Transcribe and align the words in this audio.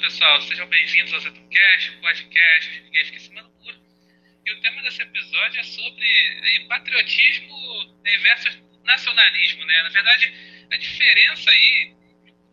pessoal, 0.00 0.40
sejam 0.40 0.66
bem-vindos 0.66 1.12
ao 1.12 1.20
Zetocast, 1.20 1.92
podcast 2.00 2.80
Ninguém 2.80 3.04
Fica 3.04 3.16
em 3.16 3.20
Cima 3.20 3.42
do 3.42 3.50
Muro. 3.50 3.78
E 4.46 4.52
o 4.52 4.60
tema 4.62 4.82
desse 4.82 5.02
episódio 5.02 5.60
é 5.60 5.62
sobre 5.62 6.66
patriotismo 6.68 8.00
versus 8.22 8.58
nacionalismo, 8.82 9.62
né? 9.66 9.82
Na 9.82 9.90
verdade, 9.90 10.32
a 10.72 10.76
diferença 10.78 11.50
aí 11.50 11.94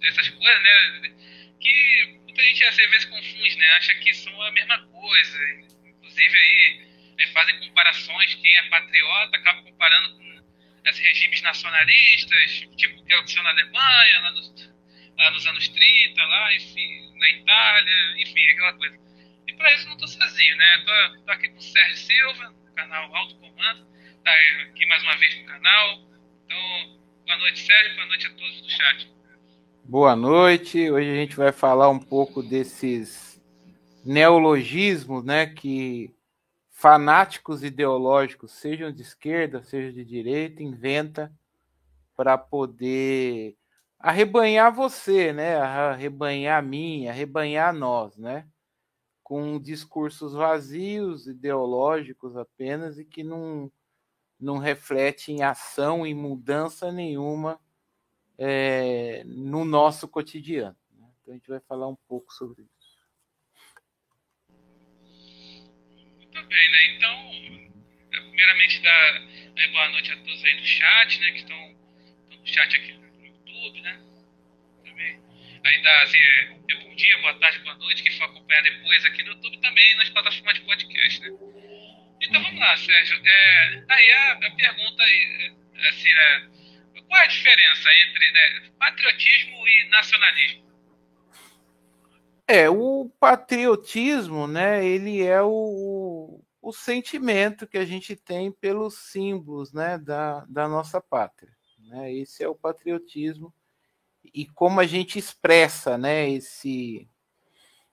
dessas 0.02 0.28
coisas, 0.28 0.62
né? 0.62 1.16
Que 1.62 2.20
muita 2.26 2.44
gente 2.44 2.66
às 2.66 2.76
vezes 2.76 3.06
confunde, 3.06 3.56
né? 3.56 3.68
Acha 3.78 3.94
que 3.96 4.14
são 4.14 4.42
a 4.42 4.52
mesma 4.52 4.80
coisa. 4.80 5.40
Inclusive 5.86 6.38
aí 6.38 6.82
né, 7.18 7.28
fazem 7.28 7.58
comparações, 7.62 8.36
quem 8.36 8.58
é 8.58 8.64
patriota 8.64 9.38
acaba 9.38 9.62
comparando 9.62 10.18
com 10.18 10.44
esses 10.90 11.00
regimes 11.02 11.42
nacionalistas, 11.42 12.66
tipo 12.76 13.00
o 13.00 13.06
que 13.06 13.14
aconteceu 13.14 13.42
na 13.44 13.52
Alemanha, 13.52 14.20
lá 14.20 14.32
nos, 14.34 14.77
lá 15.18 15.32
nos 15.32 15.46
anos 15.48 15.68
30, 15.68 16.24
lá, 16.24 16.56
enfim, 16.56 17.12
na 17.18 17.30
Itália, 17.30 18.22
enfim, 18.22 18.46
aquela 18.52 18.74
coisa. 18.74 19.00
E 19.48 19.54
para 19.54 19.74
isso 19.74 19.86
não 19.88 19.94
estou 19.94 20.08
sozinho, 20.08 20.56
né? 20.58 20.84
Tô, 20.86 21.22
tô, 21.22 21.32
aqui 21.32 21.50
com 21.50 21.58
o 21.58 21.62
Sérgio 21.62 21.98
Silva, 21.98 22.54
do 22.66 22.72
canal 22.74 23.16
Alto 23.16 23.36
Comando, 23.36 23.88
tá 24.24 24.32
aqui 24.70 24.86
mais 24.86 25.04
uma 25.04 25.18
vez 25.18 25.40
no 25.40 25.46
canal. 25.46 26.00
Então, 26.46 27.00
boa 27.26 27.38
noite, 27.40 27.60
Sérgio, 27.60 27.96
boa 27.96 28.08
noite 28.08 28.28
a 28.28 28.30
todos 28.32 28.62
do 28.62 28.70
chat. 28.70 29.12
Boa 29.84 30.16
noite. 30.16 30.92
Hoje 30.92 31.10
a 31.10 31.16
gente 31.16 31.36
vai 31.36 31.52
falar 31.52 31.90
um 31.90 32.00
pouco 32.00 32.44
desses 32.44 33.42
neologismos, 34.06 35.24
né, 35.24 35.48
que 35.48 36.14
fanáticos 36.70 37.64
ideológicos, 37.64 38.52
sejam 38.52 38.92
de 38.92 39.02
esquerda, 39.02 39.64
sejam 39.64 39.92
de 39.92 40.06
direita, 40.06 40.62
inventa 40.62 41.32
para 42.16 42.38
poder 42.38 43.56
arrebanhar 44.00 44.74
você, 44.74 45.34
né? 45.34 45.56
Arrebanhar 45.58 46.64
mim, 46.64 47.08
arrebanhar 47.08 47.74
nós, 47.74 48.18
né? 48.18 48.48
Com 49.24 49.60
discursos 49.60 50.34
vazios, 50.34 51.28
ideológicos 51.28 52.38
apenas 52.38 52.98
e 52.98 53.06
que 53.06 53.24
não, 53.24 53.72
não 54.40 54.58
refletem 54.58 55.44
ação 55.44 56.06
e 56.06 56.14
mudança 56.14 56.92
nenhuma 56.92 57.60
é, 58.38 59.24
no 59.26 59.66
nosso 59.66 60.08
cotidiano. 60.08 60.78
Né? 60.92 61.10
Então 61.22 61.34
a 61.34 61.38
gente 61.38 61.50
vai 61.50 61.60
falar 61.60 61.88
um 61.88 61.98
pouco 62.08 62.32
sobre 62.34 62.64
isso. 62.64 62.98
Muito 66.16 66.48
bem, 66.48 66.72
né? 66.72 66.96
Então, 66.96 67.90
é, 68.14 68.22
primeiramente, 68.22 68.82
dar 68.82 69.20
né, 69.56 69.68
boa 69.74 69.90
noite 69.90 70.12
a 70.12 70.18
todos 70.18 70.46
aí 70.46 70.56
do 70.56 70.66
chat, 70.66 71.20
né? 71.20 71.32
Que 71.32 71.40
estão 71.40 71.76
no 72.30 72.48
chat 72.48 72.76
aqui 72.78 73.07
YouTube, 73.58 73.82
né? 73.82 74.00
Também. 74.86 75.20
Aí 75.64 75.82
dá 75.82 76.02
assim, 76.04 76.18
é, 76.18 76.58
é 76.70 76.76
bom 76.76 76.96
dia, 76.96 77.18
boa 77.20 77.34
tarde, 77.40 77.60
boa 77.60 77.76
noite, 77.76 78.04
que 78.04 78.18
for 78.18 78.26
acompanhar 78.26 78.64
depois 78.64 79.06
aqui 79.06 79.24
no 79.24 79.32
YouTube 79.32 79.58
também, 79.60 79.96
nas 79.98 80.10
plataformas 80.10 80.54
de 80.56 80.62
podcast, 80.62 81.22
né? 81.22 81.28
Então 82.22 82.42
vamos 82.42 82.60
lá, 82.60 82.78
Sérgio. 82.78 83.20
É, 83.26 83.84
aí 83.90 84.12
a, 84.12 84.32
a 84.34 84.52
pergunta 84.52 85.04
aí, 85.04 85.54
é, 85.76 85.90
assim, 85.90 86.10
é, 86.10 87.02
qual 87.08 87.22
é 87.22 87.24
a 87.24 87.28
diferença 87.28 87.90
entre 88.08 88.32
né, 88.32 88.72
patriotismo 88.80 89.68
e 89.68 89.90
nacionalismo? 89.90 90.68
É, 92.48 92.70
o 92.70 93.12
patriotismo, 93.20 94.48
né, 94.48 94.86
ele 94.86 95.22
é 95.22 95.42
o, 95.42 96.42
o 96.62 96.72
sentimento 96.72 97.68
que 97.68 97.78
a 97.78 97.86
gente 97.86 98.16
tem 98.16 98.52
pelos 98.52 98.98
símbolos, 99.12 99.74
né, 99.74 99.98
da, 99.98 100.46
da 100.46 100.68
nossa 100.68 101.02
pátria, 101.02 101.57
né? 101.88 102.14
Esse 102.14 102.44
é 102.44 102.48
o 102.48 102.56
patriotismo 102.56 103.54
e 104.34 104.46
como 104.46 104.80
a 104.80 104.86
gente 104.86 105.18
expressa, 105.18 105.98
né, 105.98 106.30
esse 106.30 107.08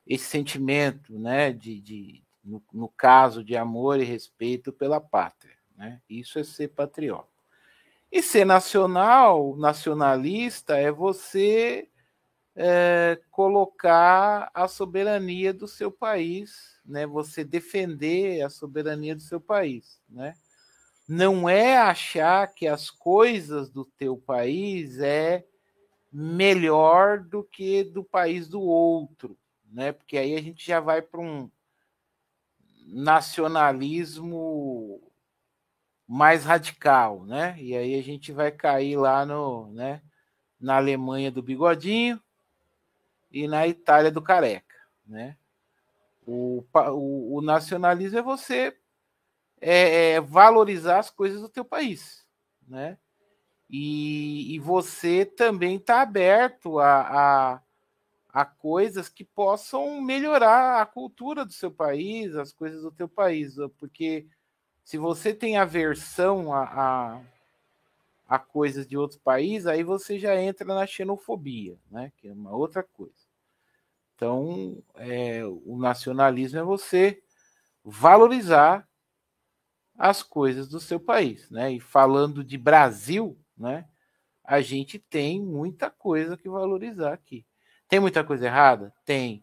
esse 0.07 0.25
sentimento, 0.27 1.19
né, 1.19 1.51
de, 1.51 1.81
de 1.81 2.23
no, 2.45 2.63
no 2.71 2.89
caso 2.91 3.43
de 3.43 3.57
amor 3.57 3.99
e 3.99 4.05
respeito 4.05 4.71
pela 4.71 5.01
pátria, 5.01 5.57
né? 5.75 6.03
Isso 6.07 6.39
é 6.39 6.45
ser 6.45 6.69
patriota. 6.69 7.33
E 8.13 8.23
ser 8.23 8.45
nacional, 8.45 9.57
nacionalista, 9.57 10.77
é 10.77 10.93
você 10.93 11.89
é, 12.55 13.19
colocar 13.31 14.51
a 14.53 14.69
soberania 14.69 15.55
do 15.55 15.67
seu 15.67 15.91
país, 15.91 16.79
né? 16.85 17.07
Você 17.07 17.43
defender 17.43 18.43
a 18.43 18.51
soberania 18.51 19.15
do 19.15 19.23
seu 19.23 19.41
país, 19.41 20.03
né? 20.07 20.35
Não 21.07 21.49
é 21.49 21.77
achar 21.77 22.47
que 22.49 22.67
as 22.67 22.91
coisas 22.91 23.69
do 23.69 23.85
teu 23.85 24.17
país 24.17 24.99
é 24.99 25.45
melhor 26.11 27.21
do 27.21 27.43
que 27.43 27.85
do 27.85 28.03
país 28.03 28.49
do 28.49 28.61
outro, 28.61 29.37
né? 29.71 29.93
Porque 29.93 30.17
aí 30.17 30.35
a 30.35 30.41
gente 30.41 30.67
já 30.67 30.81
vai 30.81 31.03
para 31.03 31.21
um 31.21 31.51
nacionalismo 32.87 35.03
mais 36.07 36.45
radical, 36.45 37.25
né? 37.25 37.57
E 37.59 37.77
aí 37.77 37.99
a 37.99 38.03
gente 38.03 38.33
vai 38.33 38.53
cair 38.53 38.97
lá 38.97 39.27
no, 39.27 39.71
né, 39.73 40.03
na 40.61 40.77
Alemanha 40.77 41.31
do 41.31 41.43
bigodinho 41.43 42.21
e 43.31 43.49
na 43.49 43.67
Itália 43.67 44.11
do 44.11 44.23
careca, 44.23 44.77
né? 45.07 45.37
O, 46.27 46.65
o, 46.73 47.39
o 47.39 47.43
nacionalismo 47.43 48.19
é 48.19 48.23
você 48.23 48.77
é, 49.61 50.13
é 50.13 50.21
valorizar 50.21 50.99
as 50.99 51.11
coisas 51.11 51.41
do 51.41 51.49
teu 51.49 51.65
país, 51.65 52.25
né? 52.67 52.99
E, 53.69 54.55
e 54.55 54.59
você 54.59 55.25
também 55.25 55.77
está 55.77 56.03
aberto 56.03 56.79
a, 56.79 57.01
a, 57.01 57.63
a 58.29 58.45
coisas 58.45 59.09
que 59.09 59.25
possam 59.25 60.01
melhorar 60.01 60.81
a 60.81 60.87
cultura 60.87 61.45
do 61.45 61.53
seu 61.53 61.71
país, 61.71 62.37
as 62.37 62.53
coisas 62.53 62.83
do 62.83 62.93
teu 62.93 63.09
país, 63.09 63.57
porque 63.79 64.27
se 64.85 64.99
você 64.99 65.33
tem 65.33 65.57
aversão 65.57 66.53
a, 66.53 66.63
a, 66.63 67.21
a 68.29 68.39
coisas 68.39 68.87
de 68.87 68.97
outros 68.97 69.19
países, 69.19 69.67
aí 69.67 69.83
você 69.83 70.19
já 70.19 70.41
entra 70.41 70.67
na 70.67 70.87
xenofobia, 70.87 71.79
né? 71.91 72.13
Que 72.19 72.29
é 72.29 72.33
uma 72.33 72.55
outra 72.55 72.83
coisa. 72.83 73.25
Então, 74.15 74.83
é, 74.95 75.43
o 75.45 75.77
nacionalismo 75.79 76.59
é 76.59 76.63
você 76.63 77.23
valorizar 77.83 78.89
as 79.99 80.23
coisas 80.23 80.69
do 80.69 80.81
seu 80.81 80.99
país, 80.99 81.51
né? 81.51 81.73
E 81.73 81.81
falando 81.81 82.43
de 82.43 82.59
Brasil, 82.59 83.39
né? 83.57 83.87
A 84.43 84.61
gente 84.61 84.99
tem 84.99 85.41
muita 85.41 85.91
coisa 85.91 86.37
que 86.37 86.49
valorizar 86.49 87.13
aqui. 87.13 87.47
Tem 87.89 88.01
muita 88.01 88.23
coisa 88.23 88.47
errada? 88.47 88.93
Tem. 89.05 89.43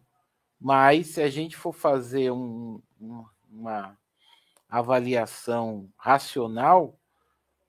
Mas 0.60 1.08
se 1.08 1.22
a 1.22 1.28
gente 1.28 1.56
for 1.56 1.72
fazer 1.72 2.30
um, 2.30 2.80
uma 3.50 3.98
avaliação 4.68 5.88
racional, 5.96 6.98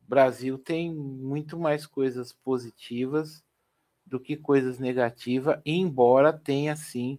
o 0.02 0.10
Brasil 0.10 0.58
tem 0.58 0.94
muito 0.94 1.58
mais 1.58 1.86
coisas 1.86 2.32
positivas 2.32 3.44
do 4.06 4.20
que 4.20 4.36
coisas 4.36 4.78
negativas, 4.78 5.60
embora 5.66 6.32
tenha 6.32 6.76
sim 6.76 7.18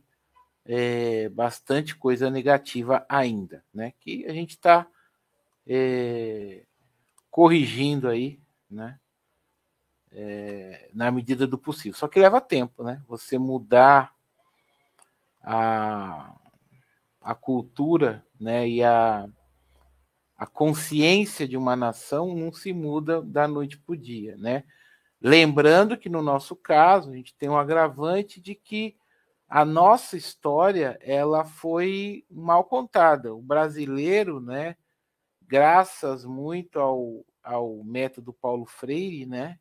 é, 0.64 1.28
bastante 1.30 1.96
coisa 1.96 2.30
negativa 2.30 3.04
ainda, 3.08 3.64
né? 3.72 3.92
Que 3.98 4.26
a 4.26 4.32
gente 4.32 4.50
está 4.50 4.86
é, 5.66 6.64
corrigindo 7.30 8.08
aí, 8.08 8.40
né? 8.70 8.98
É, 10.12 10.90
na 10.94 11.10
medida 11.10 11.46
do 11.46 11.58
possível. 11.58 11.98
Só 11.98 12.06
que 12.06 12.20
leva 12.20 12.40
tempo, 12.40 12.84
né? 12.84 13.02
Você 13.08 13.36
mudar 13.36 14.14
a, 15.42 16.34
a 17.20 17.34
cultura, 17.34 18.24
né? 18.38 18.68
E 18.68 18.82
a 18.82 19.28
a 20.36 20.46
consciência 20.46 21.46
de 21.46 21.56
uma 21.56 21.76
nação 21.76 22.34
não 22.34 22.52
se 22.52 22.72
muda 22.72 23.22
da 23.22 23.46
noite 23.46 23.78
para 23.78 23.92
o 23.92 23.96
dia, 23.96 24.36
né? 24.36 24.64
Lembrando 25.20 25.96
que 25.96 26.08
no 26.08 26.20
nosso 26.20 26.54
caso 26.54 27.10
a 27.10 27.14
gente 27.14 27.34
tem 27.34 27.48
um 27.48 27.56
agravante 27.56 28.40
de 28.40 28.54
que 28.54 28.96
a 29.48 29.64
nossa 29.64 30.16
história 30.16 30.98
ela 31.00 31.44
foi 31.44 32.26
mal 32.30 32.64
contada. 32.64 33.34
O 33.34 33.40
brasileiro, 33.40 34.40
né, 34.40 34.76
graças 35.54 36.24
muito 36.24 36.80
ao, 36.80 37.24
ao 37.40 37.84
método 37.84 38.32
Paulo 38.32 38.66
Freire, 38.66 39.24
né, 39.24 39.56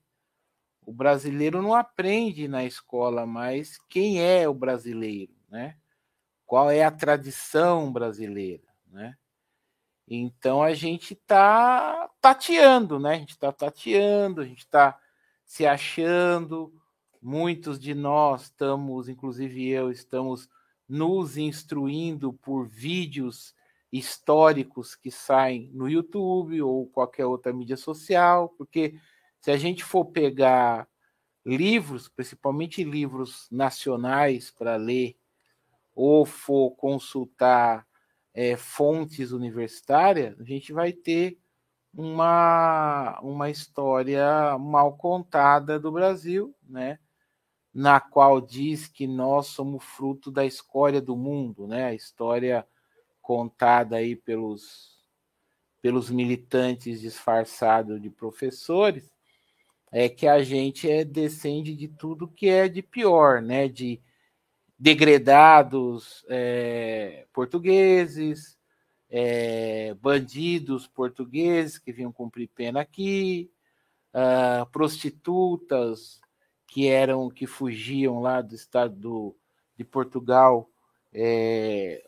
o 0.84 0.92
brasileiro 0.92 1.62
não 1.62 1.76
aprende 1.76 2.48
na 2.48 2.66
escola 2.66 3.28
mais 3.28 3.78
quem 3.88 4.20
é 4.20 4.50
o 4.50 4.56
brasileiro, 4.56 5.36
né? 5.48 5.78
Qual 6.48 6.72
é 6.72 6.84
a 6.84 6.90
tradição 6.90 7.94
brasileira, 7.94 8.64
né? 8.88 9.16
Então 10.08 10.64
a 10.64 10.74
gente 10.74 11.14
está 11.14 12.10
tateando, 12.20 13.00
né? 13.00 13.12
A 13.12 13.20
gente 13.20 13.34
está 13.34 13.52
tateando, 13.52 14.42
a 14.42 14.46
gente 14.46 14.62
está 14.62 15.00
se 15.46 15.64
achando. 15.64 16.74
Muitos 17.22 17.80
de 17.80 17.94
nós 17.94 18.46
estamos, 18.46 19.08
inclusive 19.08 19.70
eu, 19.70 19.92
estamos 19.92 20.50
nos 20.90 21.38
instruindo 21.38 22.34
por 22.34 22.68
vídeos 22.68 23.54
históricos 23.94 24.96
que 24.96 25.12
saem 25.12 25.70
no 25.72 25.88
YouTube 25.88 26.60
ou 26.64 26.88
qualquer 26.88 27.28
outra 27.28 27.54
mídia 27.54 27.78
social, 27.78 28.50
porque 28.58 28.96
se 29.40 29.52
a 29.52 29.58
gente 29.58 29.84
for 29.84 30.06
pegar 30.06 30.90
livros, 31.46 32.10
principalmente 32.10 32.84
livros 32.84 33.48
nacionais 33.52 34.50
para 34.50 34.78
ler 34.78 35.16
ou 35.94 36.26
for 36.26 36.72
consultar 36.72 37.86
é, 38.34 38.58
fontes 38.58 39.32
universitárias, 39.32 40.40
a 40.40 40.44
gente 40.44 40.74
vai 40.74 40.92
ter 40.92 41.38
uma, 41.94 43.20
uma 43.22 43.52
história 43.52 44.58
mal 44.58 44.98
contada 44.98 45.80
do 45.80 45.92
Brasil, 45.92 46.56
né? 46.68 46.98
na 47.72 48.00
qual 48.00 48.42
diz 48.42 48.88
que 48.88 49.06
nós 49.06 49.48
somos 49.48 49.84
fruto 49.84 50.32
da 50.32 50.44
escória 50.46 51.00
do 51.00 51.16
mundo, 51.16 51.68
né? 51.68 51.86
a 51.86 51.94
história 51.94 52.68
contada 53.24 53.96
aí 53.96 54.16
pelos, 54.16 55.00
pelos 55.82 56.12
militantes 56.12 57.02
disfarçados 57.02 58.00
de 58.00 58.10
professores, 58.10 59.10
é 59.92 60.10
que 60.10 60.28
a 60.28 60.44
gente 60.44 60.90
é 60.92 61.06
descende 61.06 61.74
de 61.74 61.88
tudo 61.88 62.28
que 62.28 62.50
é 62.50 62.68
de 62.68 62.84
pior, 62.84 63.42
né? 63.42 63.68
de 63.68 64.02
degredados 64.78 66.26
é, 66.28 67.26
portugueses, 67.32 68.58
é, 69.10 69.94
bandidos 69.94 70.88
portugueses 70.88 71.78
que 71.78 71.94
vinham 71.94 72.12
cumprir 72.12 72.50
pena 72.50 72.82
aqui, 72.82 73.50
uh, 74.14 74.66
prostitutas 74.72 76.20
que 76.68 76.88
eram 76.88 77.30
que 77.30 77.48
fugiam 77.48 78.20
lá 78.20 78.42
do 78.42 78.56
estado 78.56 78.96
do, 78.96 79.36
de 79.78 79.86
Portugal, 79.86 80.68
é, 81.14 82.04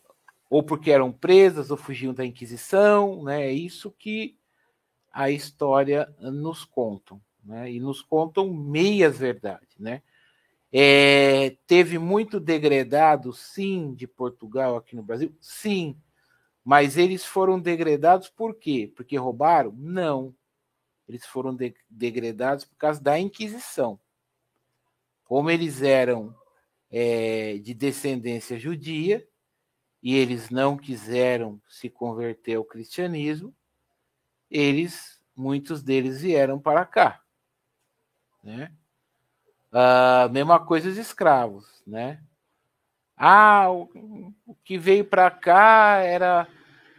ou 0.50 0.64
porque 0.64 0.92
eram 0.92 1.12
presas 1.12 1.72
ou 1.72 1.78
fugiam 1.78 2.14
da 2.14 2.26
Inquisição, 2.26 3.24
né? 3.24 3.46
É 3.46 3.52
isso 3.52 3.92
que 3.92 4.38
a 5.12 5.30
história 5.30 6.14
nos 6.20 6.64
conta, 6.64 7.20
né? 7.44 7.72
E 7.72 7.80
nos 7.80 8.02
contam 8.02 8.54
meias 8.54 9.18
verdades, 9.18 9.78
né? 9.80 10.02
É, 10.72 11.56
teve 11.66 11.98
muito 11.98 12.40
degradado, 12.40 13.32
sim, 13.32 13.94
de 13.94 14.06
Portugal 14.06 14.76
aqui 14.76 14.96
no 14.96 15.04
Brasil, 15.04 15.34
sim, 15.40 15.98
mas 16.66 16.98
eles 16.98 17.24
foram 17.24 17.60
degradados 17.60 18.28
por 18.28 18.56
quê? 18.56 18.92
Porque 18.96 19.16
roubaram? 19.16 19.72
Não. 19.78 20.36
Eles 21.08 21.26
foram 21.26 21.56
de 21.56 21.76
degradados 21.88 22.66
por 22.66 22.76
causa 22.76 23.00
da 23.00 23.20
Inquisição. 23.20 24.00
Como 25.24 25.50
eles 25.50 25.82
eram 25.84 26.36
é, 26.90 27.60
de 27.60 27.74
descendência 27.74 28.58
judia 28.60 29.26
e 30.06 30.16
eles 30.16 30.52
não 30.52 30.78
quiseram 30.78 31.60
se 31.68 31.90
converter 31.90 32.58
ao 32.58 32.64
cristianismo, 32.64 33.52
eles, 34.52 35.20
muitos 35.36 35.82
deles 35.82 36.22
vieram 36.22 36.60
para 36.60 36.86
cá, 36.86 37.24
né? 38.44 38.72
Uh, 39.72 40.32
mesma 40.32 40.64
coisa 40.64 40.90
os 40.90 40.98
escravos, 40.98 41.82
né? 41.88 42.24
Ah, 43.18 43.72
o, 43.72 43.90
o 44.46 44.54
que 44.64 44.78
veio 44.78 45.04
para 45.04 45.32
cá 45.32 45.98
era 46.04 46.48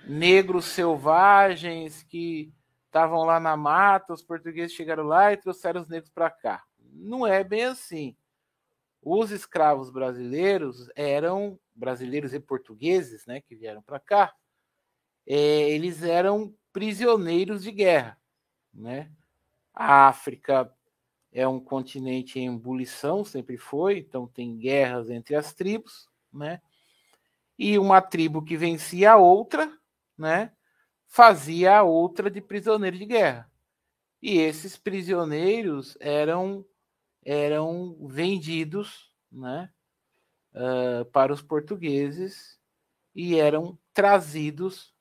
negros 0.04 0.64
selvagens 0.64 2.02
que 2.02 2.52
estavam 2.86 3.22
lá 3.22 3.38
na 3.38 3.56
mata, 3.56 4.14
os 4.14 4.22
portugueses 4.22 4.74
chegaram 4.74 5.04
lá 5.04 5.32
e 5.32 5.36
trouxeram 5.36 5.80
os 5.80 5.88
negros 5.88 6.10
para 6.10 6.28
cá. 6.28 6.64
Não 6.92 7.24
é 7.24 7.44
bem 7.44 7.66
assim. 7.66 8.16
Os 9.08 9.30
escravos 9.30 9.88
brasileiros 9.88 10.90
eram 10.96 11.56
brasileiros 11.72 12.34
e 12.34 12.40
portugueses, 12.40 13.24
né, 13.24 13.40
que 13.40 13.54
vieram 13.54 13.80
para 13.80 14.00
cá. 14.00 14.34
É, 15.24 15.70
eles 15.70 16.02
eram 16.02 16.52
prisioneiros 16.72 17.62
de 17.62 17.70
guerra, 17.70 18.18
né? 18.74 19.08
A 19.72 20.08
África 20.08 20.74
é 21.30 21.46
um 21.46 21.60
continente 21.60 22.40
em 22.40 22.52
ebulição, 22.52 23.24
sempre 23.24 23.56
foi, 23.56 23.98
então 23.98 24.26
tem 24.26 24.58
guerras 24.58 25.08
entre 25.08 25.36
as 25.36 25.54
tribos, 25.54 26.08
né? 26.32 26.60
E 27.56 27.78
uma 27.78 28.02
tribo 28.02 28.42
que 28.42 28.56
vencia 28.56 29.12
a 29.12 29.16
outra, 29.16 29.72
né? 30.18 30.50
Fazia 31.06 31.78
a 31.78 31.82
outra 31.84 32.28
de 32.28 32.40
prisioneiro 32.40 32.98
de 32.98 33.06
guerra. 33.06 33.48
E 34.20 34.38
esses 34.38 34.76
prisioneiros 34.76 35.96
eram 36.00 36.66
eram 37.26 37.96
vendidos, 38.06 39.12
né? 39.30 39.68
Uh, 40.54 41.04
para 41.06 41.32
os 41.32 41.42
portugueses 41.42 42.58
e 43.14 43.36
eram 43.36 43.78
trazidos 43.92 44.94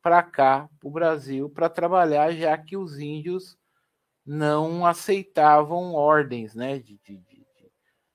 para 0.00 0.22
cá, 0.22 0.68
para 0.78 0.88
o 0.88 0.92
Brasil, 0.92 1.50
para 1.50 1.68
trabalhar, 1.68 2.30
já 2.32 2.56
que 2.56 2.76
os 2.76 3.00
índios 3.00 3.58
não 4.24 4.86
aceitavam 4.86 5.94
ordens 5.94 6.54
né, 6.54 6.78
de, 6.78 7.00
de, 7.04 7.16
de 7.18 7.44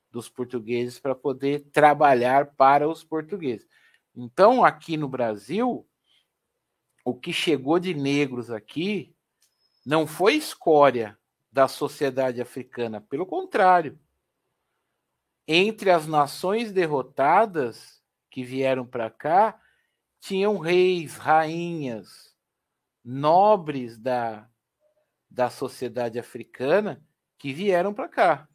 dos 0.10 0.30
portugueses 0.30 1.00
para 1.00 1.14
poder 1.14 1.66
trabalhar 1.72 2.54
para 2.56 2.88
os 2.88 3.04
portugueses. 3.04 3.68
Então, 4.16 4.64
aqui 4.64 4.98
no 4.98 5.08
Brasil, 5.08 5.86
o 7.04 7.14
que 7.14 7.32
chegou 7.32 7.78
de 7.78 7.94
negros 7.94 8.50
aqui 8.50 9.14
não 9.86 10.08
foi 10.08 10.36
escória 10.36 11.19
da 11.52 11.68
sociedade 11.68 12.42
africana, 12.42 13.02
pelo 13.02 13.26
contrário. 13.26 14.00
Entre 15.48 15.90
as 15.90 16.06
nações 16.06 16.72
derrotadas 16.72 18.04
que 18.30 18.44
vieram 18.44 18.86
para 18.86 19.10
cá, 19.10 19.60
tinham 20.20 20.58
reis, 20.58 21.16
rainhas, 21.16 22.36
nobres 23.04 23.98
da 23.98 24.48
da 25.30 25.50
sociedade 25.50 26.18
africana 26.18 27.06
que 27.38 27.54
vieram 27.54 27.94
para 27.94 28.10
cá. 28.10 28.50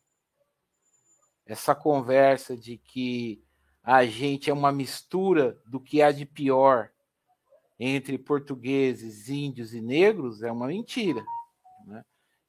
Essa 1.46 1.75
conversa 1.75 2.56
de 2.56 2.76
que 2.76 3.44
a 3.82 4.05
gente 4.05 4.50
é 4.50 4.52
uma 4.52 4.73
mistura 4.73 5.61
do 5.67 5.81
que 5.81 6.02
há 6.02 6.11
de 6.11 6.26
pior 6.26 6.91
entre 7.79 8.19
portugueses, 8.19 9.29
índios 9.29 9.75
e 9.75 9.81
negros 9.81 10.43
é 10.43 10.50
uma 10.50 10.67
mentira. 10.67 11.25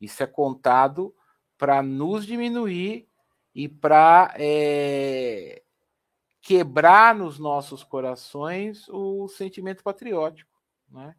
Isso 0.06 0.24
é 0.24 0.28
contado 0.28 1.14
para 1.58 1.82
nos 1.82 2.26
diminuir 2.26 3.08
e 3.54 3.68
para 3.68 4.34
é, 4.38 5.64
quebrar 6.42 7.16
nos 7.16 7.40
nossos 7.40 7.84
corações 7.84 8.88
o 8.90 9.28
sentimento 9.28 9.84
patriótico. 9.84 10.52
Né? 10.90 11.16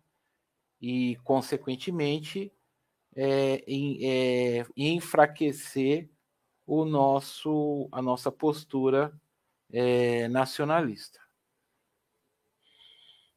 E, 0.80 1.16
consequentemente, 1.24 2.52
é, 3.14 3.64
em, 3.66 3.98
é, 4.02 4.66
enfraquecer 4.76 6.08
o 6.66 6.84
nosso, 6.84 7.88
a 7.90 8.02
nossa 8.02 8.30
postura 8.30 9.12
é, 9.72 10.28
nacionalista. 10.28 11.20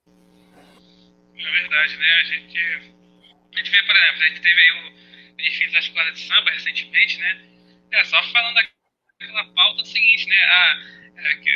É 0.07 1.51
verdade, 1.51 1.97
né? 1.97 2.11
A 2.19 2.23
gente, 2.23 2.57
a 2.57 3.57
gente 3.57 3.71
vê, 3.71 3.83
por 3.83 3.95
exemplo, 3.95 4.23
a 4.23 4.27
gente 4.27 4.41
teve 4.41 4.59
aí 4.59 4.71
o 4.71 5.08
edifício 5.39 5.71
da 5.71 5.79
escola 5.79 6.11
de 6.11 6.19
samba 6.19 6.51
recentemente, 6.51 7.17
né? 7.17 7.45
É, 7.91 8.03
só 8.05 8.21
falando 8.31 8.55
daquela 8.55 9.45
pauta 9.53 9.85
seguinte, 9.85 10.27
né? 10.27 10.43
Ah, 10.45 10.79
é, 11.17 11.35
que, 11.35 11.49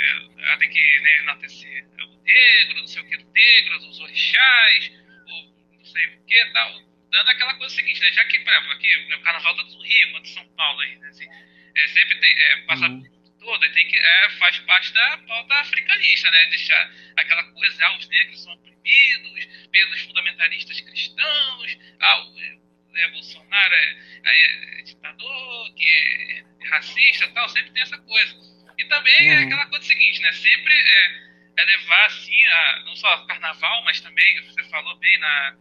ah, 0.44 0.58
tem 0.58 0.70
que 0.70 1.00
né, 1.00 1.20
enaltecer 1.20 1.86
o 2.00 2.24
negro, 2.24 2.80
não 2.80 2.88
sei 2.88 3.02
o 3.02 3.08
que 3.08 3.18
do 3.18 3.32
negro, 3.32 3.78
os 3.78 4.00
orixás, 4.00 4.92
ou 5.28 5.78
não 5.78 5.86
sei 5.86 6.08
o 6.08 6.26
que 6.26 6.46
tal 6.54 6.94
dando 7.14 7.30
aquela 7.30 7.54
coisa 7.54 7.74
seguinte, 7.74 8.02
né? 8.02 8.12
Já 8.12 8.26
que, 8.26 8.40
por 8.40 8.52
exemplo, 8.52 8.72
aqui, 8.72 8.96
o 9.14 9.22
carnaval 9.22 9.56
tanto 9.56 9.78
do 9.78 9.84
Rio 9.84 10.12
quanto 10.12 10.28
São 10.30 10.46
Paulo 10.56 10.80
aí, 10.82 10.96
né? 10.98 11.08
Assim, 11.10 11.28
é, 11.76 11.88
sempre 11.88 12.20
tem, 12.20 12.40
é, 12.40 12.56
passa 12.64 12.88
uhum. 12.88 13.04
toda, 13.40 13.70
tem 13.72 13.88
que, 13.88 13.98
é, 13.98 14.30
faz 14.32 14.58
parte 14.60 14.92
da 14.94 15.18
pauta 15.20 15.54
africanista, 15.54 16.32
né? 16.32 16.46
Deixar 16.48 16.92
aquela 17.16 17.44
coisa, 17.44 17.86
ah, 17.86 17.98
os 17.98 18.10
negros 18.10 18.44
são 18.44 18.54
oprimidos 18.54 19.46
pelos 19.72 20.02
fundamentalistas 20.02 20.82
cristãos, 20.82 21.78
ah, 22.00 22.20
o, 22.20 22.63
é, 22.96 23.08
Bolsonaro 23.10 23.74
é, 23.74 23.98
é, 24.26 24.80
é, 24.80 24.82
ditador, 24.84 25.74
que 25.76 25.84
é, 25.84 26.40
é 26.62 26.68
racista 26.70 27.28
tal, 27.30 27.50
sempre 27.50 27.72
tem 27.72 27.82
essa 27.82 27.98
coisa. 27.98 28.36
E 28.78 28.86
também 28.86 29.30
é 29.30 29.36
uhum. 29.36 29.40
é 29.42 29.44
aquela 29.46 29.66
coisa 29.68 29.86
seguinte, 29.86 30.22
né? 30.22 30.32
Sempre 30.34 30.74
é, 30.74 31.24
é 31.58 31.64
levar 31.64 32.06
assim, 32.06 32.46
a, 32.46 32.84
não 32.86 32.96
só 32.96 33.26
carnaval, 33.26 33.84
mas 33.84 34.02
também, 34.02 34.42
você 34.46 34.64
falou 34.66 34.96
bem 34.98 35.18
na. 35.20 35.58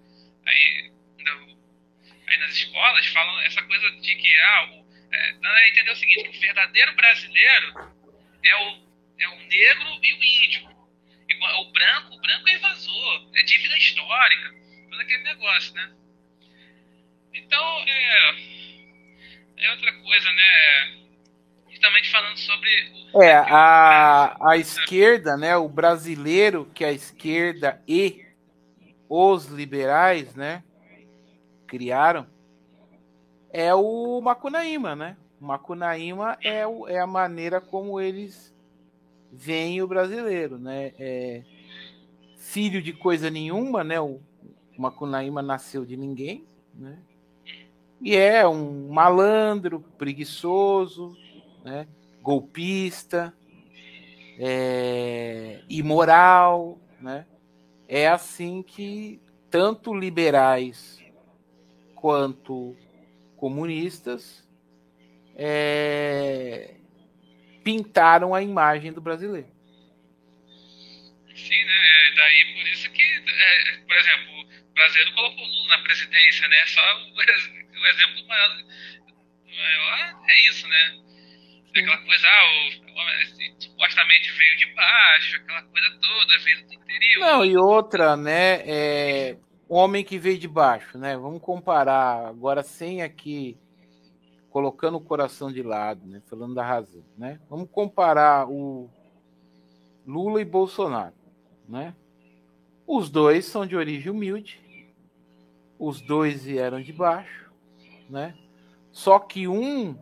Aí, 0.47 0.93
aí 2.27 2.37
nas 2.39 2.53
escolas 2.53 3.07
falam 3.09 3.41
essa 3.43 3.63
coisa 3.63 3.91
de 4.01 4.15
que 4.17 4.39
ah, 4.39 4.65
o, 4.71 4.87
é, 5.13 5.69
entender 5.69 5.91
o 5.91 5.97
seguinte, 5.97 6.31
que 6.31 6.39
o 6.39 6.41
verdadeiro 6.41 6.95
brasileiro 6.95 7.95
é 8.45 8.57
o, 8.57 8.89
é 9.21 9.29
o 9.29 9.37
negro 9.47 10.01
e 10.03 10.15
o 10.15 10.25
índio. 10.25 10.73
E 11.29 11.35
o 11.35 11.73
branco, 11.73 12.15
o 12.15 12.21
branco 12.21 12.49
é 12.49 12.53
invasor, 12.53 13.31
é 13.35 13.43
dívida 13.45 13.77
histórica, 13.79 14.55
todo 14.91 15.01
aquele 15.01 15.23
negócio, 15.23 15.75
né? 15.75 16.02
Então, 17.35 17.65
é, 17.87 18.35
é 19.59 19.71
outra 19.71 19.93
coisa, 19.93 20.33
né? 20.33 21.03
Justamente 21.71 22.11
falando 22.11 22.37
sobre. 22.37 23.11
O, 23.13 23.23
é, 23.23 23.35
a, 23.35 24.37
a 24.51 24.57
esquerda, 24.57 25.37
né? 25.37 25.57
O 25.57 25.69
brasileiro, 25.69 26.71
que 26.75 26.85
é 26.85 26.89
a 26.89 26.93
esquerda 26.93 27.83
e 27.87 28.25
os 29.09 29.47
liberais, 29.47 30.35
né? 30.35 30.63
criaram 31.73 32.27
é 33.51 33.75
o 33.75 34.21
Macunaíma, 34.21 34.95
né? 34.95 35.17
O 35.41 35.47
Macunaíma 35.47 36.37
é, 36.43 36.67
o, 36.67 36.87
é 36.87 36.99
a 36.99 37.07
maneira 37.07 37.63
como 37.63 37.99
eles 37.99 38.55
vem 39.33 39.81
o 39.81 39.89
brasileiro, 39.89 40.59
né? 40.59 40.93
É, 40.99 41.43
filho 42.37 42.83
de 42.83 42.93
coisa 42.93 43.31
nenhuma, 43.31 43.83
né? 43.83 43.99
O 43.99 44.21
Macunaíma 44.77 45.41
nasceu 45.41 45.87
de 45.87 45.97
ninguém, 45.97 46.47
né? 46.75 46.99
E 48.03 48.17
é 48.17 48.47
um 48.47 48.89
malandro, 48.89 49.81
preguiçoso, 49.97 51.17
né? 51.65 51.87
golpista, 52.21 53.33
é, 54.39 55.61
imoral, 55.69 56.81
né? 57.01 57.27
É 57.89 58.09
assim 58.09 58.63
que 58.63 59.21
tanto 59.51 59.95
liberais 59.95 61.01
quanto 61.95 62.77
comunistas 63.37 64.49
é, 65.37 66.75
pintaram 67.63 68.35
a 68.35 68.43
imagem 68.43 68.93
do 68.93 69.01
brasileiro. 69.01 69.49
Sim, 71.35 71.65
né? 71.65 72.09
É 72.09 72.15
daí 72.15 72.45
por 72.55 72.69
isso 72.69 72.91
que, 72.91 73.03
é, 73.03 73.77
por 73.87 73.97
exemplo, 73.97 74.41
o 74.41 74.75
brasileiro 74.75 75.15
colocou 75.15 75.45
Lula 75.45 75.77
na 75.77 75.83
presidência, 75.83 76.49
né? 76.49 76.57
Só 76.67 76.81
o, 77.83 77.87
exemplo 77.87 78.27
maior, 78.29 78.51
maior 79.47 80.23
é 80.29 80.49
isso, 80.49 80.67
né? 80.69 80.99
Aquela 81.71 81.99
coisa, 81.99 82.27
ah, 82.29 82.45
o, 82.79 83.63
supostamente 83.63 84.33
veio 84.33 84.57
de 84.59 84.75
baixo, 84.75 85.37
aquela 85.37 85.63
coisa 85.63 85.91
toda, 86.01 86.39
veio 86.45 86.67
do 86.67 86.75
interior. 86.75 87.21
Não, 87.21 87.45
e 87.45 87.57
outra, 87.57 88.17
né? 88.17 88.61
É, 88.67 89.37
homem 89.69 90.05
que 90.05 90.19
veio 90.19 90.39
de 90.39 90.49
baixo, 90.49 90.99
né? 90.99 91.17
Vamos 91.17 91.41
comparar 91.41 92.27
agora 92.27 92.63
sem 92.63 93.03
aqui 93.03 93.59
colocando 94.51 94.99
o 94.99 95.01
coração 95.01 95.51
de 95.51 95.63
lado, 95.63 96.07
né? 96.07 96.21
Falando 96.29 96.55
da 96.55 96.63
razão, 96.63 97.03
né? 97.17 97.41
Vamos 97.49 97.71
comparar 97.71 98.47
o 98.49 98.91
Lula 100.07 100.43
e 100.43 100.45
Bolsonaro, 100.45 101.15
né? 101.67 101.95
Os 102.87 103.09
dois 103.09 103.47
são 103.47 103.67
de 103.67 103.75
origem 103.75 104.13
humilde, 104.13 104.61
os 105.79 106.03
dois 106.03 106.45
vieram 106.45 106.83
de 106.83 106.93
baixo, 106.93 107.42
né? 108.13 108.37
Só 108.93 109.19
que 109.19 109.49
um 109.49 109.97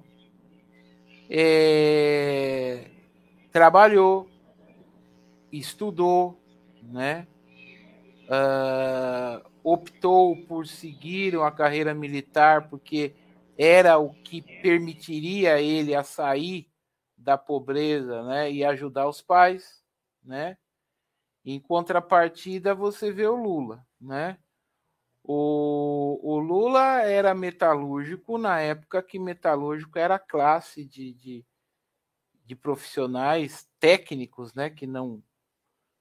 é, 1.30 2.90
trabalhou, 3.52 4.28
estudou, 5.52 6.42
né? 6.82 7.28
Uh, 8.26 9.48
optou 9.62 10.36
por 10.46 10.66
seguir 10.66 11.36
uma 11.36 11.50
carreira 11.50 11.92
militar 11.94 12.68
porque 12.68 13.14
era 13.58 13.98
o 13.98 14.14
que 14.14 14.40
permitiria 14.40 15.60
ele 15.60 15.94
a 15.94 16.02
sair 16.02 16.68
da 17.16 17.36
pobreza, 17.36 18.22
né, 18.22 18.50
e 18.50 18.64
ajudar 18.64 19.06
os 19.06 19.20
pais, 19.20 19.84
né? 20.24 20.56
Em 21.44 21.60
contrapartida, 21.60 22.74
você 22.74 23.12
vê 23.12 23.26
o 23.26 23.36
Lula, 23.36 23.84
né? 24.00 24.38
O, 25.32 26.18
o 26.24 26.40
Lula 26.40 27.02
era 27.02 27.32
metalúrgico 27.32 28.36
na 28.36 28.58
época 28.60 29.00
que 29.00 29.16
metalúrgico 29.16 29.96
era 29.96 30.18
classe 30.18 30.84
de, 30.84 31.14
de, 31.14 31.46
de 32.44 32.56
profissionais 32.56 33.70
técnicos, 33.78 34.52
né, 34.54 34.68
que 34.68 34.88
não 34.88 35.22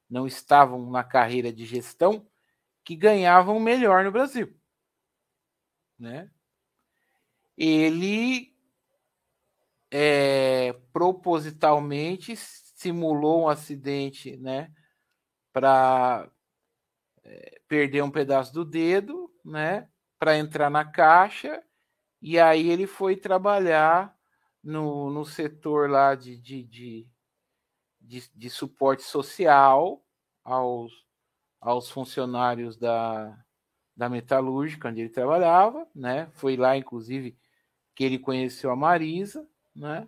não 0.10 0.26
estavam 0.26 0.90
na 0.90 1.04
carreira 1.04 1.54
de 1.54 1.64
gestão, 1.64 2.28
que 2.84 2.96
ganhavam 2.96 3.60
melhor 3.60 4.04
no 4.04 4.12
Brasil, 4.12 4.60
né? 6.00 6.32
Ele 7.56 8.58
é, 9.92 10.74
propositalmente 10.92 12.36
simulou 12.36 13.44
um 13.44 13.48
acidente, 13.48 14.36
né, 14.38 14.74
para 15.54 16.32
é, 17.30 17.62
perder 17.68 18.04
um 18.04 18.10
pedaço 18.10 18.52
do 18.52 18.66
dedo, 18.66 19.32
né, 19.46 19.88
para 20.18 20.38
entrar 20.38 20.70
na 20.70 20.84
caixa, 20.84 21.64
e 22.20 22.40
aí 22.40 22.70
ele 22.70 22.88
foi 22.88 23.16
trabalhar 23.16 24.18
no, 24.64 25.12
no 25.12 25.24
setor 25.24 25.90
lá 25.90 26.16
de, 26.16 26.38
de, 26.38 26.64
de, 26.64 27.08
de, 28.02 28.30
de 28.36 28.50
suporte 28.50 29.04
social 29.04 30.04
aos, 30.44 30.92
aos 31.62 31.90
funcionários 31.90 32.76
da, 32.76 33.38
da 33.96 34.10
metalúrgica 34.10 34.90
onde 34.90 35.02
ele 35.02 35.10
trabalhava, 35.10 35.88
né? 35.94 36.30
Foi 36.34 36.58
lá, 36.58 36.76
inclusive, 36.76 37.38
que 37.96 38.04
ele 38.04 38.18
conheceu 38.18 38.72
a 38.72 38.76
Marisa, 38.76 39.48
né? 39.76 40.08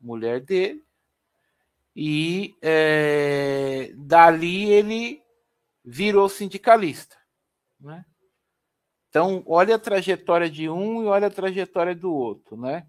Mulher 0.00 0.40
dele. 0.40 0.82
E 1.94 2.56
é, 2.62 3.92
dali 3.94 4.70
ele 4.70 5.21
virou 5.84 6.28
sindicalista, 6.28 7.16
né? 7.80 8.04
Então, 9.08 9.42
olha 9.46 9.74
a 9.74 9.78
trajetória 9.78 10.48
de 10.48 10.68
um 10.68 11.02
e 11.02 11.06
olha 11.06 11.26
a 11.26 11.30
trajetória 11.30 11.94
do 11.94 12.12
outro, 12.12 12.56
né? 12.56 12.86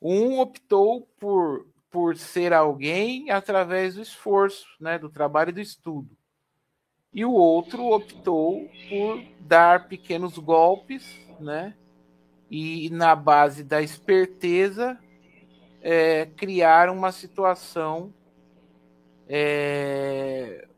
Um 0.00 0.38
optou 0.38 1.08
por, 1.18 1.66
por 1.90 2.16
ser 2.16 2.52
alguém 2.52 3.30
através 3.30 3.94
do 3.94 4.02
esforço, 4.02 4.66
né, 4.78 4.98
do 4.98 5.10
trabalho 5.10 5.50
e 5.50 5.54
do 5.54 5.60
estudo. 5.60 6.16
E 7.12 7.24
o 7.24 7.32
outro 7.32 7.86
optou 7.86 8.68
por 8.88 9.22
dar 9.40 9.88
pequenos 9.88 10.38
golpes, 10.38 11.04
né? 11.40 11.74
e 12.50 12.88
na 12.90 13.16
base 13.16 13.64
da 13.64 13.82
esperteza 13.82 14.96
é, 15.82 16.26
criar 16.36 16.88
uma 16.88 17.10
situação 17.10 18.14
é, 19.28 20.68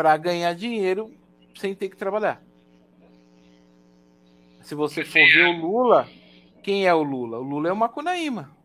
para 0.00 0.16
ganhar 0.16 0.54
dinheiro 0.54 1.14
sem 1.54 1.74
ter 1.74 1.90
que 1.90 1.96
trabalhar. 1.96 2.40
Se 4.62 4.74
você 4.74 5.04
for 5.04 5.26
ver 5.28 5.44
o 5.44 5.52
Lula, 5.52 6.08
quem 6.62 6.86
é 6.86 6.94
o 6.94 7.02
Lula? 7.02 7.38
O 7.38 7.42
Lula 7.42 7.68
é 7.68 7.72
o 7.72 7.76
Macunaíma. 7.76 8.56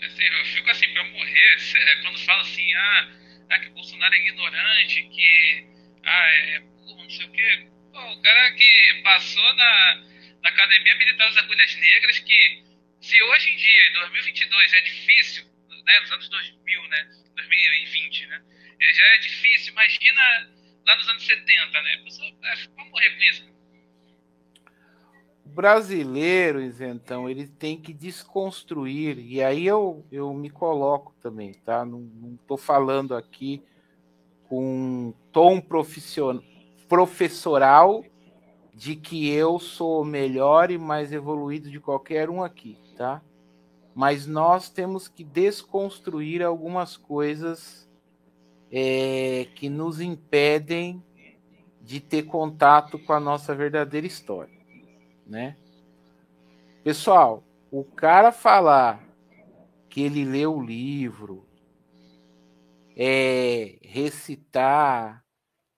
Eu 0.00 0.44
fico 0.46 0.70
assim, 0.70 0.90
para 0.94 1.04
morrer, 1.04 1.56
é, 1.76 2.02
quando 2.02 2.18
fala 2.24 2.40
assim, 2.40 2.74
ah, 2.76 3.08
ah, 3.50 3.58
que 3.58 3.68
o 3.68 3.72
Bolsonaro 3.72 4.14
é 4.14 4.18
ignorante, 4.26 5.02
que 5.02 5.66
ah, 6.02 6.28
é 6.30 6.60
burro, 6.60 7.02
não 7.02 7.10
sei 7.10 7.26
o 7.26 7.30
quê 7.30 7.66
o 7.94 8.22
cara 8.22 8.52
que 8.52 9.02
passou 9.04 9.54
na, 9.54 10.02
na 10.42 10.48
Academia 10.48 10.96
Militar 10.96 11.28
das 11.28 11.36
Agulhas 11.36 11.76
Negras, 11.76 12.18
que 12.20 12.64
se 13.00 13.22
hoje 13.22 13.50
em 13.50 13.56
dia, 13.56 13.88
em 13.90 13.92
2022, 13.92 14.72
é 14.72 14.80
difícil, 14.80 15.53
né, 15.84 16.00
nos 16.00 16.12
anos 16.12 16.28
2000, 16.28 16.88
né, 16.88 17.10
2020, 17.36 18.26
né, 18.26 18.42
já 18.80 19.06
é 19.06 19.18
difícil, 19.18 19.72
imagina 19.72 20.50
lá 20.86 20.96
nos 20.96 21.08
anos 21.08 21.26
70, 21.26 21.82
né, 21.82 21.94
a 21.94 22.04
pessoa 22.04 22.30
vai 22.40 22.86
morrer 22.90 23.10
com 23.10 23.22
isso. 23.22 23.54
O 25.44 25.48
brasileiro, 25.50 26.60
então, 26.62 27.28
ele 27.28 27.46
tem 27.46 27.80
que 27.80 27.92
desconstruir, 27.92 29.18
e 29.18 29.42
aí 29.42 29.66
eu, 29.66 30.06
eu 30.10 30.32
me 30.32 30.48
coloco 30.48 31.14
também, 31.20 31.52
tá? 31.52 31.84
Não 31.84 32.38
estou 32.40 32.56
falando 32.56 33.14
aqui 33.14 33.62
com 34.48 35.14
tom 35.32 35.60
profissional, 35.60 36.42
professoral 36.88 38.04
de 38.72 38.96
que 38.96 39.30
eu 39.30 39.58
sou 39.58 40.04
melhor 40.04 40.70
e 40.70 40.78
mais 40.78 41.12
evoluído 41.12 41.70
de 41.70 41.78
qualquer 41.78 42.28
um 42.30 42.42
aqui, 42.42 42.78
tá? 42.96 43.22
Mas 43.94 44.26
nós 44.26 44.68
temos 44.68 45.06
que 45.06 45.22
desconstruir 45.22 46.42
algumas 46.42 46.96
coisas 46.96 47.88
é, 48.70 49.46
que 49.54 49.68
nos 49.68 50.00
impedem 50.00 51.02
de 51.80 52.00
ter 52.00 52.24
contato 52.24 52.98
com 52.98 53.12
a 53.12 53.20
nossa 53.20 53.54
verdadeira 53.54 54.06
história, 54.06 54.58
né? 55.26 55.56
Pessoal, 56.82 57.44
o 57.70 57.84
cara 57.84 58.32
falar 58.32 59.02
que 59.88 60.02
ele 60.02 60.24
leu 60.24 60.56
o 60.56 60.62
livro, 60.62 61.46
é, 62.96 63.78
recitar 63.82 65.24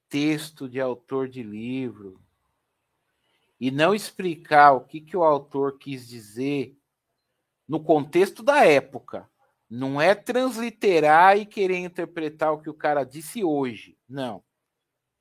texto 0.08 0.68
de 0.68 0.80
autor 0.80 1.28
de 1.28 1.42
livro 1.42 2.18
e 3.60 3.70
não 3.70 3.94
explicar 3.94 4.72
o 4.72 4.80
que, 4.80 5.00
que 5.00 5.16
o 5.16 5.24
autor 5.24 5.78
quis 5.78 6.08
dizer 6.08 6.76
no 7.68 7.82
contexto 7.82 8.42
da 8.42 8.64
época, 8.64 9.28
não 9.68 10.00
é 10.00 10.14
transliterar 10.14 11.36
e 11.36 11.44
querer 11.44 11.78
interpretar 11.78 12.52
o 12.52 12.60
que 12.60 12.70
o 12.70 12.74
cara 12.74 13.04
disse 13.04 13.42
hoje. 13.42 13.98
Não. 14.08 14.42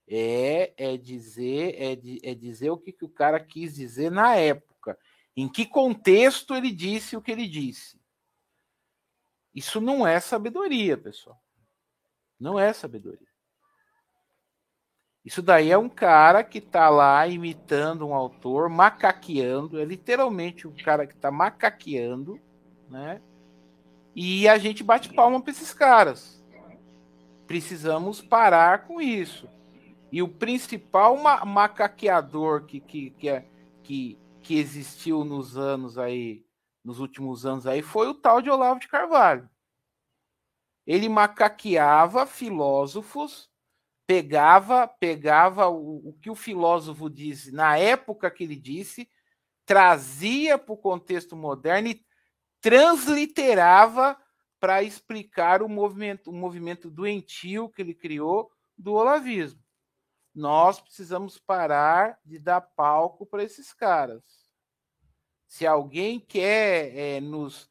É, 0.07 0.73
é 0.77 0.97
dizer 0.97 1.75
é, 1.79 2.29
é 2.29 2.35
dizer 2.35 2.69
o 2.69 2.77
que, 2.77 2.91
que 2.91 3.05
o 3.05 3.09
cara 3.09 3.39
quis 3.39 3.73
dizer 3.73 4.11
na 4.11 4.35
época. 4.35 4.97
Em 5.35 5.49
que 5.49 5.65
contexto 5.65 6.53
ele 6.53 6.71
disse 6.71 7.17
o 7.17 7.21
que 7.21 7.31
ele 7.31 7.47
disse. 7.47 7.99
Isso 9.53 9.81
não 9.81 10.05
é 10.05 10.19
sabedoria, 10.19 10.97
pessoal. 10.97 11.41
Não 12.39 12.59
é 12.59 12.71
sabedoria. 12.71 13.34
Isso 15.25 15.41
daí 15.41 15.71
é 15.71 15.77
um 15.77 15.89
cara 15.89 16.43
que 16.43 16.59
está 16.59 16.87
lá 16.87 17.27
imitando 17.27 18.07
um 18.07 18.13
autor, 18.13 18.69
macaqueando, 18.69 19.79
é 19.79 19.83
literalmente 19.83 20.67
um 20.67 20.75
cara 20.75 21.07
que 21.07 21.15
está 21.15 21.31
macaqueando, 21.31 22.39
né? 22.87 23.19
E 24.15 24.47
a 24.47 24.59
gente 24.59 24.83
bate 24.83 25.11
palma 25.11 25.41
para 25.41 25.51
esses 25.51 25.73
caras. 25.73 26.45
Precisamos 27.47 28.21
parar 28.21 28.85
com 28.85 29.01
isso. 29.01 29.49
E 30.11 30.21
o 30.21 30.27
principal 30.27 31.17
ma 31.17 31.43
macaqueador 31.43 32.65
que, 32.65 32.79
que, 32.79 33.09
que, 33.09 33.27
é, 33.27 33.45
que, 33.81 34.19
que 34.41 34.59
existiu 34.59 35.25
nos 35.25 35.57
anos 35.57 35.97
aí, 35.97 36.45
nos 36.83 36.99
últimos 36.99 37.47
anos 37.47 37.65
aí, 37.65 37.81
foi 37.81 38.07
o 38.07 38.13
tal 38.13 38.43
de 38.43 38.49
Olavo 38.51 38.79
de 38.79 38.87
Carvalho. 38.87 39.49
Ele 40.85 41.09
macaqueava 41.09 42.27
filósofos, 42.27 43.49
pegava, 44.07 44.87
pegava 44.87 45.67
o, 45.67 46.09
o 46.09 46.13
que 46.21 46.29
o 46.29 46.35
filósofo 46.35 47.09
disse 47.09 47.51
na 47.51 47.77
época 47.77 48.29
que 48.29 48.43
ele 48.43 48.55
disse, 48.55 49.09
trazia 49.65 50.57
para 50.57 50.73
o 50.73 50.77
contexto 50.77 51.35
moderno 51.35 51.89
e 51.89 52.05
transliterava 52.61 54.17
para 54.59 54.83
explicar 54.83 55.61
o 55.61 55.69
movimento, 55.69 56.29
o 56.29 56.33
movimento 56.33 56.89
doentio 56.89 57.69
que 57.69 57.81
ele 57.81 57.93
criou 57.93 58.51
do 58.77 58.93
olavismo. 58.93 59.63
Nós 60.33 60.79
precisamos 60.81 61.37
parar 61.37 62.19
de 62.25 62.39
dar 62.39 62.61
palco 62.61 63.25
para 63.25 63.43
esses 63.43 63.73
caras. 63.73 64.23
Se 65.47 65.65
alguém 65.65 66.19
quer 66.19 66.97
é, 66.97 67.21
nos, 67.21 67.69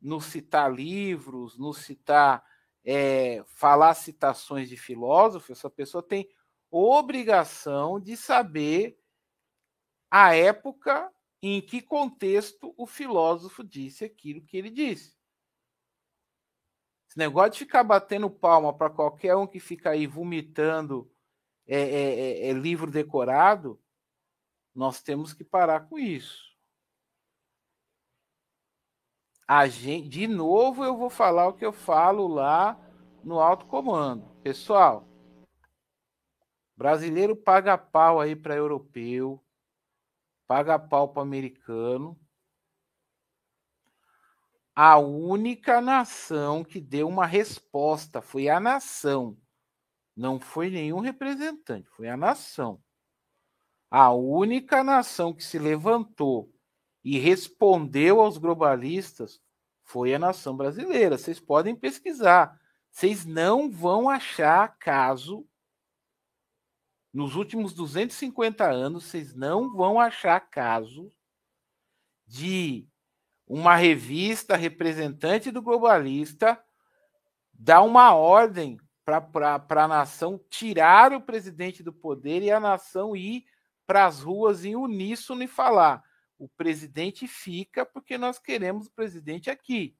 nos 0.00 0.26
citar 0.26 0.72
livros, 0.72 1.56
nos 1.56 1.78
citar, 1.78 2.44
é, 2.84 3.44
falar 3.46 3.94
citações 3.94 4.68
de 4.68 4.76
filósofos, 4.76 5.58
essa 5.58 5.70
pessoa 5.70 6.02
tem 6.02 6.28
obrigação 6.70 8.00
de 8.00 8.16
saber 8.16 8.98
a 10.10 10.34
época 10.34 11.12
em 11.42 11.60
que 11.60 11.82
contexto 11.82 12.72
o 12.76 12.86
filósofo 12.86 13.64
disse 13.64 14.04
aquilo 14.04 14.42
que 14.42 14.56
ele 14.56 14.70
disse. 14.70 15.16
Esse 17.08 17.18
negócio 17.18 17.52
de 17.52 17.58
ficar 17.58 17.84
batendo 17.84 18.30
palma 18.30 18.72
para 18.72 18.88
qualquer 18.88 19.36
um 19.36 19.46
que 19.46 19.60
fica 19.60 19.90
aí 19.90 20.06
vomitando 20.06 21.12
é, 21.66 21.78
é, 21.78 22.20
é, 22.20 22.48
é, 22.48 22.52
livro 22.52 22.90
decorado, 22.90 23.80
nós 24.74 25.02
temos 25.02 25.34
que 25.34 25.44
parar 25.44 25.88
com 25.88 25.98
isso. 25.98 26.51
A 29.46 29.66
gente, 29.66 30.08
de 30.08 30.26
novo, 30.26 30.84
eu 30.84 30.96
vou 30.96 31.10
falar 31.10 31.48
o 31.48 31.52
que 31.52 31.64
eu 31.64 31.72
falo 31.72 32.26
lá 32.26 32.78
no 33.22 33.40
alto 33.40 33.66
comando. 33.66 34.24
Pessoal, 34.42 35.06
brasileiro 36.76 37.36
paga 37.36 37.76
pau 37.76 38.20
aí 38.20 38.34
para 38.34 38.56
europeu, 38.56 39.42
paga 40.46 40.78
pau 40.78 41.08
para 41.08 41.22
americano. 41.22 42.18
A 44.74 44.98
única 44.98 45.80
nação 45.80 46.64
que 46.64 46.80
deu 46.80 47.06
uma 47.06 47.26
resposta 47.26 48.22
foi 48.22 48.48
a 48.48 48.58
nação. 48.58 49.36
Não 50.16 50.40
foi 50.40 50.70
nenhum 50.70 51.00
representante, 51.00 51.88
foi 51.90 52.08
a 52.08 52.16
nação. 52.16 52.82
A 53.90 54.12
única 54.12 54.82
nação 54.82 55.34
que 55.34 55.44
se 55.44 55.58
levantou 55.58 56.51
e 57.04 57.18
respondeu 57.18 58.20
aos 58.20 58.38
globalistas 58.38 59.40
foi 59.82 60.14
a 60.14 60.18
nação 60.18 60.56
brasileira. 60.56 61.18
Vocês 61.18 61.40
podem 61.40 61.74
pesquisar. 61.74 62.58
Vocês 62.90 63.24
não 63.24 63.70
vão 63.70 64.08
achar 64.08 64.76
caso 64.78 65.46
nos 67.12 67.36
últimos 67.36 67.74
250 67.74 68.64
anos, 68.64 69.04
vocês 69.04 69.34
não 69.34 69.74
vão 69.74 70.00
achar 70.00 70.40
caso 70.40 71.12
de 72.26 72.88
uma 73.46 73.76
revista 73.76 74.56
representante 74.56 75.50
do 75.50 75.60
globalista 75.60 76.58
dar 77.52 77.82
uma 77.82 78.14
ordem 78.14 78.78
para 79.04 79.84
a 79.84 79.88
nação 79.88 80.40
tirar 80.48 81.12
o 81.12 81.20
presidente 81.20 81.82
do 81.82 81.92
poder 81.92 82.42
e 82.42 82.50
a 82.50 82.58
nação 82.58 83.14
ir 83.14 83.44
para 83.86 84.06
as 84.06 84.22
ruas 84.22 84.64
em 84.64 84.74
uníssono 84.74 85.42
e 85.42 85.46
falar: 85.46 86.02
o 86.42 86.48
presidente 86.56 87.28
fica 87.28 87.86
porque 87.86 88.18
nós 88.18 88.36
queremos 88.36 88.88
o 88.88 88.92
presidente 88.92 89.48
aqui. 89.48 89.96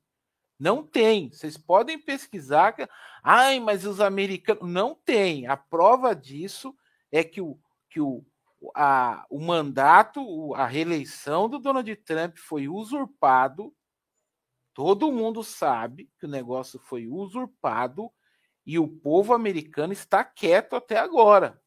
Não 0.59 0.85
tem. 0.85 1.31
Vocês 1.31 1.57
podem 1.57 1.97
pesquisar. 1.97 2.75
Ai, 3.23 3.61
mas 3.61 3.87
os 3.87 4.01
americanos. 4.01 4.69
Não 4.69 4.93
tem. 4.93 5.47
A 5.47 5.57
prova 5.57 6.17
disso 6.17 6.75
é 7.13 7.23
que 7.23 7.41
o, 7.41 7.57
que 7.89 8.01
o, 8.01 8.27
a, 8.75 9.25
o 9.31 9.41
mandato, 9.41 10.53
a 10.55 10.67
reeleição 10.67 11.49
do 11.49 11.61
Donald 11.61 11.95
Trump 11.97 12.37
foi 12.37 12.67
usurpado. 12.67 13.73
Todo 14.75 15.13
mundo 15.13 15.45
sabe 15.45 16.11
que 16.19 16.27
o 16.27 16.31
negócio 16.31 16.81
foi 16.81 17.07
usurpado 17.07 18.11
e 18.67 18.81
o 18.81 18.89
povo 18.89 19.33
americano 19.33 19.93
está 19.93 20.25
quieto 20.25 20.75
até 20.75 20.99
agora. 20.99 21.62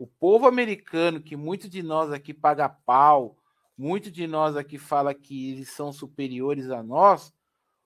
O 0.00 0.06
povo 0.06 0.46
americano, 0.46 1.20
que 1.20 1.36
muito 1.36 1.68
de 1.68 1.82
nós 1.82 2.10
aqui 2.10 2.32
paga 2.32 2.70
pau, 2.70 3.36
muito 3.76 4.10
de 4.10 4.26
nós 4.26 4.56
aqui 4.56 4.78
fala 4.78 5.12
que 5.12 5.52
eles 5.52 5.68
são 5.68 5.92
superiores 5.92 6.70
a 6.70 6.82
nós, 6.82 7.34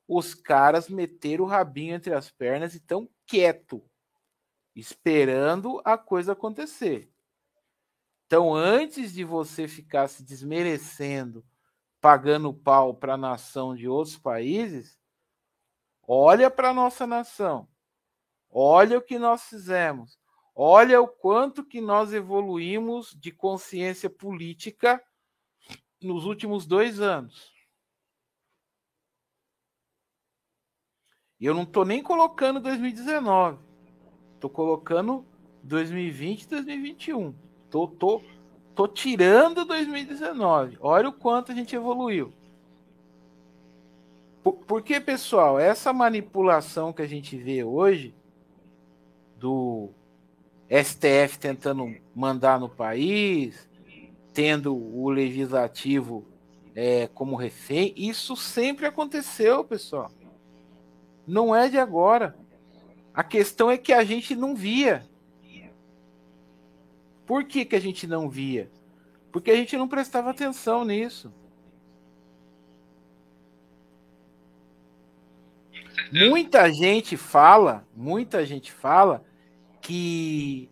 os 0.07 0.33
caras 0.33 0.89
meteram 0.89 1.43
o 1.43 1.49
rabinho 1.49 1.93
entre 1.93 2.15
as 2.15 2.31
pernas 2.31 2.73
e 2.73 2.77
estão 2.77 3.11
quieto 3.27 3.83
esperando 4.77 5.83
a 5.85 5.99
coisa 5.99 6.35
acontecer. 6.35 7.11
Então, 8.27 8.55
antes 8.55 9.13
de 9.13 9.25
você 9.25 9.67
ficar 9.67 10.07
se 10.07 10.23
desmerecendo, 10.23 11.45
pagando 12.01 12.55
pau 12.55 12.95
para 12.95 13.15
a 13.15 13.19
nação 13.19 13.75
de 13.75 13.89
outros 13.89 14.17
países, 14.17 14.97
olha 16.07 16.49
para 16.49 16.71
a 16.71 16.75
nossa 16.75 17.09
nação. 17.09 17.67
Olha 18.49 18.99
o 18.99 19.03
que 19.03 19.19
nós 19.19 19.43
fizemos. 19.43 20.17
Olha 20.55 21.01
o 21.01 21.09
quanto 21.09 21.65
que 21.65 21.81
nós 21.81 22.13
evoluímos 22.13 23.13
de 23.19 23.33
consciência 23.33 24.09
política 24.09 25.03
nos 26.01 26.25
últimos 26.25 26.65
dois 26.65 27.01
anos. 27.01 27.53
E 31.41 31.47
eu 31.47 31.55
não 31.55 31.65
estou 31.65 31.85
nem 31.85 32.03
colocando 32.03 32.61
2019. 32.61 33.59
Tô 34.39 34.49
colocando 34.49 35.27
2020 35.63 36.43
e 36.43 36.49
2021. 36.49 37.35
Tô, 37.69 37.89
tô, 37.89 38.23
tô 38.77 38.87
tirando 38.87 39.65
2019. 39.65 40.79
Olha 40.81 41.09
o 41.09 41.13
quanto 41.13 41.51
a 41.51 41.55
gente 41.55 41.75
evoluiu. 41.75 42.33
Por, 44.45 44.53
porque, 44.53 45.01
pessoal, 45.01 45.59
essa 45.59 45.93
manipulação 45.93 46.93
que 46.93 47.03
a 47.03 47.07
gente 47.07 47.37
vê 47.37 47.65
hoje 47.65 48.15
do 49.37 49.91
STF 50.69 51.39
tentando 51.39 51.95
mandar 52.15 52.59
no 52.59 52.69
país, 52.69 53.69
tendo 54.33 54.75
o 54.75 55.09
legislativo 55.11 56.27
é, 56.75 57.07
como 57.09 57.37
refém, 57.37 57.95
isso 57.97 58.37
sempre 58.37 58.87
aconteceu, 58.87 59.63
pessoal. 59.65 60.11
Não 61.27 61.55
é 61.55 61.69
de 61.69 61.79
agora. 61.79 62.37
A 63.15 63.23
questão 63.23 63.71
é 63.71 63.79
que 63.79 63.93
a 63.93 64.03
gente 64.03 64.35
não 64.35 64.55
via. 64.55 65.07
Por 67.25 67.45
que, 67.45 67.65
que 67.65 67.77
a 67.77 67.81
gente 67.81 68.07
não 68.07 68.29
via? 68.29 68.71
Porque 69.31 69.51
a 69.51 69.57
gente 69.57 69.77
não 69.77 69.89
prestava 69.89 70.31
atenção 70.31 70.85
nisso. 70.85 71.33
Muita 76.13 76.71
gente 76.73 77.17
fala, 77.17 77.87
muita 77.95 78.45
gente 78.45 78.71
fala 78.73 79.25
que 79.85 80.69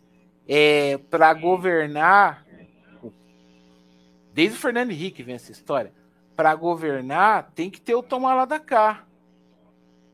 é 0.48 0.98
para 0.98 1.32
governar, 1.32 2.44
desde 4.34 4.56
o 4.56 4.60
Fernando 4.60 4.90
Henrique 4.90 5.22
vem 5.22 5.36
essa 5.36 5.52
história, 5.52 5.92
para 6.34 6.52
governar 6.54 7.52
tem 7.54 7.70
que 7.70 7.80
ter 7.80 7.94
o 7.94 8.02
tomar 8.02 8.34
lá 8.34 8.44
da 8.44 8.58
cá 8.58 9.06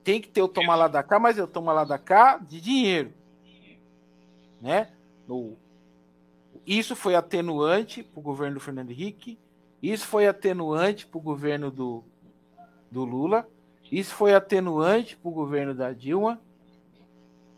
tem 0.08 0.22
que 0.22 0.28
ter 0.28 0.40
o 0.40 0.48
tomar 0.48 0.74
lá 0.74 0.88
da 0.88 1.02
cá, 1.02 1.18
mas 1.18 1.36
eu 1.36 1.46
tomar 1.46 1.74
lá 1.74 1.84
da 1.84 1.98
cá 1.98 2.38
de 2.38 2.62
dinheiro. 2.62 3.12
Né? 4.58 4.88
No, 5.26 5.54
isso 6.66 6.96
foi 6.96 7.14
atenuante 7.14 8.02
para 8.02 8.18
o 8.18 8.22
governo 8.22 8.54
do 8.54 8.60
Fernando 8.60 8.90
Henrique, 8.90 9.38
isso 9.82 10.06
foi 10.06 10.26
atenuante 10.26 11.06
para 11.06 11.18
o 11.18 11.20
governo 11.20 11.70
do, 11.70 12.02
do 12.90 13.04
Lula, 13.04 13.46
isso 13.92 14.14
foi 14.14 14.32
atenuante 14.32 15.14
para 15.14 15.28
o 15.28 15.34
governo 15.34 15.74
da 15.74 15.92
Dilma. 15.92 16.40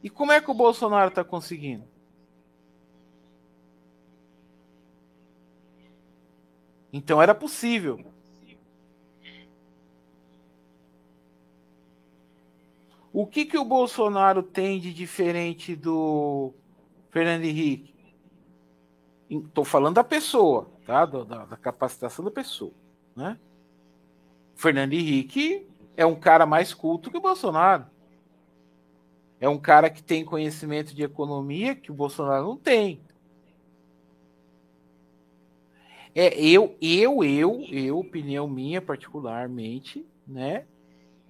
E 0.02 0.08
como 0.08 0.32
é 0.32 0.40
que 0.40 0.50
o 0.50 0.54
Bolsonaro 0.54 1.08
está 1.08 1.22
conseguindo? 1.22 1.84
Então 6.92 7.22
era 7.22 7.34
possível. 7.34 8.04
O 13.12 13.26
que, 13.26 13.44
que 13.44 13.58
o 13.58 13.64
Bolsonaro 13.64 14.42
tem 14.42 14.78
de 14.78 14.92
diferente 14.92 15.74
do 15.74 16.54
Fernando 17.10 17.44
Henrique? 17.44 17.94
Estou 19.28 19.64
falando 19.64 19.96
da 19.96 20.04
pessoa, 20.04 20.70
tá? 20.86 21.04
Da, 21.06 21.44
da, 21.44 21.56
capacitação 21.56 22.24
da 22.24 22.30
pessoa, 22.30 22.72
né? 23.14 23.38
O 24.56 24.60
Fernando 24.60 24.92
Henrique 24.92 25.66
é 25.96 26.06
um 26.06 26.14
cara 26.14 26.46
mais 26.46 26.72
culto 26.72 27.10
que 27.10 27.16
o 27.16 27.20
Bolsonaro. 27.20 27.86
É 29.40 29.48
um 29.48 29.58
cara 29.58 29.88
que 29.88 30.02
tem 30.02 30.24
conhecimento 30.24 30.94
de 30.94 31.02
economia 31.02 31.74
que 31.74 31.90
o 31.90 31.94
Bolsonaro 31.94 32.44
não 32.44 32.56
tem. 32.56 33.00
É, 36.14 36.38
eu, 36.38 36.76
eu, 36.80 37.24
eu, 37.24 37.64
eu, 37.70 37.98
opinião 37.98 38.46
minha 38.46 38.82
particularmente, 38.82 40.04
né? 40.26 40.64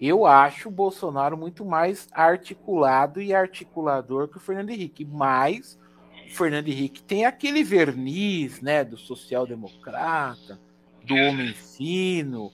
Eu 0.01 0.25
acho 0.25 0.69
o 0.69 0.73
Bolsonaro 0.73 1.37
muito 1.37 1.65
mais 1.65 2.09
articulado 2.13 3.21
e 3.21 3.35
articulador 3.35 4.29
que 4.29 4.39
o 4.39 4.41
Fernando 4.41 4.71
Henrique, 4.71 5.05
mas 5.05 5.79
o 6.27 6.35
Fernando 6.35 6.69
Henrique 6.69 7.03
tem 7.03 7.27
aquele 7.27 7.63
verniz, 7.63 8.63
né, 8.63 8.83
do 8.83 8.97
social-democrata, 8.97 10.59
do 11.05 11.15
homem 11.15 11.53
fino. 11.53 12.51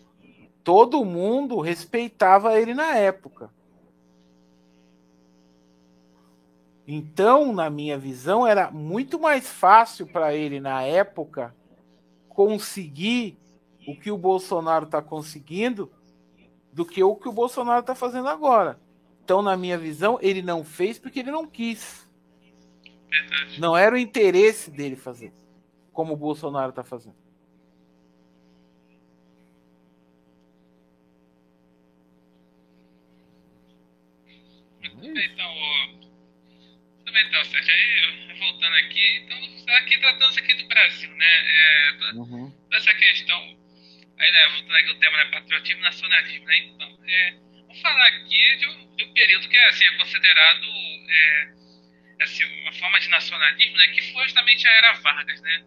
Todo 0.64 1.05
mundo 1.05 1.61
respeitava 1.61 2.59
ele 2.59 2.75
na 2.75 2.97
época. 2.97 3.49
Então, 6.87 7.53
na 7.53 7.68
minha 7.68 7.99
visão, 7.99 8.46
era 8.46 8.70
muito 8.70 9.18
mais 9.18 9.49
fácil 9.49 10.07
para 10.07 10.35
ele 10.35 10.61
na 10.61 10.83
época 10.83 11.55
conseguir 12.29 13.37
o 13.88 13.96
que 13.96 14.11
o 14.11 14.18
Bolsonaro 14.18 14.85
está 14.85 15.03
conseguindo 15.03 15.90
do 16.72 16.85
que 16.85 17.03
o 17.03 17.16
que 17.16 17.29
o 17.29 17.33
Bolsonaro 17.33 17.81
está 17.81 17.94
fazendo 17.94 18.29
agora. 18.29 18.79
Então, 19.25 19.42
na 19.42 19.57
minha 19.57 19.77
visão, 19.77 20.18
ele 20.22 20.42
não 20.42 20.62
fez 20.62 20.99
porque 20.99 21.20
ele 21.20 21.31
não 21.33 21.46
quis. 21.46 22.07
Verdade. 23.09 23.61
Não 23.61 23.77
era 23.77 23.94
o 23.94 23.99
interesse 23.99 24.70
dele 24.70 24.94
fazer, 24.94 25.33
como 25.92 26.12
o 26.12 26.16
Bolsonaro 26.16 26.70
está 26.70 26.85
fazendo. 26.85 27.16
Então, 35.03 35.96
então, 37.23 37.45
Sérgio, 37.45 37.73
aí, 37.73 38.39
voltando 38.39 38.75
aqui, 38.77 39.17
então, 39.17 39.75
aqui 39.77 39.99
tratando 39.99 40.39
aqui 40.39 40.55
do 40.55 40.67
Brasil, 40.69 41.11
né? 41.11 41.27
É, 41.27 42.13
uhum. 42.15 42.53
Essa 42.73 42.95
questão, 42.95 43.59
aí, 44.19 44.33
né, 44.33 44.49
voltando 44.49 44.77
aqui 44.77 44.91
o 44.91 44.99
tema, 44.99 45.17
né, 45.17 45.25
patriotismo 45.27 45.81
e 45.81 45.85
nacionalismo, 45.85 46.47
né? 46.47 46.57
Então, 46.59 46.99
é, 47.07 47.31
vamos 47.67 47.81
falar 47.81 48.07
aqui 48.09 48.57
de 48.57 48.69
um, 48.69 48.97
de 48.97 49.05
um 49.05 49.13
período 49.13 49.49
que 49.49 49.59
assim, 49.59 49.85
é 49.85 49.97
considerado 49.97 50.67
é, 51.09 51.49
assim, 52.21 52.45
uma 52.63 52.73
forma 52.73 53.01
de 53.01 53.09
nacionalismo, 53.09 53.77
né? 53.77 53.89
Que 53.89 54.13
foi 54.13 54.25
justamente 54.25 54.67
a 54.67 54.73
Era 54.73 54.93
Vargas, 54.93 55.41
né? 55.41 55.65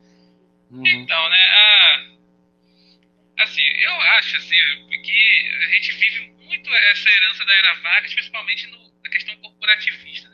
Uhum. 0.71 0.85
Então, 0.85 1.29
né, 1.29 1.41
a, 1.41 2.05
assim, 3.39 3.61
eu 3.61 4.01
acho, 4.01 4.37
assim, 4.37 4.55
que 5.01 5.49
a 5.63 5.67
gente 5.75 5.91
vive 5.93 6.31
muito 6.45 6.73
essa 6.73 7.09
herança 7.09 7.45
da 7.45 7.53
Era 7.53 7.73
Vargas, 7.75 8.13
principalmente 8.13 8.67
no, 8.67 9.01
na 9.03 9.09
questão 9.09 9.35
corporativista? 9.37 10.28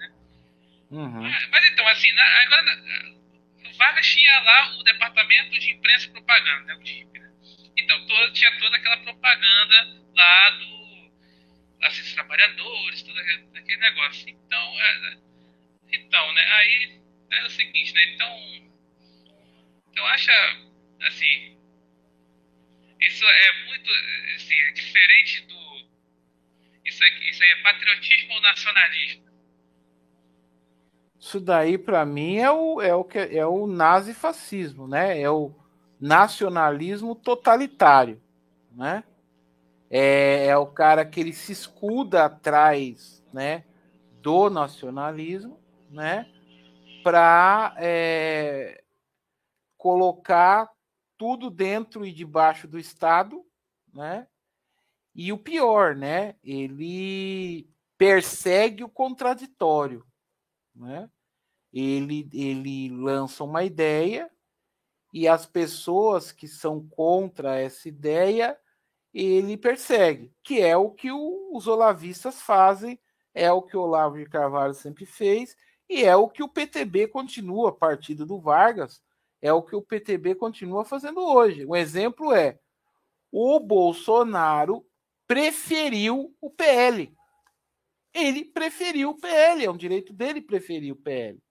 Uhum. 0.95 1.29
Mas, 1.51 1.65
então, 1.65 1.87
assim, 1.87 2.11
na, 2.13 2.23
agora 2.41 2.61
na, 2.63 3.75
Vargas 3.77 4.07
tinha 4.07 4.39
lá 4.39 4.77
o 4.77 4.83
departamento 4.83 5.59
de 5.59 5.71
imprensa 5.71 6.07
e 6.07 6.11
propaganda, 6.11 6.63
né, 6.63 6.75
o 6.75 6.79
DIP, 6.79 7.19
né? 7.19 7.31
Então, 7.77 8.05
todo, 8.07 8.33
tinha 8.33 8.57
toda 8.59 8.77
aquela 8.77 8.97
propaganda 8.97 10.01
lá 10.13 10.49
do 10.51 11.11
assim, 11.81 12.01
dos 12.01 12.13
trabalhadores, 12.13 13.01
todo 13.03 13.19
aquele, 13.19 13.77
negócio. 13.77 14.29
Então, 14.29 14.79
é, 14.79 15.17
então, 15.91 16.33
né, 16.33 16.51
aí 16.53 17.01
é 17.31 17.45
o 17.45 17.49
seguinte, 17.49 17.93
né, 17.93 18.13
então, 18.13 18.71
então 19.91 20.05
acha, 20.05 20.31
assim, 21.01 21.57
isso 23.01 23.25
é 23.25 23.65
muito, 23.65 23.89
assim, 24.35 24.55
é 24.55 24.71
diferente 24.71 25.41
do, 25.41 25.85
isso, 26.85 27.03
aqui, 27.03 27.29
isso 27.29 27.43
aí 27.43 27.49
é 27.49 27.55
patriotismo 27.61 28.33
ou 28.33 28.41
nacionalismo? 28.41 29.24
Isso 31.25 31.39
daí, 31.39 31.75
para 31.75 32.05
mim, 32.05 32.37
é 32.37 32.51
o, 32.51 32.79
é, 32.79 32.93
o 32.93 33.03
que, 33.03 33.17
é 33.17 33.43
o 33.47 33.65
nazifascismo, 33.65 34.87
né? 34.87 35.19
É 35.19 35.27
o 35.27 35.55
nacionalismo 35.99 37.15
totalitário, 37.15 38.21
né? 38.71 39.03
É, 39.89 40.45
é 40.45 40.55
o 40.55 40.67
cara 40.67 41.03
que 41.03 41.19
ele 41.19 41.33
se 41.33 41.51
escuda 41.51 42.25
atrás, 42.25 43.25
né, 43.33 43.65
do 44.21 44.51
nacionalismo, 44.51 45.59
né, 45.89 46.31
para 47.03 47.73
é, 47.79 48.83
colocar 49.77 50.69
tudo 51.17 51.49
dentro 51.49 52.05
e 52.05 52.11
debaixo 52.11 52.67
do 52.67 52.77
Estado, 52.77 53.43
né? 53.91 54.27
E 55.15 55.33
o 55.33 55.39
pior, 55.39 55.95
né? 55.95 56.35
Ele 56.43 57.67
persegue 57.97 58.83
o 58.83 58.89
contraditório, 58.89 60.05
né? 60.75 61.09
Ele, 61.75 62.29
ele 62.33 62.89
lança 62.89 63.43
uma 63.43 63.65
ideia 63.65 64.31
e 65.13 65.27
as 65.27 65.45
pessoas 65.45 66.31
que 66.31 66.47
são 66.47 66.87
contra 66.87 67.59
essa 67.59 67.89
ideia 67.89 68.57
ele 69.13 69.57
persegue, 69.57 70.33
que 70.43 70.61
é 70.61 70.75
o 70.75 70.91
que 70.91 71.11
o, 71.11 71.51
os 71.53 71.67
olavistas 71.67 72.41
fazem, 72.41 72.99
é 73.33 73.51
o 73.51 73.61
que 73.61 73.75
o 73.75 73.81
Olavo 73.81 74.17
de 74.17 74.25
Carvalho 74.25 74.73
sempre 74.73 75.05
fez 75.05 75.55
e 75.89 76.03
é 76.03 76.15
o 76.15 76.27
que 76.27 76.43
o 76.43 76.49
PTB 76.49 77.07
continua, 77.07 77.75
partido 77.75 78.25
do 78.25 78.39
Vargas, 78.39 79.01
é 79.41 79.53
o 79.53 79.61
que 79.61 79.75
o 79.75 79.81
PTB 79.81 80.35
continua 80.35 80.83
fazendo 80.83 81.19
hoje. 81.19 81.65
Um 81.65 81.75
exemplo 81.75 82.33
é 82.33 82.59
o 83.31 83.59
Bolsonaro 83.59 84.85
preferiu 85.27 86.33
o 86.41 86.49
PL. 86.49 87.13
Ele 88.13 88.45
preferiu 88.45 89.09
o 89.09 89.17
PL, 89.17 89.65
é 89.65 89.71
um 89.71 89.77
direito 89.77 90.13
dele 90.13 90.41
preferir 90.41 90.93
o 90.93 90.95
PL. 90.95 91.41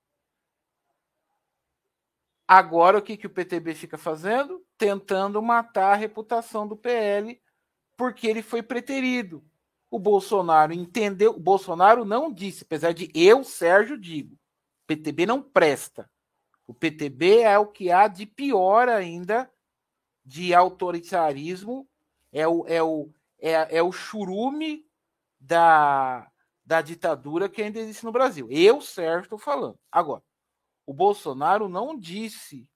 Agora, 2.46 2.98
o 2.98 3.02
que, 3.02 3.16
que 3.16 3.26
o 3.26 3.30
PTB 3.30 3.74
fica 3.74 3.96
fazendo? 3.96 4.64
Tentando 4.76 5.40
matar 5.42 5.92
a 5.92 5.96
reputação 5.96 6.68
do 6.68 6.76
PL, 6.76 7.40
porque 7.96 8.26
ele 8.26 8.42
foi 8.42 8.62
preterido. 8.62 9.42
O 9.90 9.98
Bolsonaro 9.98 10.72
entendeu. 10.72 11.32
O 11.32 11.40
Bolsonaro 11.40 12.04
não 12.04 12.32
disse, 12.32 12.64
apesar 12.64 12.92
de 12.92 13.10
eu, 13.14 13.42
Sérgio, 13.44 13.98
digo: 13.98 14.38
PTB 14.86 15.24
não 15.24 15.40
presta. 15.40 16.10
O 16.66 16.74
PTB 16.74 17.40
é 17.40 17.58
o 17.58 17.66
que 17.66 17.90
há 17.90 18.08
de 18.08 18.26
pior 18.26 18.88
ainda 18.88 19.50
de 20.24 20.54
autoritarismo, 20.54 21.86
é 22.32 22.48
o, 22.48 22.66
é 22.66 22.82
o, 22.82 23.10
é, 23.38 23.78
é 23.78 23.82
o 23.82 23.92
churume 23.92 24.86
da, 25.38 26.30
da 26.64 26.80
ditadura 26.80 27.48
que 27.48 27.62
ainda 27.62 27.78
existe 27.78 28.04
no 28.04 28.12
Brasil. 28.12 28.48
Eu, 28.50 28.80
Sérgio, 28.80 29.24
estou 29.24 29.38
falando. 29.38 29.78
Agora, 29.92 30.22
o 30.86 30.92
Bolsonaro 30.92 31.68
não 31.68 31.98
disse 31.98 32.68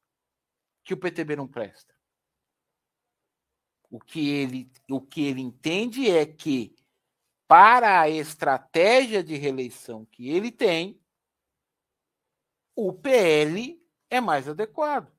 que 0.84 0.94
o 0.94 0.96
PTB 0.96 1.36
não 1.36 1.46
presta. 1.46 1.94
O 3.90 3.98
que 3.98 4.28
ele, 4.28 4.70
o 4.90 5.00
que 5.00 5.26
ele 5.26 5.40
entende 5.40 6.10
é 6.10 6.26
que, 6.26 6.74
para 7.46 8.00
a 8.00 8.08
estratégia 8.08 9.22
de 9.22 9.36
reeleição 9.36 10.04
que 10.06 10.28
ele 10.28 10.50
tem, 10.50 11.00
o 12.74 12.92
PL 12.92 13.82
é 14.10 14.20
mais 14.20 14.48
adequado. 14.48 15.10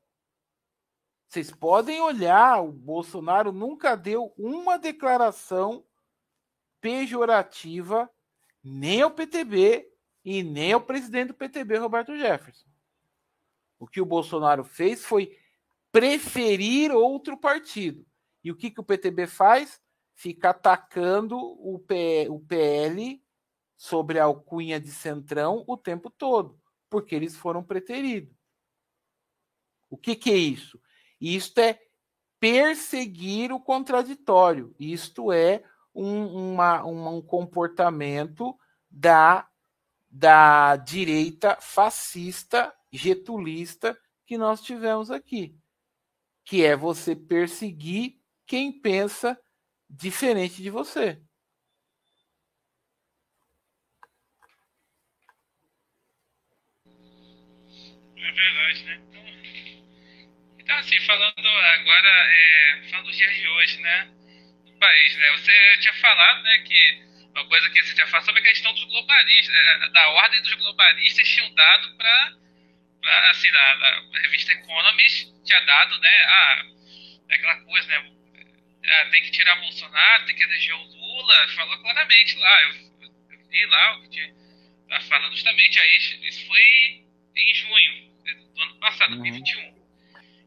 Vocês 1.28 1.52
podem 1.52 2.00
olhar, 2.02 2.62
o 2.62 2.72
Bolsonaro 2.72 3.52
nunca 3.52 3.96
deu 3.96 4.34
uma 4.38 4.78
declaração 4.78 5.86
pejorativa 6.82 8.10
nem 8.64 9.02
ao 9.02 9.12
PTB 9.12 9.92
e 10.24 10.44
nem 10.44 10.74
ao 10.74 10.82
presidente 10.82 11.30
do 11.30 11.34
PTB, 11.34 11.78
Roberto 11.78 12.16
Jefferson. 12.16 12.69
O 13.80 13.88
que 13.88 14.02
o 14.02 14.06
Bolsonaro 14.06 14.64
fez 14.64 15.04
foi 15.04 15.38
preferir 15.92 16.92
outro 16.92 17.38
partido. 17.38 18.06
E 18.44 18.52
o 18.52 18.56
que, 18.56 18.70
que 18.70 18.80
o 18.80 18.84
PTB 18.84 19.26
faz? 19.26 19.82
Fica 20.14 20.50
atacando 20.50 21.38
o, 21.38 21.80
PL 21.80 23.24
sobre 23.78 24.20
a 24.20 24.26
alcunha 24.26 24.80
de 24.80 24.92
centrão 24.92 25.64
o 25.66 25.78
tempo 25.78 26.10
todo, 26.10 26.60
porque 26.90 27.16
eles 27.16 27.36
foram 27.36 27.64
preteridos. 27.64 28.36
O 29.90 29.98
que, 29.98 30.16
que 30.16 30.30
é 30.30 30.36
isso? 30.36 30.80
Isto 31.20 31.60
é 31.60 31.80
perseguir 32.40 33.52
o 33.52 33.60
contraditório. 33.60 34.76
Isto 34.80 35.32
é 35.32 35.64
um, 35.96 36.54
uma, 36.54 36.86
um 36.86 37.22
comportamento 37.22 38.58
da, 38.90 39.48
da 40.10 40.76
direita 40.76 41.58
fascista 41.60 42.74
getulista 42.92 43.98
que 44.26 44.38
nós 44.38 44.62
tivemos 44.62 45.12
aqui, 45.12 45.56
que 46.46 46.64
é 46.64 46.76
você 46.76 47.16
perseguir 47.16 48.20
quem 48.46 48.72
pensa 48.72 49.40
diferente 49.90 50.62
de 50.62 50.70
você. 50.70 51.22
É 58.16 58.32
verdade, 58.32 58.84
né? 58.84 59.02
Então, 59.08 60.60
então 60.60 60.78
assim, 60.78 61.00
falando 61.06 61.48
agora, 61.48 62.10
é, 62.10 62.88
falando 62.90 63.06
dos 63.08 63.18
dias 63.18 63.34
de 63.36 63.48
hoje, 63.48 63.82
né? 63.82 64.20
país, 64.80 65.16
né? 65.18 65.32
Você 65.32 65.78
tinha 65.82 65.94
falado, 65.96 66.42
né, 66.44 66.58
que 66.60 67.04
uma 67.36 67.46
coisa 67.46 67.70
que 67.70 67.84
você 67.84 67.94
tinha 67.94 68.08
falado 68.08 68.26
sobre 68.26 68.42
a 68.42 68.46
questão 68.46 68.74
dos 68.74 68.84
globalistas, 68.86 69.54
né, 69.54 69.90
da 69.94 70.10
ordem 70.10 70.42
dos 70.42 70.54
globalistas 70.54 71.28
tinham 71.28 71.54
dado 71.54 71.98
para, 71.98 72.34
assim, 73.30 73.50
na, 73.52 73.76
na, 73.76 74.22
revista 74.22 74.54
Economist 74.54 75.34
tinha 75.44 75.60
dado, 75.62 76.00
né, 76.00 76.22
ah, 76.26 76.64
aquela 77.30 77.56
coisa, 77.62 77.88
né, 77.88 78.12
ah, 78.86 79.10
tem 79.12 79.24
que 79.24 79.32
tirar 79.32 79.56
Bolsonaro, 79.62 80.26
tem 80.26 80.36
que 80.36 80.44
eleger 80.44 80.76
o 80.76 80.84
Lula, 80.84 81.48
falou 81.56 81.78
claramente 81.80 82.38
lá, 82.38 82.62
eu, 82.64 82.70
eu 83.02 83.50
li 83.50 83.66
lá 83.68 83.98
o 83.98 84.02
que 84.02 84.10
tinha, 84.10 84.34
tá 84.90 85.02
falando 85.02 85.32
justamente, 85.32 85.80
aí 85.80 85.98
isso 85.98 86.48
foi 86.48 87.06
em 87.36 87.56
junho 87.56 88.10
do 88.56 88.62
ano 88.62 88.80
passado, 88.80 89.12
uhum. 89.12 89.20
2021. 89.20 89.80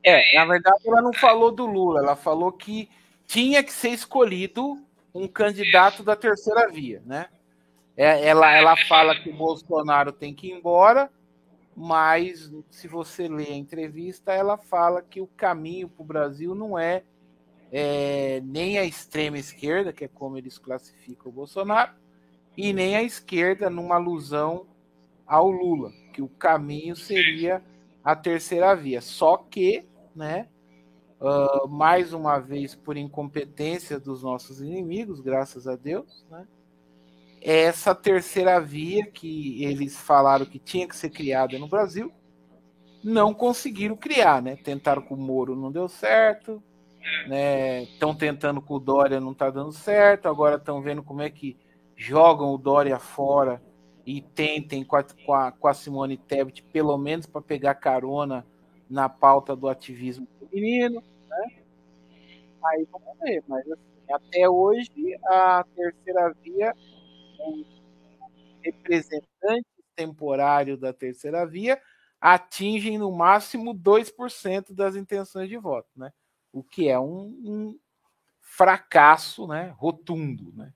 É, 0.05 0.17
aí, 0.17 0.35
na 0.35 0.45
verdade 0.45 0.83
ela 0.87 1.01
não 1.01 1.13
é, 1.13 1.19
falou 1.19 1.53
do 1.53 1.67
Lula, 1.67 2.01
ela 2.01 2.17
falou 2.17 2.53
que 2.53 2.89
tinha 3.27 3.63
que 3.63 3.73
ser 3.73 3.91
escolhido 3.91 4.85
um 5.15 5.29
candidato 5.29 5.97
isso. 5.97 6.05
da 6.05 6.17
terceira 6.17 6.69
via, 6.71 7.03
né? 7.07 7.29
É, 7.97 8.27
ela, 8.27 8.55
é, 8.55 8.59
ela 8.59 8.77
fala 8.77 9.15
que 9.15 9.29
o 9.29 9.35
Bolsonaro 9.35 10.13
tem 10.13 10.35
que 10.35 10.49
ir 10.49 10.53
embora, 10.53 11.11
mas 11.75 12.53
se 12.71 12.87
você 12.87 13.29
lê 13.29 13.47
a 13.49 13.57
entrevista, 13.57 14.33
ela 14.33 14.57
fala 14.57 15.03
que 15.03 15.21
o 15.21 15.27
caminho 15.27 15.89
para 15.89 16.03
o 16.03 16.07
Brasil 16.07 16.55
não 16.55 16.79
é, 16.79 17.03
é, 17.71 18.41
nem 18.45 18.79
a 18.79 18.85
extrema 18.85 19.39
esquerda, 19.39 19.93
que 19.93 20.05
é 20.05 20.09
como 20.09 20.37
eles 20.37 20.59
classificam 20.59 21.31
o 21.31 21.35
Bolsonaro, 21.35 21.93
e 22.57 22.73
nem 22.73 22.97
a 22.97 23.03
esquerda 23.03 23.71
numa 23.71 23.95
alusão 23.95 24.67
ao 25.27 25.51
Lula, 25.51 25.91
que 26.13 26.21
o 26.21 26.29
caminho 26.29 26.95
seria 26.95 27.63
a 28.05 28.15
terceira 28.15 28.75
via. 28.75 29.01
Só 29.01 29.39
que, 29.39 29.87
né, 30.15 30.49
uh, 31.19 31.67
mais 31.69 32.13
uma 32.13 32.39
vez 32.39 32.75
por 32.75 32.99
incompetência 32.99 33.99
dos 33.99 34.23
nossos 34.23 34.61
inimigos, 34.61 35.21
graças 35.21 35.67
a 35.67 35.75
Deus, 35.75 36.27
né? 36.31 36.47
Essa 37.45 37.95
terceira 37.95 38.61
via 38.61 39.05
que 39.07 39.65
eles 39.65 39.97
falaram 39.97 40.47
que 40.47 40.59
tinha 40.59 40.87
que 40.87 40.97
ser 40.97 41.11
criada 41.11 41.59
no 41.59 41.67
Brasil, 41.67 42.13
não 43.03 43.35
conseguiram 43.35 43.97
criar, 43.97 44.41
né? 44.41 44.57
Tentaram 44.57 45.03
com 45.03 45.15
o 45.15 45.19
Moro, 45.19 45.57
não 45.57 45.73
deu 45.73 45.89
certo, 45.89 46.63
né? 47.27 47.83
Estão 47.83 48.15
tentando 48.15 48.63
com 48.63 48.75
o 48.75 48.81
Dória, 48.81 49.21
não 49.21 49.33
está 49.33 49.51
dando 49.51 49.73
certo. 49.73 50.29
Agora 50.29 50.57
estão 50.57 50.81
vendo 50.81 51.03
como 51.03 51.23
é 51.23 51.31
que 51.31 51.57
jogam 51.97 52.55
o 52.55 52.59
Dória 52.59 52.99
fora 52.99 53.61
e 54.07 54.21
tentem 54.21 54.85
com 54.85 54.97
a, 54.97 55.03
com 55.03 55.35
a, 55.35 55.53
com 55.53 55.69
a 55.69 55.75
Simone 55.75 56.17
Tebet, 56.17 56.63
pelo 56.73 56.97
menos 56.97 57.27
para 57.27 57.41
pegar 57.41 57.75
carona 57.75 58.47
na 58.89 59.09
pauta 59.09 59.55
do 59.55 59.69
ativismo 59.69 60.27
feminino. 60.39 61.03
Né? 61.29 61.63
Aí 62.65 62.87
vamos 62.91 63.19
ver, 63.21 63.43
mas 63.47 63.65
assim, 63.71 64.13
até 64.13 64.49
hoje 64.49 64.91
a 65.25 65.65
terceira 65.75 66.35
via, 66.43 66.75
representantes 68.63 69.73
temporários 69.95 70.79
da 70.79 70.93
terceira 70.93 71.47
via 71.47 71.81
atingem 72.21 72.99
no 72.99 73.11
máximo 73.11 73.75
2% 73.75 74.75
das 74.75 74.95
intenções 74.95 75.49
de 75.49 75.57
voto, 75.59 75.89
né? 75.97 76.13
O 76.53 76.63
que 76.63 76.89
é 76.89 76.99
um, 76.99 77.25
um 77.45 77.81
fracasso, 78.41 79.47
né? 79.49 79.75
Rotundo, 79.77 80.53
né? 80.55 80.73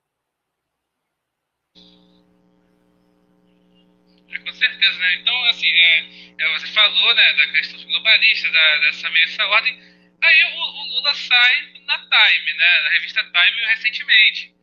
É, 4.29 4.39
com 4.41 4.53
certeza, 4.53 4.99
né? 4.99 5.21
Então, 5.21 5.45
assim, 5.45 5.69
é, 5.69 6.35
é, 6.39 6.59
você 6.59 6.67
falou, 6.69 7.15
né, 7.15 7.33
da 7.35 7.53
questão 7.53 7.85
globalista, 7.85 8.51
da, 8.51 8.79
dessa 8.81 9.11
meia 9.11 9.47
ordem 9.49 9.97
Aí 10.23 10.43
o, 10.45 10.59
o, 10.59 10.97
Lula 10.97 11.15
sai 11.15 11.83
na 11.85 11.99
Time, 11.99 12.53
né, 12.55 12.81
na 12.83 12.91
revista 12.91 13.23
Time 13.23 13.67
recentemente. 13.67 14.56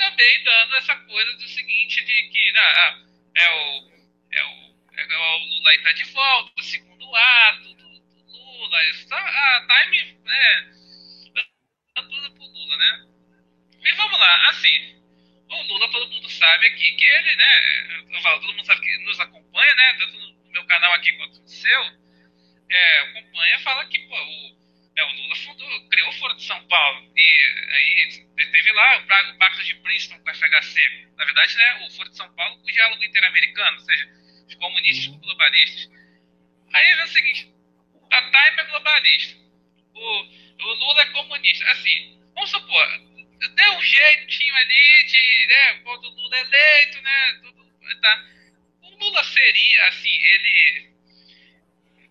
Também 0.00 0.42
dando 0.44 0.76
essa 0.76 0.96
coisa 0.96 1.30
do 1.36 1.46
seguinte, 1.46 2.02
de 2.02 2.28
que 2.30 2.52
né, 2.52 2.60
ah, 2.60 2.98
é, 3.34 3.50
o, 3.50 3.92
é, 4.32 4.44
o, 4.44 4.74
é 4.96 5.18
o 5.18 5.38
Lula 5.44 5.70
aí 5.70 5.82
tá 5.82 5.92
de 5.92 6.04
volta, 6.04 6.62
segundo 6.62 7.14
ato 7.14 7.74
do, 7.74 8.00
do 8.00 8.32
Lula. 8.32 8.84
Isso, 8.88 9.06
tá, 9.08 9.18
a 9.18 9.66
Time, 9.66 10.18
né, 10.24 10.72
dando 11.94 12.30
pro 12.32 12.44
Lula, 12.46 12.76
né. 12.78 13.08
E 13.84 13.92
vamos 13.92 14.18
lá, 14.18 14.48
assim, 14.48 15.02
o 15.50 15.62
Lula 15.64 15.90
todo 15.90 16.08
mundo 16.08 16.30
sabe 16.30 16.66
aqui 16.68 16.96
que 16.96 17.04
ele, 17.04 17.36
né, 17.36 18.06
eu 18.10 18.22
falo, 18.22 18.40
todo 18.40 18.54
mundo 18.54 18.64
sabe 18.64 18.80
que 18.80 19.04
nos 19.04 19.20
acompanha, 19.20 19.74
né, 19.74 19.98
tanto 19.98 20.18
no 20.18 20.50
meu 20.50 20.64
canal 20.64 20.94
aqui 20.94 21.12
quanto 21.12 21.42
no 21.42 21.46
seu, 21.46 21.82
é, 22.70 23.00
acompanha 23.00 23.58
fala 23.58 23.84
que, 23.84 23.98
pô, 23.98 24.16
o 24.16 24.59
é, 25.00 25.04
o 25.04 25.12
Lula 25.12 25.36
fundou, 25.36 25.88
criou 25.88 26.08
o 26.08 26.12
Foro 26.12 26.34
de 26.34 26.44
São 26.44 26.62
Paulo. 26.66 27.10
E 27.16 27.42
aí 27.72 28.26
teve 28.36 28.72
lá 28.72 28.98
o 28.98 29.38
Pacto 29.38 29.64
de 29.64 29.74
Princeton 29.76 30.18
com 30.20 30.30
a 30.30 30.34
FHC. 30.34 31.08
Na 31.16 31.24
verdade, 31.24 31.56
né, 31.56 31.86
o 31.86 31.90
Foro 31.90 32.10
de 32.10 32.16
São 32.16 32.32
Paulo 32.34 32.56
com 32.58 32.68
o 32.68 32.72
diálogo 32.72 33.04
interamericano, 33.04 33.78
ou 33.78 33.84
seja, 33.84 34.08
os 34.46 34.54
comunistas 34.56 35.06
com 35.06 35.18
globalistas. 35.18 35.90
Aí 36.72 36.94
vem 36.94 37.04
o 37.04 37.08
seguinte: 37.08 37.54
a 38.10 38.22
Time 38.22 38.60
é 38.60 38.64
globalista, 38.64 39.38
o, 39.94 40.22
o 40.62 40.74
Lula 40.74 41.02
é 41.02 41.06
comunista. 41.06 41.70
Assim, 41.70 42.20
vamos 42.34 42.50
supor, 42.50 42.86
deu 43.54 43.72
um 43.72 43.82
jeitinho 43.82 44.54
ali 44.54 45.04
de, 45.06 45.46
né, 45.48 45.74
quando 45.82 46.04
o 46.04 46.10
Lula 46.10 46.36
é 46.36 46.40
eleito, 46.40 47.02
né, 47.02 47.40
tudo, 47.42 48.00
tá. 48.00 48.24
O 48.82 48.96
Lula 48.96 49.24
seria, 49.24 49.88
assim, 49.88 50.22
ele 50.22 50.90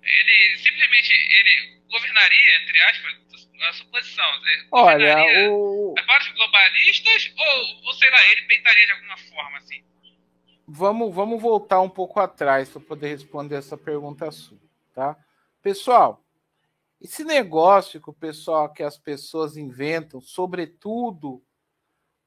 ele 0.02 0.58
simplesmente 0.58 1.14
ele 1.14 1.79
governaria, 1.90 2.62
entre 2.62 2.82
aspas, 2.84 3.14
a 3.62 3.74
suposição. 3.74 4.26
Olha, 4.72 5.16
o... 5.52 5.94
vários 6.08 6.32
globalistas 6.34 7.34
ou, 7.38 7.88
ou, 7.88 7.94
sei 7.94 8.10
lá, 8.10 8.32
ele 8.32 8.42
peitaria 8.44 8.86
de 8.86 8.92
alguma 8.94 9.18
forma, 9.18 9.58
assim? 9.58 9.84
Vamos, 10.68 11.14
vamos 11.14 11.42
voltar 11.42 11.82
um 11.82 11.90
pouco 11.90 12.20
atrás 12.20 12.70
para 12.70 12.82
poder 12.82 13.10
responder 13.10 13.56
essa 13.56 13.78
pergunta 13.78 14.32
sua, 14.32 14.60
tá? 14.94 15.18
Pessoal, 15.62 16.24
esse 17.02 17.24
negócio 17.24 18.02
que 18.02 18.10
o 18.10 18.14
pessoal, 18.14 18.72
que 18.72 18.84
as 18.84 18.98
pessoas 18.98 19.58
inventam, 19.58 20.22
sobretudo 20.22 21.44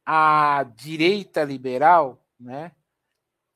a 0.05 0.66
direita 0.77 1.44
liberal, 1.44 2.22
né? 2.38 2.72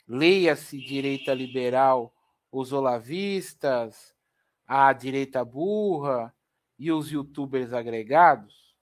Leia-se 0.08 0.78
direita 0.78 1.34
liberal, 1.34 2.14
os 2.50 2.72
olavistas, 2.72 4.15
a 4.66 4.92
direita 4.92 5.44
burra 5.44 6.34
e 6.78 6.90
os 6.90 7.10
youtubers 7.10 7.72
agregados, 7.72 8.74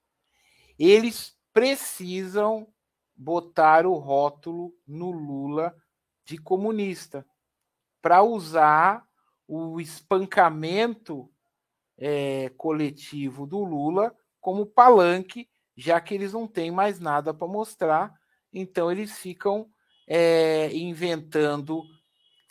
eles 0.78 1.36
precisam 1.52 2.66
botar 3.14 3.86
o 3.86 3.94
rótulo 3.94 4.74
no 4.86 5.10
Lula 5.10 5.74
de 6.24 6.38
comunista 6.38 7.24
para 8.02 8.22
usar 8.22 9.06
o 9.46 9.80
espancamento 9.80 11.30
é, 11.96 12.48
coletivo 12.56 13.46
do 13.46 13.62
Lula 13.62 14.14
como 14.40 14.66
palanque, 14.66 15.48
já 15.76 16.00
que 16.00 16.14
eles 16.14 16.32
não 16.32 16.46
têm 16.46 16.70
mais 16.70 16.98
nada 16.98 17.32
para 17.32 17.46
mostrar, 17.46 18.12
então 18.52 18.90
eles 18.90 19.18
ficam 19.18 19.68
é, 20.06 20.74
inventando 20.74 21.82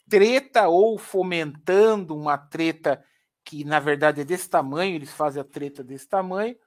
treta 0.09 0.67
ou 0.67 0.97
fomentando 0.97 2.15
uma 2.15 2.37
treta 2.37 3.03
que 3.43 3.63
na 3.63 3.79
verdade 3.79 4.21
é 4.21 4.25
desse 4.25 4.49
tamanho, 4.49 4.95
eles 4.95 5.11
fazem 5.11 5.41
a 5.41 5.45
treta 5.45 5.83
desse 5.83 6.07
tamanho, 6.07 6.57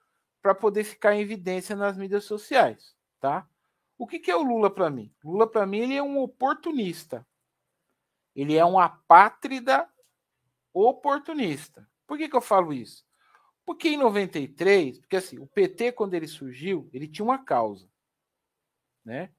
para 0.43 0.55
poder 0.55 0.85
ficar 0.85 1.15
em 1.15 1.21
evidência 1.21 1.75
nas 1.75 1.97
mídias 1.97 2.25
sociais, 2.25 2.95
tá? 3.19 3.49
O 3.99 4.07
que, 4.07 4.19
que 4.19 4.31
é 4.31 4.37
o 4.37 4.43
Lula 4.43 4.71
para 4.71 4.91
mim? 4.91 5.13
Lula 5.25 5.51
para 5.51 5.67
mim 5.67 5.79
ele 5.79 5.95
é 5.95 6.03
um 6.03 6.19
oportunista. 6.19 7.27
Ele 8.35 8.55
é 8.55 8.65
um 8.65 8.79
apátrida 8.79 9.89
oportunista. 10.73 11.89
Por 12.07 12.19
que, 12.19 12.29
que 12.29 12.37
eu 12.37 12.41
falo 12.41 12.73
isso? 12.73 13.05
Porque 13.65 13.89
em 13.89 13.97
93, 13.97 15.01
porque 15.01 15.17
assim, 15.17 15.39
o 15.39 15.47
PT 15.47 15.93
quando 15.93 16.15
ele 16.15 16.29
surgiu, 16.29 16.89
ele 16.93 17.09
tinha 17.09 17.25
uma 17.25 17.43
causa, 17.43 17.89
né? 19.05 19.33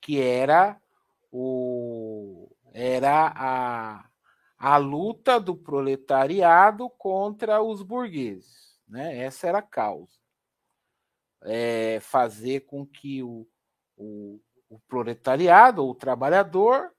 Que 0.00 0.20
era 0.20 0.78
o 1.32 2.50
era 2.72 3.32
a 3.34 4.10
a 4.66 4.78
luta 4.78 5.38
do 5.38 5.54
proletariado 5.54 6.88
contra 6.88 7.60
os 7.60 7.82
burgueses. 7.82 8.80
Né? 8.88 9.18
Essa 9.18 9.46
era 9.46 9.58
a 9.58 9.62
causa. 9.62 10.18
É 11.42 12.00
fazer 12.00 12.60
com 12.60 12.86
que 12.86 13.22
o, 13.22 13.46
o, 13.94 14.40
o 14.70 14.80
proletariado, 14.88 15.86
o 15.86 15.94
trabalhador, 15.94 16.96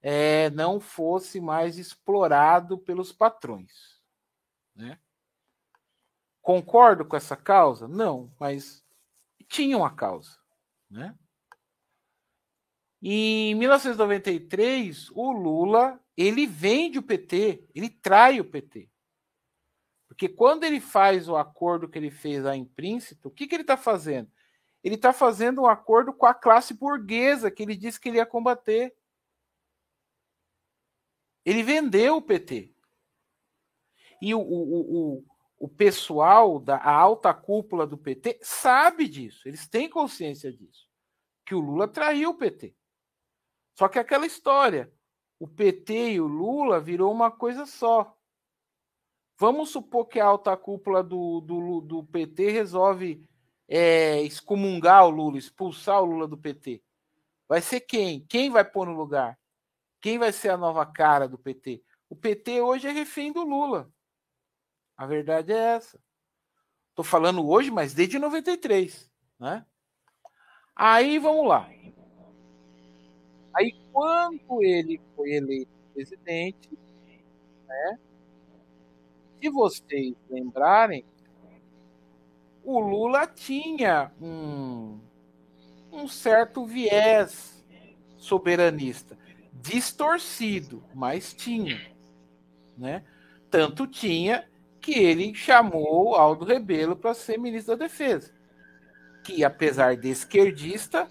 é, 0.00 0.48
não 0.50 0.78
fosse 0.78 1.40
mais 1.40 1.76
explorado 1.76 2.78
pelos 2.78 3.10
patrões. 3.10 4.00
Né? 4.72 4.96
Concordo 6.40 7.04
com 7.04 7.16
essa 7.16 7.36
causa? 7.36 7.88
Não, 7.88 8.32
mas 8.38 8.86
tinha 9.48 9.76
uma 9.76 9.92
causa. 9.92 10.38
Né? 10.88 11.18
Em 13.02 13.56
1993, 13.56 15.10
o 15.10 15.32
Lula 15.32 16.00
ele 16.16 16.46
vende 16.46 16.98
o 16.98 17.02
PT, 17.02 17.68
ele 17.74 17.90
trai 17.90 18.38
o 18.38 18.44
PT. 18.44 18.88
Porque 20.06 20.28
quando 20.28 20.62
ele 20.62 20.80
faz 20.80 21.28
o 21.28 21.36
acordo 21.36 21.88
que 21.88 21.98
ele 21.98 22.10
fez 22.10 22.44
lá 22.44 22.54
em 22.54 22.64
Príncipe, 22.64 23.26
o 23.26 23.30
que, 23.30 23.48
que 23.48 23.56
ele 23.56 23.62
está 23.62 23.76
fazendo? 23.76 24.30
Ele 24.84 24.94
está 24.94 25.12
fazendo 25.12 25.62
um 25.62 25.66
acordo 25.66 26.12
com 26.12 26.26
a 26.26 26.34
classe 26.34 26.74
burguesa 26.74 27.50
que 27.50 27.62
ele 27.62 27.74
disse 27.74 27.98
que 27.98 28.08
ele 28.08 28.18
ia 28.18 28.26
combater. 28.26 28.94
Ele 31.44 31.62
vendeu 31.64 32.16
o 32.16 32.22
PT. 32.22 32.72
E 34.20 34.32
o, 34.32 34.40
o, 34.40 35.16
o, 35.18 35.24
o 35.58 35.68
pessoal 35.68 36.60
da 36.60 36.80
alta 36.80 37.34
cúpula 37.34 37.84
do 37.84 37.98
PT 37.98 38.38
sabe 38.42 39.08
disso, 39.08 39.48
eles 39.48 39.66
têm 39.66 39.90
consciência 39.90 40.52
disso, 40.52 40.88
que 41.44 41.54
o 41.54 41.60
Lula 41.60 41.88
traiu 41.88 42.30
o 42.30 42.34
PT. 42.34 42.76
Só 43.74 43.88
que 43.88 43.98
aquela 43.98 44.26
história, 44.26 44.92
o 45.38 45.48
PT 45.48 46.12
e 46.12 46.20
o 46.20 46.26
Lula 46.26 46.80
virou 46.80 47.12
uma 47.12 47.30
coisa 47.30 47.66
só. 47.66 48.16
Vamos 49.38 49.70
supor 49.70 50.06
que 50.06 50.20
a 50.20 50.26
alta 50.26 50.56
cúpula 50.56 51.02
do, 51.02 51.40
do, 51.40 51.80
do 51.80 52.04
PT 52.04 52.50
resolve 52.50 53.26
é, 53.66 54.20
excomungar 54.22 55.06
o 55.06 55.10
Lula, 55.10 55.38
expulsar 55.38 56.02
o 56.02 56.04
Lula 56.04 56.28
do 56.28 56.36
PT. 56.36 56.82
Vai 57.48 57.60
ser 57.60 57.80
quem? 57.80 58.24
Quem 58.26 58.50
vai 58.50 58.64
pôr 58.64 58.86
no 58.86 58.96
lugar? 58.96 59.38
Quem 60.00 60.18
vai 60.18 60.32
ser 60.32 60.50
a 60.50 60.56
nova 60.56 60.84
cara 60.86 61.28
do 61.28 61.38
PT? 61.38 61.82
O 62.08 62.14
PT 62.16 62.60
hoje 62.60 62.88
é 62.88 62.92
refém 62.92 63.32
do 63.32 63.42
Lula. 63.42 63.90
A 64.96 65.06
verdade 65.06 65.52
é 65.52 65.56
essa. 65.56 65.98
Estou 66.90 67.04
falando 67.04 67.48
hoje, 67.48 67.70
mas 67.70 67.94
desde 67.94 68.18
93. 68.18 69.10
Né? 69.38 69.64
Aí 70.76 71.18
vamos 71.18 71.48
lá. 71.48 71.68
Aí 73.54 73.74
quando 73.92 74.62
ele 74.62 75.00
foi 75.14 75.32
eleito 75.32 75.70
presidente, 75.92 76.70
né? 77.68 77.98
Se 79.40 79.50
vocês 79.50 80.14
lembrarem, 80.30 81.04
o 82.64 82.78
Lula 82.78 83.26
tinha 83.26 84.12
um, 84.20 85.00
um 85.90 86.06
certo 86.06 86.64
viés 86.64 87.64
soberanista, 88.16 89.18
distorcido, 89.52 90.82
mas 90.94 91.34
tinha, 91.34 91.80
né? 92.78 93.04
Tanto 93.50 93.86
tinha 93.86 94.48
que 94.80 94.92
ele 94.92 95.34
chamou 95.34 96.14
Aldo 96.14 96.44
Rebelo 96.44 96.96
para 96.96 97.14
ser 97.14 97.38
ministro 97.38 97.76
da 97.76 97.84
Defesa, 97.84 98.32
que 99.24 99.44
apesar 99.44 99.96
de 99.96 100.08
esquerdista 100.08 101.08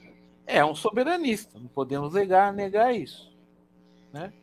é 0.52 0.66
um 0.66 0.76
soberanista, 0.76 1.58
não 1.58 1.68
podemos 1.68 2.14
negar, 2.14 2.52
negar 2.52 2.94
isso, 2.94 3.32
né? 4.12 4.34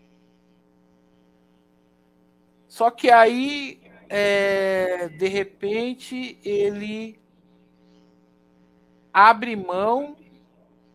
Só 2.66 2.90
que 2.90 3.10
aí, 3.10 3.80
é, 4.08 5.08
de 5.08 5.28
repente, 5.28 6.38
ele 6.42 7.20
abre 9.12 9.54
mão 9.54 10.16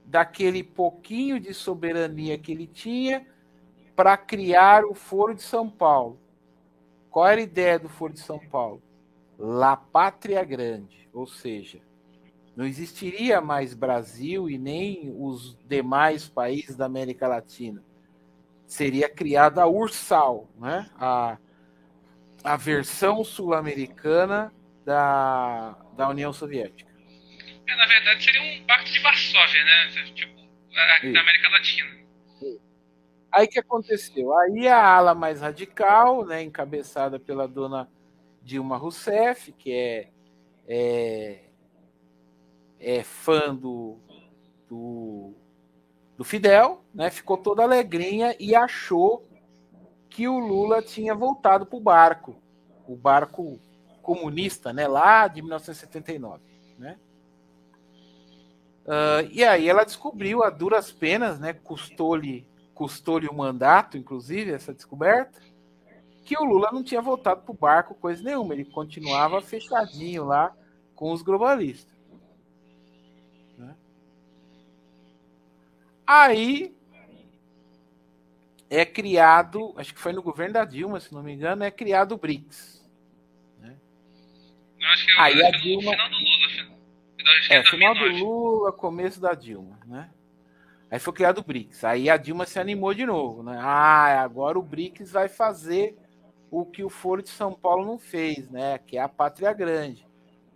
daquele 0.05 0.63
pouquinho 0.63 1.39
de 1.39 1.53
soberania 1.53 2.37
que 2.37 2.51
ele 2.51 2.67
tinha 2.67 3.27
para 3.95 4.17
criar 4.17 4.83
o 4.83 4.95
Foro 4.95 5.35
de 5.35 5.43
São 5.43 5.69
Paulo. 5.69 6.19
Qual 7.11 7.27
era 7.27 7.39
a 7.39 7.43
ideia 7.43 7.77
do 7.77 7.89
Foro 7.89 8.13
de 8.13 8.19
São 8.19 8.39
Paulo? 8.39 8.81
La 9.37 9.75
Pátria 9.75 10.43
Grande, 10.43 11.07
ou 11.13 11.27
seja, 11.27 11.79
não 12.55 12.65
existiria 12.65 13.41
mais 13.41 13.73
Brasil 13.73 14.49
e 14.49 14.57
nem 14.57 15.13
os 15.17 15.57
demais 15.67 16.27
países 16.27 16.75
da 16.75 16.85
América 16.85 17.27
Latina. 17.27 17.83
Seria 18.67 19.09
criada 19.09 19.61
a 19.61 19.67
URSAL, 19.67 20.49
né? 20.59 20.89
a, 20.97 21.37
a 22.43 22.57
versão 22.57 23.23
sul-americana 23.23 24.53
da, 24.85 25.77
da 25.95 26.09
União 26.09 26.31
Soviética. 26.31 26.91
É, 27.67 27.75
na 27.75 27.85
verdade, 27.87 28.23
seria 28.23 28.41
um 28.41 28.65
pacto 28.65 28.91
de 28.91 28.99
Varsóvia, 28.99 29.63
né? 29.63 29.87
Tipo, 30.13 30.41
da 31.13 31.21
América 31.21 31.49
Latina. 31.49 32.03
Aí 33.31 33.47
que 33.47 33.57
aconteceu? 33.57 34.37
Aí 34.37 34.67
a 34.67 34.79
ala 34.79 35.15
mais 35.15 35.41
radical, 35.41 36.23
né, 36.23 36.43
encabeçada 36.43 37.19
pela 37.19 37.47
dona 37.47 37.89
Dilma 38.43 38.77
Rousseff, 38.77 39.51
que 39.53 39.71
é, 39.71 40.09
é, 40.67 41.42
é 42.83 43.03
fã 43.03 43.55
do, 43.55 43.97
do, 44.69 45.33
do 46.17 46.23
Fidel, 46.23 46.83
né, 46.93 47.09
ficou 47.09 47.37
toda 47.37 47.63
alegrinha 47.63 48.35
e 48.39 48.53
achou 48.53 49.27
que 50.09 50.27
o 50.27 50.37
Lula 50.37 50.81
tinha 50.81 51.15
voltado 51.15 51.65
para 51.65 51.77
o 51.77 51.81
barco, 51.81 52.35
o 52.87 52.95
barco 52.95 53.59
comunista, 54.01 54.73
né, 54.73 54.87
lá 54.87 55.27
de 55.27 55.41
1979, 55.41 56.41
né? 56.77 56.97
Uh, 58.85 59.25
e 59.31 59.45
aí 59.45 59.69
ela 59.69 59.85
descobriu 59.85 60.43
a 60.43 60.49
duras 60.49 60.91
penas, 60.91 61.39
né? 61.39 61.53
Custou-lhe 61.53 62.45
custou-lhe 62.73 63.27
o 63.27 63.33
mandato, 63.33 63.97
inclusive, 63.97 64.51
essa 64.51 64.73
descoberta, 64.73 65.39
que 66.25 66.37
o 66.37 66.43
Lula 66.43 66.69
não 66.71 66.83
tinha 66.83 67.01
voltado 67.01 67.41
para 67.41 67.51
o 67.51 67.57
barco, 67.57 67.95
coisa 67.95 68.23
nenhuma. 68.23 68.53
Ele 68.53 68.65
continuava 68.65 69.41
fechadinho 69.41 70.25
lá 70.25 70.53
com 70.95 71.11
os 71.11 71.21
globalistas. 71.21 71.92
Aí 76.05 76.75
é 78.69 78.85
criado, 78.85 79.73
acho 79.77 79.93
que 79.93 79.99
foi 79.99 80.13
no 80.13 80.21
governo 80.21 80.53
da 80.53 80.65
Dilma, 80.65 80.99
se 80.99 81.13
não 81.13 81.23
me 81.23 81.33
engano, 81.33 81.63
é 81.63 81.71
criado 81.71 82.13
o 82.13 82.17
BRICS. 82.17 82.83
Né? 83.59 83.75
Acho 84.81 85.05
que 85.05 85.11
eu, 85.11 85.19
Aí 85.19 85.43
a 85.43 85.51
Dilma, 85.51 85.91
final 85.91 86.09
do 86.09 86.15
Lula. 86.15 86.49
Final, 87.17 87.33
é, 87.49 87.63
final 87.63 87.95
do 87.95 88.05
Lula, 88.05 88.71
começo 88.71 89.21
da 89.21 89.33
Dilma, 89.33 89.79
né? 89.85 90.09
Aí 90.89 90.99
foi 90.99 91.13
criado 91.13 91.39
o 91.39 91.43
BRICS. 91.43 91.83
Aí 91.83 92.09
a 92.09 92.17
Dilma 92.17 92.45
se 92.45 92.59
animou 92.59 92.93
de 92.93 93.05
novo, 93.05 93.41
né? 93.41 93.57
Ah, 93.59 94.21
agora 94.21 94.59
o 94.59 94.63
BRICS 94.63 95.11
vai 95.11 95.27
fazer 95.27 95.97
o 96.51 96.65
que 96.65 96.83
o 96.83 96.89
Foro 96.89 97.23
de 97.23 97.29
São 97.29 97.51
Paulo 97.53 97.85
não 97.85 97.97
fez, 97.97 98.49
né? 98.49 98.77
Que 98.77 98.97
é 98.97 99.01
a 99.01 99.09
pátria 99.09 99.51
grande. 99.53 100.05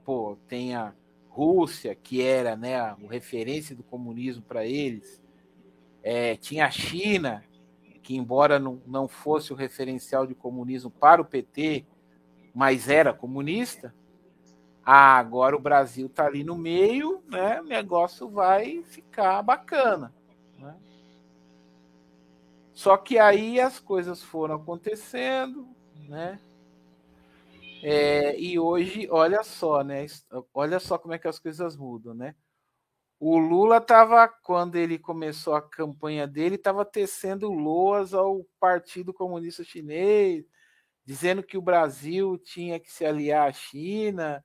Pô, 0.06 0.38
tem 0.48 0.76
a 0.76 0.94
Rússia, 1.28 1.94
que 1.96 2.22
era 2.22 2.56
né, 2.56 2.76
a 2.78 2.96
referência 3.10 3.76
do 3.76 3.84
comunismo 3.84 4.44
para 4.44 4.66
eles. 4.66 5.22
É, 6.10 6.38
tinha 6.38 6.66
a 6.66 6.72
China, 6.72 7.44
que 8.02 8.16
embora 8.16 8.58
não, 8.58 8.82
não 8.88 9.10
fosse 9.10 9.52
o 9.52 9.58
referencial 9.58 10.26
de 10.26 10.34
comunismo 10.34 10.90
para 10.90 11.22
o 11.22 11.26
PT, 11.26 11.86
mas 12.56 12.88
era 12.88 13.14
comunista. 13.14 13.94
Ah, 14.86 15.18
agora 15.18 15.54
o 15.54 15.60
Brasil 15.60 16.08
está 16.08 16.26
ali 16.26 16.46
no 16.46 16.58
meio, 16.58 17.22
né? 17.28 17.60
O 17.60 17.66
negócio 17.66 18.30
vai 18.30 18.82
ficar 18.84 19.42
bacana. 19.42 20.14
Né? 20.58 20.78
Só 22.74 22.96
que 22.96 23.20
aí 23.20 23.60
as 23.60 23.78
coisas 23.78 24.24
foram 24.24 24.56
acontecendo, 24.56 25.68
né? 26.08 26.40
É, 27.84 28.40
e 28.40 28.58
hoje, 28.58 29.10
olha 29.12 29.44
só, 29.44 29.84
né? 29.84 30.06
Olha 30.54 30.80
só 30.80 30.98
como 30.98 31.14
é 31.14 31.20
que 31.20 31.28
as 31.28 31.38
coisas 31.38 31.76
mudam, 31.76 32.14
né? 32.14 32.34
O 33.20 33.38
Lula 33.38 33.78
estava, 33.78 34.28
quando 34.28 34.76
ele 34.76 35.00
começou 35.00 35.56
a 35.56 35.62
campanha 35.62 36.28
dele, 36.28 36.56
estava 36.56 36.86
tecendo 36.86 37.52
loas 37.52 38.14
ao 38.14 38.46
Partido 38.60 39.12
Comunista 39.12 39.64
Chinês, 39.64 40.46
dizendo 41.04 41.42
que 41.42 41.58
o 41.58 41.62
Brasil 41.62 42.38
tinha 42.38 42.80
que 42.80 42.92
se 42.92 43.06
aliar 43.06 43.50
à 43.50 43.52
China, 43.52 44.44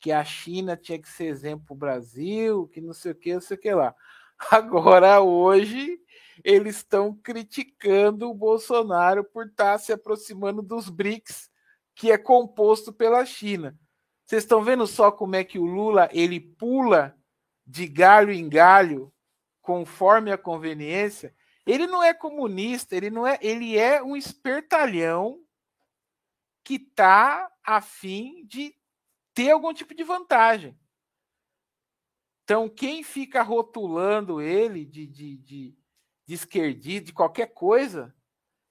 que 0.00 0.12
a 0.12 0.24
China 0.24 0.76
tinha 0.76 0.98
que 0.98 1.08
ser 1.08 1.26
exemplo 1.26 1.66
para 1.66 1.74
o 1.74 1.78
Brasil, 1.78 2.68
que 2.68 2.80
não 2.80 2.94
sei 2.94 3.12
o 3.12 3.14
que, 3.14 3.34
não 3.34 3.40
sei 3.40 3.56
o 3.56 3.60
que 3.60 3.74
lá. 3.74 3.94
Agora, 4.50 5.20
hoje, 5.20 5.98
eles 6.44 6.76
estão 6.76 7.14
criticando 7.14 8.30
o 8.30 8.34
Bolsonaro 8.34 9.24
por 9.24 9.46
estar 9.46 9.72
tá 9.72 9.78
se 9.78 9.92
aproximando 9.92 10.62
dos 10.62 10.88
BRICS, 10.88 11.50
que 11.94 12.10
é 12.10 12.16
composto 12.16 12.92
pela 12.92 13.24
China. 13.26 13.78
Vocês 14.24 14.42
estão 14.42 14.62
vendo 14.62 14.86
só 14.86 15.10
como 15.10 15.36
é 15.36 15.44
que 15.44 15.58
o 15.58 15.64
Lula 15.64 16.08
ele 16.12 16.40
pula 16.40 17.15
de 17.66 17.86
galho 17.86 18.32
em 18.32 18.48
galho 18.48 19.12
conforme 19.60 20.30
a 20.30 20.38
conveniência? 20.38 21.34
Ele 21.66 21.86
não 21.86 22.02
é 22.02 22.14
comunista, 22.14 22.94
ele 22.94 23.10
não 23.10 23.26
é, 23.26 23.38
ele 23.42 23.76
é 23.76 24.02
um 24.02 24.16
espertalhão 24.16 25.44
que 26.62 26.74
está 26.74 27.50
a 27.64 27.80
fim 27.80 28.44
de 28.46 28.74
ter 29.34 29.50
algum 29.50 29.74
tipo 29.74 29.94
de 29.94 30.04
vantagem. 30.04 30.78
Então, 32.44 32.68
quem 32.68 33.02
fica 33.02 33.42
rotulando 33.42 34.40
ele 34.40 34.84
de, 34.84 35.04
de, 35.06 35.36
de, 35.38 35.78
de 36.24 36.34
esquerdista, 36.34 37.06
de 37.06 37.12
qualquer 37.12 37.52
coisa, 37.52 38.14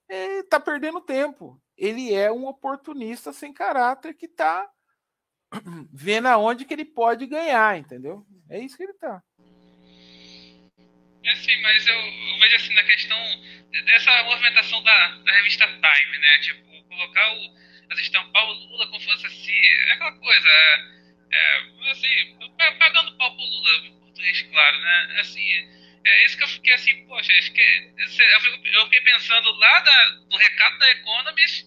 está 0.07 0.59
perdendo 0.59 1.01
tempo. 1.01 1.61
Ele 1.75 2.13
é 2.13 2.31
um 2.31 2.47
oportunista 2.47 3.33
sem 3.33 3.51
caráter 3.51 4.13
que 4.13 4.27
está 4.27 4.71
vendo 5.93 6.27
aonde 6.27 6.65
que 6.65 6.73
ele 6.73 6.85
pode 6.85 7.25
ganhar, 7.25 7.77
entendeu? 7.77 8.25
É 8.49 8.59
isso 8.59 8.77
que 8.77 8.83
ele 8.83 8.91
está. 8.91 9.21
É 11.25 11.35
sim, 11.37 11.59
mas 11.61 11.87
eu, 11.87 11.95
eu, 11.95 12.39
vejo 12.39 12.55
assim 12.55 12.73
na 12.75 12.83
questão 12.83 13.17
dessa 13.85 14.23
movimentação 14.23 14.83
da, 14.83 15.07
da 15.23 15.31
revista 15.31 15.65
Time, 15.65 16.17
né? 16.19 16.37
Tipo, 16.39 16.83
colocar 16.83 17.33
o. 17.33 17.55
estampar 17.99 18.45
o 18.45 18.53
Lula 18.53 18.87
como 18.87 19.01
fosse 19.01 19.25
assim. 19.25 19.51
É 19.51 19.91
aquela 19.93 20.11
coisa. 20.19 20.49
É, 20.49 20.95
é, 21.31 21.91
assim, 21.91 22.37
pagando 22.77 23.17
pau 23.17 23.35
pro 23.35 23.43
Lula, 23.43 23.87
em 23.87 23.99
português, 23.99 24.41
claro, 24.43 24.79
né? 24.79 25.17
Assim, 25.19 25.49
é 26.05 26.25
isso 26.25 26.37
que 26.37 26.43
eu 26.43 26.47
fiquei 26.47 26.73
assim, 26.73 27.05
poxa. 27.07 27.33
Eu 27.33 27.43
fiquei 28.85 29.01
pensando 29.01 29.51
lá 29.53 29.79
da, 29.79 30.05
do 30.29 30.37
recado 30.37 30.77
da 30.77 30.91
Economist, 30.91 31.65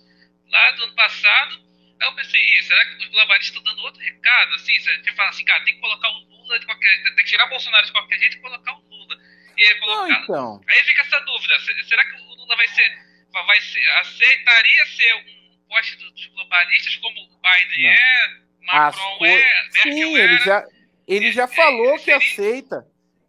lá 0.51 0.71
do 0.73 0.85
ano 0.85 0.95
passado. 0.95 1.68
Aí 2.01 2.09
eu 2.09 2.15
pensei, 2.15 2.63
será 2.63 2.85
que 2.87 3.03
os 3.03 3.09
globalistas 3.09 3.57
estão 3.57 3.63
dando 3.63 3.85
outro 3.85 4.01
recado? 4.01 4.55
Assim, 4.55 4.79
você 4.79 5.13
fala 5.13 5.31
assim, 5.31 5.45
cara, 5.45 5.65
tem 5.65 5.75
que 5.75 5.81
colocar 5.81 6.09
o 6.09 6.19
Lula 6.29 6.59
de 6.59 6.67
qualquer. 6.67 7.03
Tem 7.03 7.17
que 7.17 7.25
tirar 7.25 7.47
o 7.47 7.51
Bolsonaro 7.51 7.87
de 7.87 7.93
qualquer 7.93 8.19
jeito 8.19 8.37
e 8.37 8.41
colocar 8.41 8.73
o 8.73 8.89
Lula. 8.89 9.17
E 9.57 9.75
colocar. 9.75 10.09
Não, 10.09 10.23
então. 10.23 10.61
Aí 10.69 10.81
fica 10.85 11.03
essa 11.03 11.21
dúvida, 11.21 11.59
será 11.89 12.05
que 12.05 12.23
o 12.23 12.25
Lula 12.25 12.57
vai 12.57 12.69
ser. 12.69 13.09
Vai 13.33 13.61
ser 13.61 13.87
aceitaria 14.01 14.87
ser 14.87 15.15
um 15.15 15.69
poste 15.69 15.97
dos 15.97 16.27
globalistas 16.27 16.97
como 16.97 17.21
o 17.21 17.41
Biden 17.41 17.83
Não. 17.83 17.91
é, 17.91 18.41
Macron 18.63 19.27
é, 19.27 19.69
Merkel 19.75 19.93
Sim, 19.93 20.17
ele 20.17 20.39
já, 20.39 20.67
ele 21.07 21.33
já 21.33 21.47
falou 21.47 21.99
que 21.99 22.11
aceita. 22.11 22.87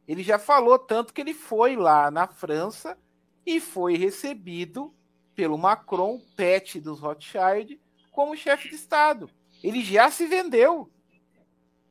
Ele 0.08 0.24
já 0.24 0.40
falou 0.40 0.80
tanto 0.80 1.14
que 1.14 1.22
ele 1.22 1.34
foi 1.34 1.76
lá 1.76 2.10
na 2.10 2.28
França 2.28 2.98
e 3.46 3.60
foi 3.60 3.96
recebido 3.96 4.94
pelo 5.36 5.58
Macron, 5.58 6.20
pet 6.36 6.80
dos 6.80 7.00
Rothschild, 7.00 7.80
como 8.20 8.36
chefe 8.36 8.68
de 8.68 8.76
Estado. 8.76 9.30
Ele 9.64 9.82
já 9.82 10.12
se 10.12 10.28
vendeu. 10.28 10.92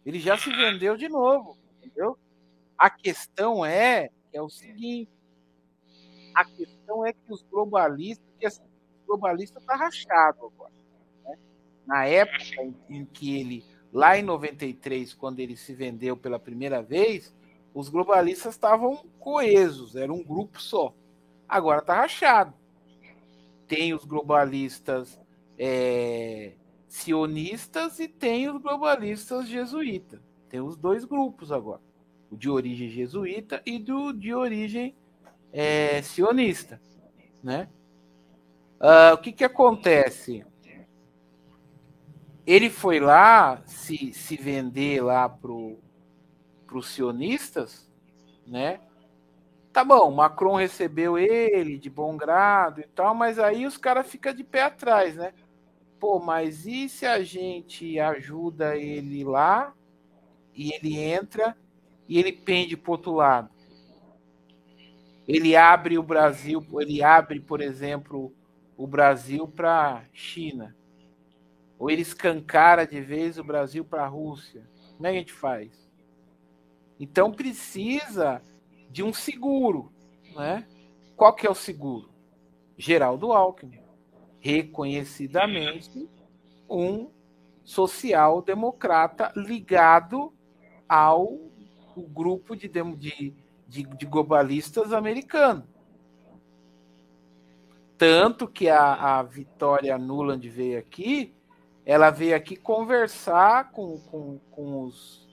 Ele 0.05 0.21
já 0.21 0.37
se 0.37 0.51
vendeu 0.51 0.95
de 0.95 1.09
novo, 1.09 1.57
entendeu? 1.79 2.19
A 2.77 2.91
questão 2.91 3.65
é, 3.65 4.11
é 4.31 4.43
o 4.43 4.51
seguinte, 4.51 5.11
a 6.35 6.45
questão 6.45 7.07
é 7.07 7.15
que 7.15 7.33
os 7.33 7.43
globalistas, 7.45 8.27
que 8.39 8.45
assim, 8.45 8.63
o 8.63 9.07
globalista 9.07 9.59
está 9.59 9.75
rachado 9.75 10.45
agora. 10.45 10.75
Né? 11.25 11.39
Na 11.87 12.05
época 12.05 12.63
em, 12.63 12.77
em 12.91 13.05
que 13.07 13.41
ele, 13.41 13.65
lá 13.91 14.19
em 14.19 14.23
93, 14.23 15.15
quando 15.15 15.41
ele 15.41 15.57
se 15.57 15.73
vendeu 15.73 16.15
pela 16.15 16.39
primeira 16.39 16.83
vez, 16.83 17.35
os 17.73 17.89
globalistas 17.89 18.53
estavam 18.53 18.99
coesos, 19.19 19.97
era 19.97 20.13
um 20.13 20.23
grupo 20.23 20.61
só. 20.61 20.95
Agora 21.49 21.79
está 21.79 21.95
rachado. 21.95 22.53
Tem 23.67 23.95
os 23.95 24.05
globalistas 24.05 25.18
é, 25.59 26.53
sionistas 26.87 27.99
e 27.99 28.09
tem 28.09 28.49
os 28.49 28.61
globalistas 28.63 29.49
jesuítas. 29.49 30.21
Tem 30.49 30.61
os 30.61 30.77
dois 30.77 31.05
grupos 31.05 31.51
agora. 31.53 31.83
O 32.31 32.37
de 32.37 32.49
origem 32.49 32.89
jesuíta 32.89 33.61
e 33.67 33.79
do 33.79 34.13
de 34.13 34.33
origem 34.33 34.95
é, 35.53 36.01
sionista. 36.03 36.81
Né? 37.43 37.69
Uh, 38.81 39.15
o 39.15 39.19
que, 39.19 39.33
que 39.33 39.45
acontece? 39.45 40.45
Ele 42.47 42.71
foi 42.71 42.99
lá 43.01 43.61
se, 43.67 44.13
se 44.13 44.37
vender 44.37 45.03
lá 45.03 45.29
pro 45.29 45.79
os 46.73 46.89
sionistas, 46.89 47.91
né? 48.47 48.81
Tá 49.73 49.83
bom, 49.83 50.11
Macron 50.11 50.57
recebeu 50.57 51.19
ele 51.19 51.79
de 51.79 51.91
bom 51.91 52.17
grado 52.17 52.81
e 52.81 52.85
tal, 52.85 53.15
mas 53.15 53.39
aí 53.39 53.67
os 53.67 53.77
caras 53.77 54.07
ficam 54.07 54.33
de 54.33 54.45
pé 54.45 54.63
atrás, 54.63 55.17
né? 55.17 55.33
Pô, 55.99 56.21
mas 56.21 56.67
e 56.67 56.89
se 56.89 57.05
a 57.05 57.23
gente 57.23 57.99
ajuda 57.99 58.77
ele 58.77 59.25
lá 59.25 59.75
e 60.55 60.73
ele 60.73 60.99
entra 60.99 61.57
e 62.09 62.19
ele 62.19 62.33
pende 62.33 62.77
para 62.77 62.93
outro 62.93 63.13
lado? 63.13 63.51
Ele 65.27 65.57
abre 65.57 65.99
o 65.99 66.03
Brasil, 66.03 66.65
ele 66.81 67.03
abre, 67.03 67.41
por 67.41 67.61
exemplo, 67.61 68.33
o 68.77 68.87
Brasil 68.87 69.47
para 69.47 70.05
China. 70.13 70.75
Ou 71.79 71.91
ele 71.91 72.03
escancara 72.03 72.87
de 72.87 73.01
vez 73.01 73.39
o 73.39 73.45
Brasil 73.45 73.85
para 73.85 74.05
a 74.05 74.09
Rússia. 74.09 74.69
Como 74.97 75.07
é 75.07 75.11
que 75.11 75.17
a 75.17 75.21
gente 75.21 75.33
faz? 75.33 75.89
Então 76.99 77.31
precisa 77.31 78.43
de 78.91 79.03
um 79.03 79.13
seguro, 79.13 79.93
né? 80.35 80.67
Qual 81.17 81.35
que 81.35 81.47
é 81.47 81.51
o 81.51 81.55
seguro? 81.55 82.11
Geraldo 82.77 83.33
Alckmin, 83.33 83.81
reconhecidamente 84.49 86.09
um 86.71 87.11
social-democrata 87.63 89.31
ligado 89.37 90.33
ao 90.89 91.39
grupo 91.95 92.57
de, 92.57 92.67
de, 92.67 93.35
de, 93.69 93.83
de 93.83 94.07
globalistas 94.07 94.95
americanos. 94.95 95.65
Tanto 97.99 98.49
que 98.49 98.71
a, 98.71 99.19
a 99.19 99.23
Vitória 99.23 99.99
Nuland 99.99 100.49
veio 100.49 100.79
aqui, 100.79 101.35
ela 101.85 102.09
veio 102.09 102.35
aqui 102.35 102.57
conversar 102.57 103.71
com, 103.71 103.99
com, 104.01 104.39
com 104.51 104.85
os 104.85 105.29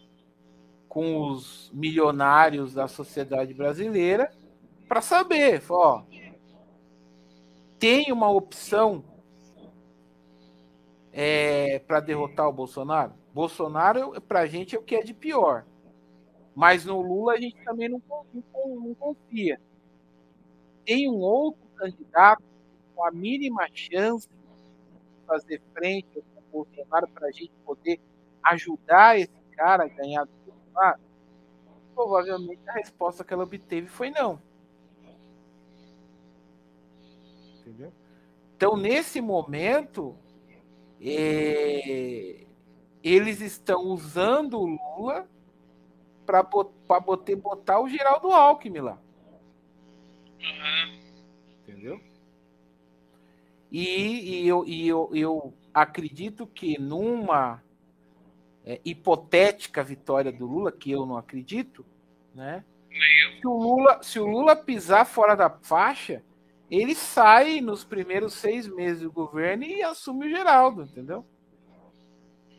com 0.90 1.30
os 1.30 1.70
milionários 1.74 2.74
da 2.74 2.88
sociedade 2.88 3.54
brasileira 3.54 4.32
para 4.88 5.02
saber, 5.02 5.62
ó, 5.70 6.04
tem 7.86 8.12
uma 8.12 8.32
opção 8.32 9.04
é, 11.14 11.78
para 11.78 12.00
derrotar 12.00 12.50
o 12.50 12.52
Bolsonaro? 12.52 13.14
Bolsonaro, 13.32 14.20
para 14.22 14.40
a 14.40 14.48
gente, 14.48 14.76
é 14.76 14.80
o 14.80 14.82
que 14.82 14.96
é 14.96 15.04
de 15.04 15.14
pior. 15.14 15.68
Mas 16.56 16.84
no 16.84 17.00
Lula 17.00 17.34
a 17.34 17.40
gente 17.40 17.64
também 17.64 17.88
não, 17.88 18.02
não, 18.10 18.76
não 18.76 18.96
confia. 18.96 19.62
Tem 20.84 21.08
um 21.08 21.20
outro 21.20 21.62
candidato 21.76 22.42
com 22.96 23.06
a 23.06 23.12
mínima 23.12 23.68
chance 23.72 24.28
de 24.28 25.28
fazer 25.28 25.62
frente 25.72 26.24
ao 26.36 26.42
Bolsonaro 26.52 27.08
para 27.10 27.28
a 27.28 27.32
gente 27.32 27.54
poder 27.64 28.00
ajudar 28.46 29.20
esse 29.20 29.42
cara 29.56 29.84
a 29.84 29.88
ganhar 29.88 30.24
do 30.24 30.32
Bolsonaro? 30.44 31.02
Provavelmente 31.94 32.68
a 32.68 32.74
resposta 32.74 33.24
que 33.24 33.32
ela 33.32 33.44
obteve 33.44 33.86
foi 33.86 34.10
não. 34.10 34.42
Entendeu? 37.66 37.92
Então, 38.56 38.78
nesse 38.78 39.20
momento, 39.20 40.16
é, 41.02 42.46
eles 43.04 43.42
estão 43.42 43.82
usando 43.86 44.60
o 44.60 44.66
Lula 44.66 45.28
para 46.26 46.44
botar, 46.44 47.00
botar 47.00 47.80
o 47.80 47.90
Geraldo 47.90 48.32
Alckmin 48.32 48.80
lá. 48.80 49.00
Entendeu? 51.64 52.00
E, 53.72 54.44
e, 54.44 54.48
eu, 54.48 54.64
e 54.68 54.88
eu, 54.88 55.10
eu 55.14 55.54
acredito 55.74 56.46
que 56.46 56.80
numa 56.80 57.64
é, 58.64 58.80
hipotética 58.86 59.84
vitória 59.84 60.32
do 60.32 60.46
Lula, 60.46 60.72
que 60.72 60.92
eu 60.92 61.06
não 61.06 61.18
acredito, 61.18 61.84
né? 62.34 62.64
Se 63.42 63.48
o, 63.48 63.58
Lula, 63.58 64.00
se 64.02 64.20
o 64.20 64.26
Lula 64.26 64.56
pisar 64.56 65.06
fora 65.06 65.36
da 65.36 65.50
faixa, 65.50 66.24
ele 66.70 66.96
sai 66.96 67.62
nos 67.62 67.84
primeiros 67.84 68.34
seis 68.34 68.68
meses 68.68 69.04
do 69.04 69.12
governo 69.12 69.64
e 69.64 69.84
assume 69.84 70.26
o 70.26 70.30
Geraldo, 70.30 70.84
entendeu? 70.84 71.26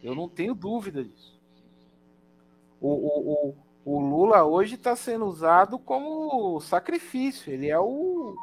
Eu 0.02 0.14
não 0.14 0.28
tenho 0.28 0.54
dúvida 0.54 1.02
disso. 1.02 1.36
O, 2.80 2.88
o, 2.88 3.54
o, 3.84 3.96
o 3.96 4.00
Lula 4.00 4.44
hoje 4.44 4.76
está 4.76 4.94
sendo 4.94 5.24
usado 5.26 5.78
como 5.78 6.60
sacrifício. 6.60 7.52
Ele 7.52 7.68
é 7.68 7.78
o, 7.78 8.36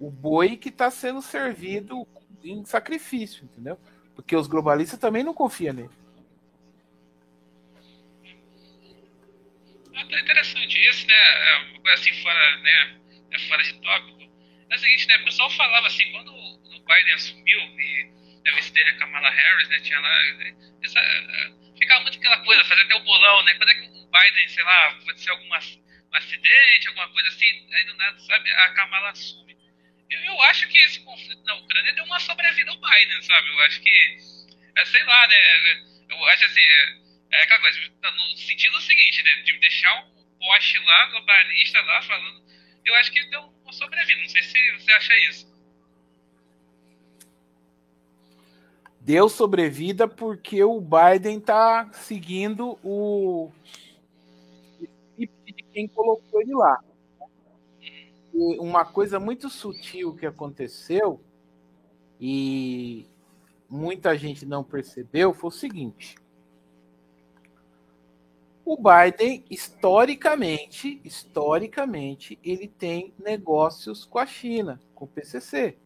o 0.00 0.10
boi 0.10 0.56
que 0.56 0.70
está 0.70 0.90
sendo 0.90 1.22
servido 1.22 2.06
em 2.42 2.64
sacrifício, 2.64 3.44
entendeu? 3.44 3.78
Porque 4.14 4.34
os 4.34 4.46
globalistas 4.46 4.98
também 4.98 5.22
não 5.22 5.34
confiam 5.34 5.74
nele. 5.74 5.90
É 9.94 10.20
interessante 10.20 10.76
isso, 10.88 11.06
né? 11.06 11.14
É 11.86 11.92
assim, 11.92 12.12
fora, 12.22 12.56
né? 12.58 13.00
É 13.30 13.38
fora 13.48 13.62
de 13.62 13.74
tópico. 13.80 14.23
É 14.70 14.74
o 14.74 14.78
seguinte, 14.78 15.06
né? 15.08 15.16
O 15.18 15.24
pessoal 15.24 15.50
falava 15.50 15.86
assim, 15.86 16.10
quando 16.12 16.32
o 16.32 16.84
Biden 16.84 17.14
assumiu 17.14 17.60
e 17.60 18.10
a 18.46 18.52
vice 18.52 18.72
dele, 18.72 18.90
a 18.90 18.96
Kamala 18.96 19.30
Harris, 19.30 19.68
né? 19.68 19.80
Tinha 19.80 20.00
lá. 20.00 20.20
Essa, 20.82 21.00
é, 21.00 21.52
ficava 21.78 22.02
muito 22.02 22.18
aquela 22.18 22.38
coisa, 22.44 22.64
fazer 22.64 22.82
até 22.82 22.94
o 22.94 23.04
bolão, 23.04 23.42
né? 23.44 23.54
Quando 23.54 23.70
é 23.70 23.74
que 23.74 23.86
o 23.86 24.10
Biden, 24.10 24.48
sei 24.48 24.64
lá, 24.64 24.88
acontecer 24.88 25.30
algum 25.30 25.54
acidente, 26.12 26.88
alguma 26.88 27.08
coisa 27.08 27.28
assim, 27.28 27.68
aí 27.72 27.84
do 27.84 27.94
nada, 27.94 28.18
sabe, 28.20 28.50
a 28.50 28.68
Kamala 28.70 29.10
assume. 29.10 29.56
Eu, 30.10 30.20
eu 30.24 30.42
acho 30.42 30.68
que 30.68 30.78
esse 30.78 31.00
conflito 31.04 31.42
na 31.44 31.54
Ucrânia 31.54 31.92
deu 31.94 32.04
uma 32.04 32.20
sobrevida 32.20 32.70
ao 32.70 32.76
Biden, 32.76 33.22
sabe? 33.22 33.48
Eu 33.48 33.60
acho 33.62 33.80
que. 33.80 34.18
É, 34.76 34.84
sei 34.84 35.04
lá, 35.04 35.26
né? 35.26 35.36
Eu 36.08 36.24
acho 36.26 36.44
assim. 36.44 36.60
É, 36.60 37.04
é 37.32 37.42
aquela 37.42 37.60
coisa, 37.60 37.80
tá 38.00 38.10
no 38.10 38.36
sentido 38.36 38.80
seguinte, 38.80 39.22
né? 39.22 39.34
De 39.42 39.58
deixar 39.58 39.94
um 39.94 40.38
poste 40.38 40.78
lá, 40.78 41.06
globalista 41.06 41.80
lá, 41.80 42.02
falando. 42.02 42.44
Eu 42.84 42.94
acho 42.96 43.12
que 43.12 43.24
deu 43.30 43.42
uma 43.62 43.72
sobrevida. 43.72 44.20
Não 44.20 44.28
sei 44.28 44.42
se 44.42 44.58
você 44.78 44.92
acha 44.92 45.12
isso. 45.30 45.54
Deu 49.00 49.28
sobrevida 49.28 50.08
porque 50.08 50.64
o 50.64 50.80
Biden 50.80 51.38
tá 51.38 51.90
seguindo 51.92 52.78
o 52.82 53.50
de 55.18 55.26
quem 55.72 55.86
colocou 55.88 56.40
ele 56.40 56.54
lá. 56.54 56.82
E 58.32 58.58
uma 58.58 58.84
coisa 58.84 59.20
muito 59.20 59.48
sutil 59.48 60.14
que 60.16 60.26
aconteceu 60.26 61.20
e 62.20 63.06
muita 63.68 64.16
gente 64.16 64.46
não 64.46 64.64
percebeu 64.64 65.32
foi 65.34 65.48
o 65.48 65.52
seguinte: 65.52 66.16
O 68.64 68.76
Biden, 68.76 69.44
historicamente, 69.50 71.00
historicamente, 71.04 72.38
ele 72.42 72.66
tem 72.66 73.12
negócios 73.18 74.04
com 74.06 74.18
a 74.18 74.24
China, 74.24 74.80
com 74.94 75.04
o 75.04 75.08
PCC. 75.08 75.76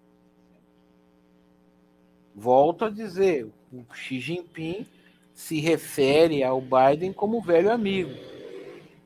Volto 2.32 2.84
a 2.84 2.90
dizer, 2.90 3.50
o 3.72 3.84
Xi 3.92 4.20
Jinping 4.20 4.86
se 5.34 5.58
refere 5.58 6.44
ao 6.44 6.60
Biden 6.60 7.12
como 7.12 7.42
velho 7.42 7.72
amigo. 7.72 8.10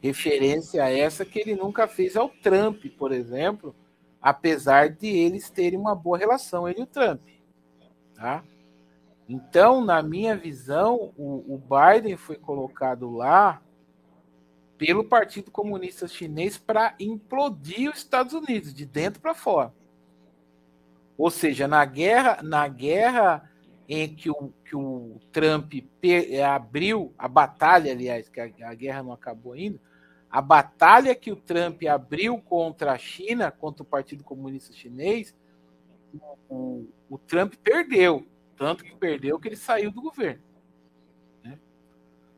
Referência 0.02 0.90
essa 0.90 1.24
que 1.24 1.38
ele 1.38 1.54
nunca 1.54 1.88
fez 1.88 2.14
ao 2.14 2.28
Trump, 2.28 2.84
por 2.98 3.10
exemplo, 3.10 3.74
apesar 4.20 4.90
de 4.90 5.06
eles 5.06 5.48
terem 5.48 5.78
uma 5.78 5.94
boa 5.94 6.18
relação, 6.18 6.68
ele 6.68 6.80
e 6.80 6.82
o 6.82 6.86
Trump. 6.86 7.22
Tá? 8.14 8.44
Então, 9.32 9.82
na 9.82 10.02
minha 10.02 10.36
visão, 10.36 11.10
o, 11.16 11.54
o 11.54 11.58
Biden 11.58 12.18
foi 12.18 12.36
colocado 12.36 13.10
lá 13.10 13.62
pelo 14.76 15.04
Partido 15.04 15.50
Comunista 15.50 16.06
Chinês 16.06 16.58
para 16.58 16.94
implodir 17.00 17.90
os 17.90 17.96
Estados 17.96 18.34
Unidos 18.34 18.74
de 18.74 18.84
dentro 18.84 19.22
para 19.22 19.34
fora. 19.34 19.72
Ou 21.16 21.30
seja, 21.30 21.66
na 21.66 21.82
guerra, 21.82 22.42
na 22.42 22.68
guerra 22.68 23.50
em 23.88 24.14
que 24.14 24.28
o, 24.28 24.52
que 24.66 24.76
o 24.76 25.18
Trump 25.32 25.72
abriu 26.46 27.14
a 27.16 27.26
batalha, 27.26 27.90
aliás, 27.90 28.28
que 28.28 28.38
a, 28.38 28.50
a 28.64 28.74
guerra 28.74 29.02
não 29.02 29.12
acabou 29.14 29.54
ainda, 29.54 29.80
a 30.30 30.42
batalha 30.42 31.14
que 31.14 31.32
o 31.32 31.36
Trump 31.36 31.82
abriu 31.84 32.38
contra 32.38 32.92
a 32.92 32.98
China, 32.98 33.50
contra 33.50 33.82
o 33.82 33.86
Partido 33.86 34.24
Comunista 34.24 34.74
Chinês, 34.74 35.34
o, 36.50 36.86
o 37.08 37.16
Trump 37.16 37.54
perdeu. 37.62 38.26
Tanto 38.62 38.84
que 38.84 38.94
perdeu 38.94 39.40
que 39.40 39.48
ele 39.48 39.56
saiu 39.56 39.90
do 39.90 40.00
governo. 40.00 40.40
Né? 41.42 41.58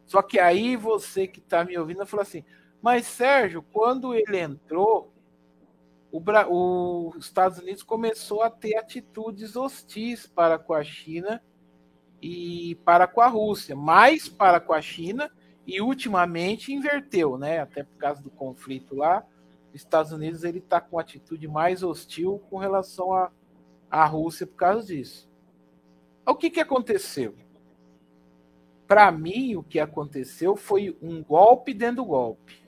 Só 0.07 0.23
que 0.23 0.41
aí 0.41 0.75
você 0.75 1.27
que 1.27 1.39
está 1.39 1.63
me 1.67 1.77
ouvindo 1.77 2.07
falou 2.07 2.23
assim: 2.23 2.43
mas 2.81 3.07
Sérgio, 3.07 3.63
quando 3.63 4.15
ele 4.15 4.39
entrou, 4.39 5.13
o, 6.11 6.19
o, 6.49 7.11
os 7.11 7.27
Estados 7.27 7.59
Unidos 7.59 7.83
começou 7.83 8.43
a 8.43 8.49
ter 8.49 8.75
atitudes 8.77 9.55
hostis 9.55 10.27
para 10.27 10.59
com 10.59 10.73
a 10.73 10.83
China 10.83 11.45
e 12.23 12.75
para 12.87 13.07
com 13.07 13.21
a 13.21 13.27
Rússia, 13.27 13.77
mais 13.77 14.27
para 14.27 14.59
com 14.59 14.73
a 14.73 14.81
China 14.81 15.31
e 15.67 15.83
ultimamente 15.83 16.73
inverteu, 16.73 17.37
né? 17.37 17.59
Até 17.59 17.83
por 17.83 17.99
causa 17.99 18.23
do 18.23 18.31
conflito 18.31 18.97
lá, 18.97 19.27
os 19.75 19.83
Estados 19.83 20.11
Unidos 20.11 20.43
ele 20.43 20.59
está 20.59 20.81
com 20.81 20.99
atitude 20.99 21.47
mais 21.47 21.83
hostil 21.83 22.43
com 22.49 22.57
relação 22.57 23.13
à, 23.13 23.31
à 23.91 24.07
Rússia 24.07 24.47
por 24.47 24.57
causa 24.57 24.87
disso. 24.87 25.29
O 26.27 26.35
que, 26.35 26.51
que 26.51 26.61
aconteceu? 26.61 27.35
Para 28.87 29.11
mim, 29.11 29.57
o 29.57 29.63
que 29.63 29.79
aconteceu 29.79 30.57
foi 30.57 30.97
um 31.03 31.23
golpe 31.23 31.75
dentro 31.75 31.97
do 31.97 32.05
golpe. 32.05 32.63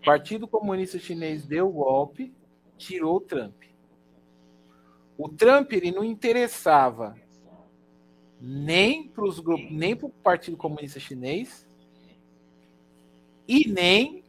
O 0.00 0.04
Partido 0.04 0.48
Comunista 0.48 0.98
Chinês 0.98 1.46
deu 1.46 1.68
o 1.68 1.72
golpe, 1.72 2.34
tirou 2.76 3.16
o 3.16 3.20
Trump. 3.20 3.62
O 5.16 5.28
Trump 5.28 5.72
ele 5.72 5.92
não 5.92 6.02
interessava 6.02 7.16
nem 8.40 9.06
para 9.06 9.24
os 9.24 9.40
nem 9.70 9.94
para 9.94 10.06
o 10.06 10.10
Partido 10.10 10.56
Comunista 10.56 10.98
Chinês 10.98 11.64
e 13.46 13.68
nem 13.68 14.24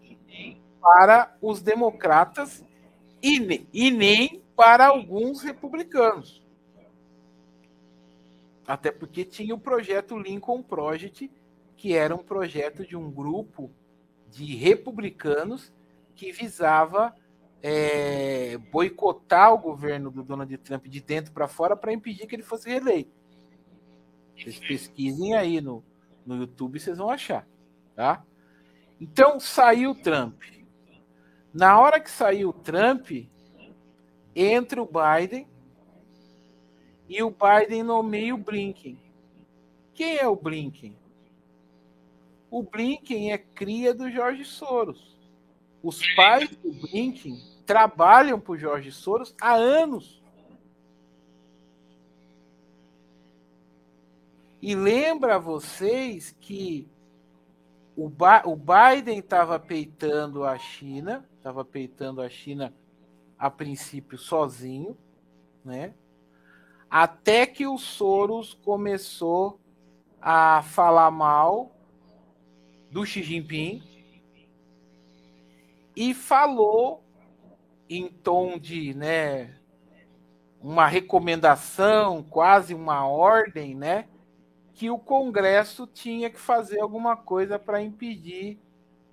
para 0.79 1.35
os 1.41 1.61
democratas 1.61 2.63
e, 3.21 3.65
e 3.73 3.89
nem 3.89 4.43
para 4.55 4.87
alguns 4.87 5.41
republicanos. 5.41 6.42
Até 8.67 8.91
porque 8.91 9.25
tinha 9.25 9.53
o 9.53 9.59
projeto 9.59 10.17
Lincoln 10.17 10.63
Project, 10.63 11.29
que 11.75 11.93
era 11.93 12.15
um 12.15 12.23
projeto 12.23 12.85
de 12.85 12.95
um 12.95 13.11
grupo 13.11 13.71
de 14.29 14.55
republicanos 14.55 15.71
que 16.15 16.31
visava 16.31 17.13
é, 17.61 18.57
boicotar 18.71 19.53
o 19.53 19.57
governo 19.57 20.11
do 20.11 20.23
Donald 20.23 20.57
Trump 20.57 20.85
de 20.87 21.01
dentro 21.01 21.31
para 21.31 21.47
fora 21.47 21.75
para 21.75 21.93
impedir 21.93 22.27
que 22.27 22.35
ele 22.35 22.43
fosse 22.43 22.69
reeleito. 22.69 23.11
Vocês 24.35 24.59
pesquisem 24.59 25.35
aí 25.35 25.61
no, 25.61 25.83
no 26.25 26.35
YouTube, 26.35 26.79
vocês 26.79 26.97
vão 26.97 27.09
achar, 27.09 27.47
tá? 27.95 28.23
Então 28.99 29.39
saiu 29.39 29.91
o 29.91 29.95
Trump. 29.95 30.41
Na 31.53 31.79
hora 31.79 31.99
que 31.99 32.09
saiu 32.09 32.49
o 32.49 32.53
Trump, 32.53 33.11
entra 34.35 34.81
o 34.81 34.89
Biden 34.89 35.47
e 37.07 37.21
o 37.21 37.31
Biden 37.31 37.83
nomeia 37.83 38.33
o 38.33 38.37
Blinken. 38.37 38.97
Quem 39.93 40.17
é 40.17 40.27
o 40.27 40.35
Blinken? 40.35 40.95
O 42.49 42.63
Blinken 42.63 43.31
é 43.31 43.37
cria 43.37 43.93
do 43.93 44.09
Jorge 44.09 44.45
Soros. 44.45 45.17
Os 45.81 46.01
pais 46.15 46.49
do 46.49 46.71
Blinken 46.71 47.37
trabalham 47.65 48.39
para 48.39 48.53
o 48.53 48.57
Jorge 48.57 48.91
Soros 48.91 49.35
há 49.39 49.53
anos. 49.53 50.21
E 54.61 54.75
lembra 54.75 55.37
vocês 55.37 56.35
que 56.39 56.87
o, 57.95 58.07
Biden 58.09 59.19
estava 59.19 59.59
peitando 59.59 60.45
a 60.45 60.57
China, 60.57 61.27
estava 61.37 61.65
peitando 61.65 62.21
a 62.21 62.29
China 62.29 62.73
a 63.37 63.49
princípio 63.49 64.17
sozinho, 64.17 64.97
né? 65.65 65.93
Até 66.95 67.47
que 67.47 67.65
o 67.65 67.75
Soros 67.75 68.53
começou 68.53 69.59
a 70.21 70.61
falar 70.61 71.09
mal 71.09 71.71
do 72.91 73.03
Xi 73.03 73.23
Jinping 73.23 73.81
e 75.95 76.13
falou 76.13 77.03
em 77.89 78.09
tom 78.09 78.59
de, 78.59 78.93
né, 78.93 79.55
uma 80.61 80.85
recomendação, 80.85 82.21
quase 82.21 82.75
uma 82.75 83.07
ordem, 83.07 83.73
né, 83.73 84.07
que 84.75 84.91
o 84.91 84.99
Congresso 84.99 85.87
tinha 85.87 86.29
que 86.29 86.39
fazer 86.39 86.79
alguma 86.79 87.17
coisa 87.17 87.57
para 87.57 87.81
impedir 87.81 88.59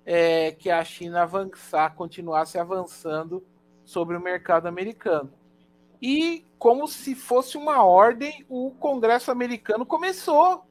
é, 0.05 0.53
que 0.53 0.69
a 0.69 0.85
China 0.85 1.23
avançar, 1.23 1.95
continuasse 1.95 2.59
avançando 2.59 3.43
sobre 3.87 4.19
o 4.19 4.21
mercado 4.21 4.67
americano. 4.67 5.40
E, 6.01 6.47
como 6.59 6.89
se 6.89 7.15
fosse 7.15 7.57
uma 7.57 7.85
ordem, 7.85 8.45
o 8.49 8.71
Congresso 8.73 9.31
americano 9.31 9.85
começou 9.85 10.65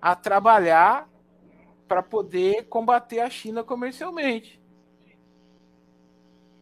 a 0.00 0.14
trabalhar 0.14 1.08
para 1.88 2.02
poder 2.02 2.66
combater 2.68 3.20
a 3.20 3.30
China 3.30 3.64
comercialmente. 3.64 4.60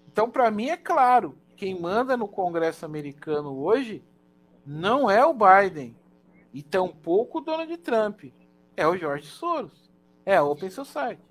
Então, 0.07 0.31
para 0.31 0.51
mim, 0.51 0.69
é 0.69 0.77
claro: 0.77 1.39
quem 1.57 1.79
manda 1.79 2.17
no 2.17 2.29
Congresso 2.29 2.85
americano 2.87 3.59
hoje 3.59 4.03
não 4.67 5.11
é 5.11 5.25
o 5.25 5.35
Biden, 5.35 5.97
e 6.53 6.63
tampouco 6.63 7.39
o 7.39 7.41
Donald 7.41 7.77
Trump, 7.79 8.25
é 8.77 8.87
o 8.87 8.97
George 8.97 9.27
Soros, 9.27 9.91
é 10.25 10.37
a 10.37 10.45
Open 10.45 10.71
Society. 10.71 11.23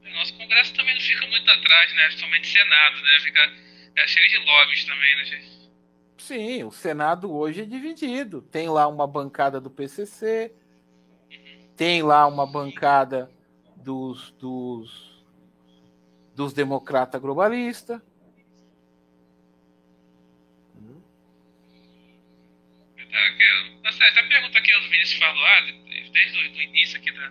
O 0.00 0.14
nosso 0.14 0.38
Congresso 0.38 0.74
também 0.74 0.94
não 0.94 1.00
fica 1.00 1.26
muito 1.26 1.50
atrás, 1.50 1.94
né? 1.94 2.10
Somente 2.12 2.46
Senado, 2.46 2.96
né? 3.02 3.20
Fica 3.20 3.63
é 3.96 4.06
cheio 4.06 4.28
de 4.28 4.38
lobbies 4.38 4.84
também, 4.84 5.16
né, 5.16 5.24
gente? 5.24 5.54
Sim, 6.18 6.64
o 6.64 6.70
Senado 6.70 7.32
hoje 7.34 7.62
é 7.62 7.64
dividido. 7.64 8.42
Tem 8.42 8.68
lá 8.68 8.88
uma 8.88 9.06
bancada 9.06 9.60
do 9.60 9.70
PCC, 9.70 10.54
tem 11.76 12.02
lá 12.02 12.26
uma 12.26 12.46
bancada 12.46 13.30
dos, 13.76 14.30
dos, 14.32 15.22
dos 16.34 16.52
democratas 16.52 17.20
globalistas. 17.20 18.00
Tá, 23.14 23.20
tá 23.84 23.92
certo. 23.92 24.18
A 24.18 24.22
pergunta 24.24 24.60
que 24.60 24.76
o 24.76 24.90
Vinícius 24.90 25.20
falou, 25.20 25.44
ah, 25.44 25.60
desde 26.12 26.38
o 26.38 26.62
início 26.62 26.98
aqui 26.98 27.12
da, 27.12 27.26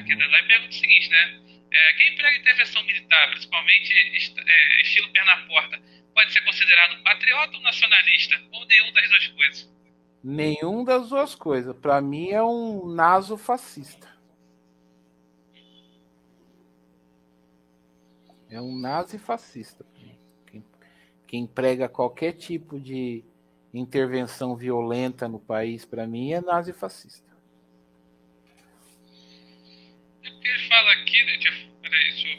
aqui 0.00 0.16
da 0.16 0.26
live, 0.26 0.48
pergunta 0.48 0.70
o 0.70 0.74
seguinte, 0.74 1.10
né? 1.10 1.40
É, 1.70 1.92
quem 1.94 2.12
emprega 2.12 2.38
intervenção 2.38 2.82
militar, 2.84 3.30
principalmente 3.30 3.92
é, 3.92 4.82
estilo 4.82 5.10
pé 5.12 5.24
na 5.24 5.36
porta, 5.46 5.80
pode 6.14 6.32
ser 6.32 6.44
considerado 6.44 7.02
patriota 7.02 7.56
ou 7.56 7.62
nacionalista? 7.62 8.40
Ou 8.52 8.66
nenhum 8.66 8.92
das 8.92 9.08
duas 9.08 9.26
coisas? 9.28 9.76
Nenhum 10.22 10.84
das 10.84 11.08
duas 11.08 11.34
coisas. 11.34 11.76
Para 11.76 12.00
mim 12.00 12.30
é 12.30 12.42
um 12.42 12.86
naso 12.86 13.36
fascista. 13.36 14.16
É 18.48 18.60
um 18.60 18.78
nazi 18.78 19.18
fascista. 19.18 19.84
Quem, 20.46 20.64
quem 21.26 21.46
prega 21.46 21.88
qualquer 21.88 22.32
tipo 22.32 22.78
de 22.78 23.24
intervenção 23.74 24.56
violenta 24.56 25.28
no 25.28 25.38
país, 25.38 25.84
para 25.84 26.06
mim, 26.06 26.32
é 26.32 26.40
nazi 26.40 26.72
fascista. 26.72 27.25
É 30.26 30.48
ele 30.48 30.68
fala 30.68 30.92
aqui, 30.92 31.22
né, 31.24 31.38
peraí, 31.82 32.10
deixa 32.10 32.28
eu 32.28 32.38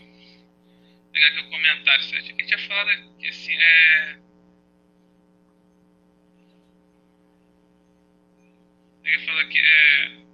pegar 1.14 1.28
aqui 1.28 1.40
o 1.40 1.50
comentário 1.50 2.04
certinho, 2.04 2.38
que 2.38 2.46
tinha 2.46 2.60
falado 2.60 3.18
que 3.18 3.28
assim, 3.30 3.56
é... 3.56 4.18
Ele 9.06 9.20
fala 9.26 9.46
que 9.46 9.58
é... 9.58 10.28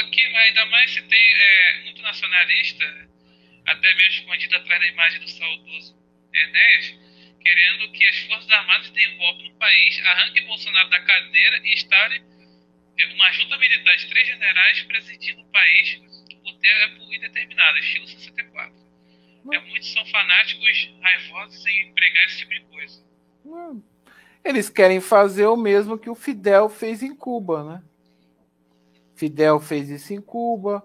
aqui, 0.00 0.28
mas 0.28 0.48
ainda 0.48 0.66
mais 0.66 0.90
se 0.90 1.02
tem 1.02 1.18
é, 1.18 1.80
muito 1.84 2.02
nacionalista, 2.02 3.08
até 3.66 3.94
mesmo 3.94 4.12
escondido 4.20 4.56
atrás 4.56 4.80
da 4.80 4.86
imagem 4.86 5.20
do 5.20 5.28
saudoso 5.28 5.96
Enéas, 6.32 6.94
querendo 7.40 7.92
que 7.92 8.06
as 8.06 8.18
Forças 8.20 8.50
Armadas 8.50 8.90
tenham 8.90 9.16
golpe 9.16 9.44
no 9.44 9.54
país, 9.56 10.00
arranque 10.04 10.42
Bolsonaro 10.42 10.90
da 10.90 11.00
cadeira 11.00 11.56
e 11.64 11.74
instale 11.74 12.29
uma 13.06 13.32
junta 13.32 13.58
militar 13.58 13.96
de 13.96 14.08
três 14.08 14.26
generais 14.26 14.82
presidindo 14.82 15.42
o 15.42 15.46
país 15.46 16.00
por 16.42 16.54
tempo 16.58 17.14
indeterminado, 17.14 17.78
estilo 17.78 18.06
64. 18.06 18.74
É, 19.52 19.58
muitos 19.58 19.92
são 19.92 20.04
fanáticos 20.06 20.94
raivosos 21.00 21.66
em 21.66 21.92
pregar 21.94 22.26
esse 22.26 22.38
tipo 22.38 22.50
de 22.50 22.60
coisa. 22.60 23.04
Eles 24.44 24.68
querem 24.68 25.00
fazer 25.00 25.46
o 25.46 25.56
mesmo 25.56 25.98
que 25.98 26.10
o 26.10 26.14
Fidel 26.14 26.68
fez 26.68 27.02
em 27.02 27.14
Cuba, 27.14 27.64
né? 27.64 27.82
Fidel 29.14 29.60
fez 29.60 29.90
isso 29.90 30.14
em 30.14 30.20
Cuba, 30.20 30.82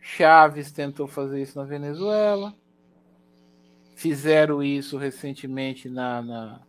Chaves 0.00 0.72
tentou 0.72 1.06
fazer 1.06 1.42
isso 1.42 1.58
na 1.58 1.64
Venezuela, 1.64 2.54
fizeram 3.94 4.62
isso 4.62 4.96
recentemente 4.96 5.88
na, 5.88 6.22
na, 6.22 6.60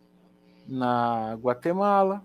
na 0.68 1.34
Guatemala. 1.34 2.24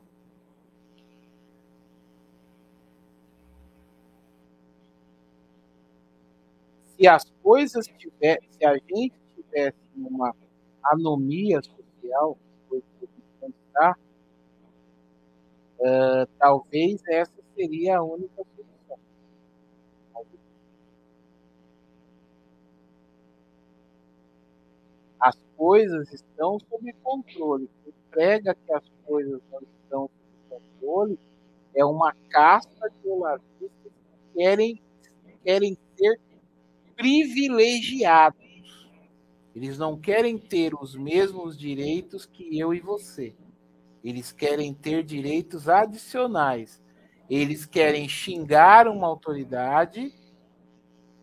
Se 6.98 7.08
as 7.08 7.26
coisas 7.44 7.88
tivessem, 7.88 8.50
se 8.52 8.66
a 8.66 8.74
gente 8.74 9.14
tivesse 9.36 9.78
uma 9.96 10.34
anomia 10.84 11.62
social, 11.62 12.38
está, 13.76 13.98
uh, 15.80 16.28
talvez 16.40 17.02
essa 17.08 17.34
seria 17.56 17.98
a 17.98 18.04
única 18.04 18.44
solução. 18.56 19.00
As 25.20 25.38
coisas 25.58 26.14
estão 26.14 26.60
sob 26.60 26.94
controle. 27.04 27.70
Quem 27.84 27.94
prega 28.10 28.56
que 28.56 28.74
as 28.74 28.84
coisas 29.06 29.42
não 29.52 29.62
estão 29.62 30.10
sob 30.50 30.62
controle 30.80 31.20
é 31.74 31.84
uma 31.84 32.16
casta 32.30 32.90
de 32.90 33.10
olavistas 33.10 33.70
que 33.82 34.40
querem, 34.40 34.82
querem 35.44 35.78
ser 35.98 36.20
privilegiados. 36.96 38.46
Eles 39.56 39.78
não 39.78 39.98
querem 39.98 40.38
ter 40.38 40.74
os 40.76 40.96
mesmos 40.96 41.58
direitos 41.58 42.26
que 42.26 42.58
eu 42.60 42.74
e 42.74 42.80
você. 42.80 43.36
Eles 44.04 44.32
querem 44.32 44.74
ter 44.74 45.04
direitos 45.04 45.70
adicionais. 45.70 46.82
Eles 47.30 47.66
querem 47.66 48.08
xingar 48.08 48.88
uma 48.88 49.08
autoridade, 49.08 50.14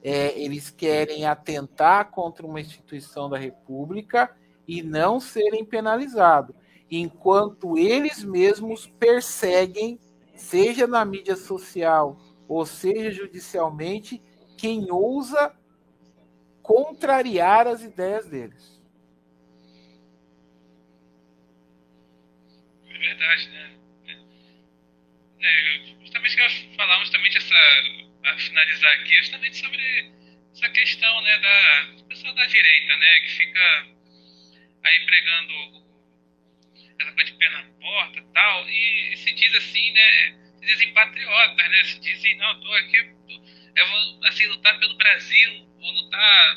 é, 0.03 0.37
eles 0.41 0.69
querem 0.69 1.25
atentar 1.27 2.11
contra 2.11 2.45
uma 2.45 2.61
instituição 2.61 3.31
da 3.31 3.39
República 3.39 4.35
e 4.67 4.83
não 4.83 5.21
serem 5.21 5.65
penalizados, 5.65 6.57
enquanto 6.91 7.79
eles 7.79 8.25
mesmos 8.25 8.87
perseguem, 8.99 10.01
seja 10.35 10.87
na 10.87 11.05
mídia 11.05 11.37
social 11.37 12.17
ou 12.49 12.67
seja 12.67 13.13
judicialmente, 13.13 14.21
quem 14.57 14.91
ousa 14.91 15.55
contrariar 16.63 17.67
as 17.67 17.83
ideias 17.83 18.27
deles. 18.27 18.83
verdade, 23.03 23.49
né? 23.49 23.71
É, 25.41 25.79
justamente 26.01 26.37
que 26.37 26.43
eu 26.43 26.77
falar 26.77 26.99
justamente 27.01 27.39
essa, 27.39 27.55
a 28.25 28.39
finalizar 28.39 28.93
aqui, 28.93 29.17
justamente 29.17 29.57
sobre 29.57 30.13
essa 30.53 30.69
questão, 30.71 31.21
né, 31.23 31.39
da 31.39 32.05
pessoa 32.09 32.33
da 32.35 32.47
direita, 32.47 32.97
né, 32.97 33.21
que 33.21 33.31
fica 33.31 33.87
aí 34.85 35.07
pregando 35.07 35.83
essa 36.99 37.13
coisa 37.13 37.31
de 37.33 37.39
pena 37.39 37.59
na 37.59 37.73
porta 37.81 38.23
tal, 38.33 38.69
e, 38.69 39.17
se 39.17 39.33
diz 39.33 39.55
assim, 39.57 39.93
né, 39.93 40.39
se 40.61 40.67
dizem 40.67 40.93
patriotas, 40.93 41.71
né, 41.71 41.85
se 41.85 41.99
dizem, 42.01 42.37
não, 42.37 42.61
tô 42.61 42.73
aqui, 42.75 42.99
eu 43.75 43.89
vou, 43.89 44.25
assim, 44.27 44.47
lutar 44.47 44.79
pelo 44.79 44.97
Brasil, 44.97 45.72
vou 45.83 45.91
lutar 45.91 46.57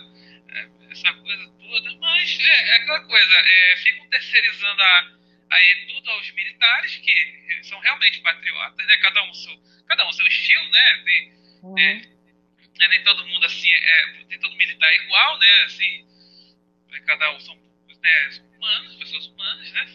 é, 0.50 0.70
essa 0.92 1.12
coisa 1.14 1.52
toda, 1.60 1.98
mas 1.98 2.40
é, 2.40 2.70
é 2.70 2.76
aquela 2.76 3.02
coisa, 3.02 3.36
é, 3.36 3.76
ficam 3.78 4.08
terceirizando 4.10 4.82
a 4.82 5.16
aí 5.50 5.86
tudo 5.88 6.10
aos 6.10 6.32
militares 6.32 6.98
que 6.98 7.64
são 7.64 7.80
realmente 7.80 8.22
patriotas, 8.22 8.86
né? 8.86 8.98
Cada 8.98 9.24
um 9.24 9.34
seu, 9.34 9.58
cada 9.88 10.08
um 10.08 10.12
seu 10.12 10.26
estilo, 10.28 10.70
né? 10.70 11.02
Tem, 11.06 11.34
uhum. 11.64 11.80
é, 11.80 12.02
é, 12.80 12.88
nem 12.88 13.04
todo 13.04 13.28
mundo 13.28 13.46
assim, 13.46 13.72
é, 13.72 14.24
tem 14.28 14.40
todo 14.40 14.56
militar 14.56 14.94
igual, 14.96 15.38
né? 15.40 15.64
Assim, 15.64 16.08
é, 16.92 17.00
cada 17.02 17.32
um 17.32 17.40
são, 17.40 17.56
né, 17.56 18.32
são 18.32 18.46
humanos, 18.46 18.96
pessoas 18.96 19.28
humanas, 19.28 19.72
né? 19.72 19.88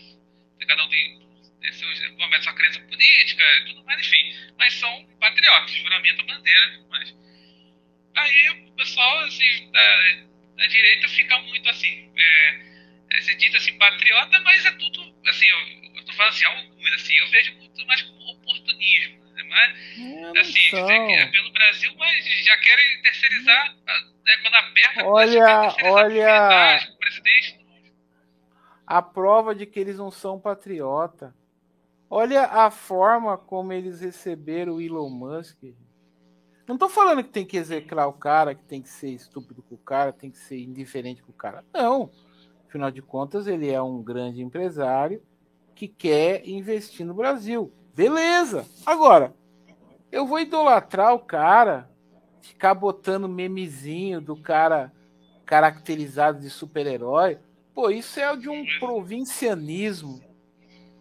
Cada 0.66 0.84
um 0.84 0.88
tem, 0.88 1.30
a 1.62 2.42
sua 2.42 2.54
crença 2.54 2.80
política 2.80 3.44
e 3.58 3.64
tudo 3.66 3.84
mais, 3.84 4.00
enfim. 4.00 4.34
Mas 4.56 4.74
são 4.74 5.04
patriotas, 5.18 5.72
juramento, 5.72 6.24
bandeira 6.24 6.66
e 6.66 6.72
tudo 6.78 6.88
mais. 6.88 7.14
Aí 8.14 8.50
o 8.50 8.72
pessoal, 8.72 9.18
assim, 9.20 9.70
da, 9.70 10.26
da 10.56 10.66
direita 10.66 11.08
fica 11.08 11.38
muito 11.42 11.68
assim, 11.68 12.10
é, 12.16 12.60
é, 13.10 13.20
você 13.20 13.34
diz 13.36 13.54
assim, 13.54 13.76
patriota, 13.78 14.40
mas 14.40 14.64
é 14.64 14.70
tudo, 14.72 15.14
assim, 15.26 15.46
eu, 15.46 15.94
eu 15.96 16.04
tô 16.04 16.12
falando 16.12 16.32
assim, 16.32 16.44
alguns, 16.44 16.94
assim, 16.94 17.14
eu 17.16 17.28
vejo 17.28 17.54
muito 17.56 17.86
mais 17.86 18.02
como 18.02 18.30
oportunismo, 18.32 19.24
né? 19.34 19.42
mas, 19.44 20.36
é, 20.36 20.40
assim, 20.40 20.76
é 20.76 21.26
pelo 21.26 21.52
Brasil, 21.52 21.94
mas 21.96 22.44
já 22.44 22.56
querem 22.58 23.02
terceirizar, 23.02 23.76
né, 24.24 24.36
quando 24.42 24.54
aperta, 24.54 25.04
olha, 25.06 25.74
olha, 25.84 26.94
presidente. 26.98 27.60
A 28.86 29.00
prova 29.00 29.54
de 29.54 29.66
que 29.66 29.78
eles 29.78 29.98
não 29.98 30.10
são 30.10 30.40
patriota. 30.40 31.32
Olha 32.12 32.42
a 32.46 32.72
forma 32.72 33.38
como 33.38 33.72
eles 33.72 34.00
receberam 34.00 34.74
o 34.74 34.80
Elon 34.80 35.08
Musk. 35.08 35.62
Não 36.70 36.78
tô 36.78 36.88
falando 36.88 37.24
que 37.24 37.30
tem 37.30 37.44
que 37.44 37.56
execrar 37.56 38.06
o 38.06 38.12
cara, 38.12 38.54
que 38.54 38.62
tem 38.62 38.80
que 38.80 38.88
ser 38.88 39.10
estúpido 39.10 39.60
com 39.60 39.74
o 39.74 39.78
cara, 39.78 40.12
tem 40.12 40.30
que 40.30 40.38
ser 40.38 40.56
indiferente 40.56 41.20
com 41.20 41.32
o 41.32 41.34
cara. 41.34 41.64
Não. 41.74 42.12
Afinal 42.68 42.92
de 42.92 43.02
contas, 43.02 43.48
ele 43.48 43.68
é 43.68 43.82
um 43.82 44.00
grande 44.00 44.40
empresário 44.40 45.20
que 45.74 45.88
quer 45.88 46.48
investir 46.48 47.04
no 47.04 47.12
Brasil. 47.12 47.72
Beleza. 47.92 48.64
Agora, 48.86 49.34
eu 50.12 50.24
vou 50.24 50.38
idolatrar 50.38 51.12
o 51.12 51.18
cara, 51.18 51.90
ficar 52.40 52.74
botando 52.74 53.28
memezinho 53.28 54.20
do 54.20 54.36
cara 54.36 54.92
caracterizado 55.44 56.38
de 56.38 56.50
super-herói. 56.50 57.40
Pô, 57.74 57.90
isso 57.90 58.20
é 58.20 58.36
de 58.36 58.48
um 58.48 58.64
provincianismo. 58.78 60.20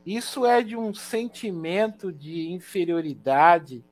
Isso 0.04 0.48
é 0.48 0.64
de 0.64 0.76
um 0.76 0.96
sentimento 0.96 2.12
de 2.12 2.50
inferioridade. 2.50 3.86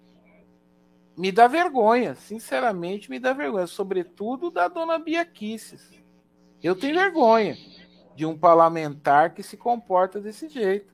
Me 1.18 1.32
dá 1.32 1.48
vergonha, 1.48 2.14
sinceramente, 2.14 3.10
me 3.10 3.20
dá 3.20 3.34
vergonha, 3.34 3.66
sobretudo 3.66 4.52
da 4.52 4.68
dona 4.68 5.00
Bia 5.00 5.26
Kisses. 5.26 6.00
Eu 6.62 6.76
tenho 6.76 6.94
vergonha 6.94 7.58
de 8.16 8.24
um 8.24 8.38
parlamentar 8.38 9.34
que 9.34 9.42
se 9.42 9.58
comporta 9.58 10.22
desse 10.22 10.48
jeito. 10.48 10.94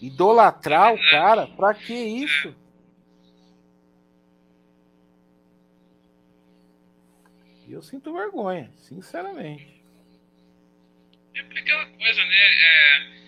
Idolatrar 0.00 0.94
o 0.94 1.10
cara, 1.10 1.46
pra 1.46 1.74
que 1.74 1.94
isso? 1.94 2.54
Eu 7.68 7.82
sinto 7.82 8.14
vergonha, 8.14 8.70
sinceramente. 8.76 9.82
É 11.34 11.40
aquela 11.40 11.84
coisa, 11.86 12.24
né? 12.24 12.36
É, 12.36 13.25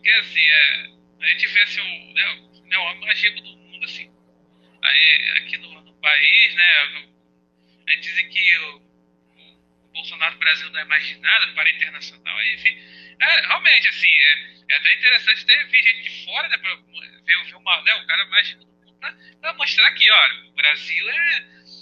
porque 0.00 0.10
assim, 0.12 0.40
é, 0.40 0.86
a 1.20 1.26
gente 1.26 1.46
vê 1.48 1.60
assim, 1.60 1.80
o, 1.80 2.14
né, 2.14 2.26
o, 2.30 2.66
né, 2.66 2.94
mais 3.00 3.22
rico 3.22 3.40
do 3.42 3.56
mundo, 3.56 3.84
assim. 3.84 4.10
Aí, 4.82 5.32
aqui 5.36 5.58
no, 5.58 5.80
no 5.82 5.94
país, 6.00 6.54
né? 6.54 7.10
É, 7.86 7.96
dizem 7.96 8.28
que 8.30 8.58
o, 8.58 8.76
o, 8.76 9.92
Bolsonaro 9.92 10.38
Brasil 10.38 10.70
não 10.70 10.80
é 10.80 10.84
mais 10.86 11.06
de 11.06 11.18
nada 11.18 11.52
para 11.52 11.70
internacional. 11.70 12.42
Enfim, 12.44 12.78
é, 13.20 13.40
realmente, 13.46 13.88
assim, 13.88 14.08
é, 14.08 14.46
é, 14.70 14.76
até 14.76 14.94
interessante 14.94 15.44
ter 15.44 15.66
vir 15.66 15.82
gente 15.82 16.02
de 16.02 16.24
fora, 16.24 16.48
né, 16.48 16.56
para 16.56 16.74
ver, 16.74 17.44
ver 17.44 17.54
uma, 17.56 17.82
né, 17.82 17.94
o 17.96 18.06
cara 18.06 18.24
mais 18.26 18.56
para 19.40 19.54
mostrar 19.54 19.92
que, 19.92 20.10
olha, 20.10 20.48
o 20.48 20.52
Brasil 20.52 21.10
é, 21.10 21.40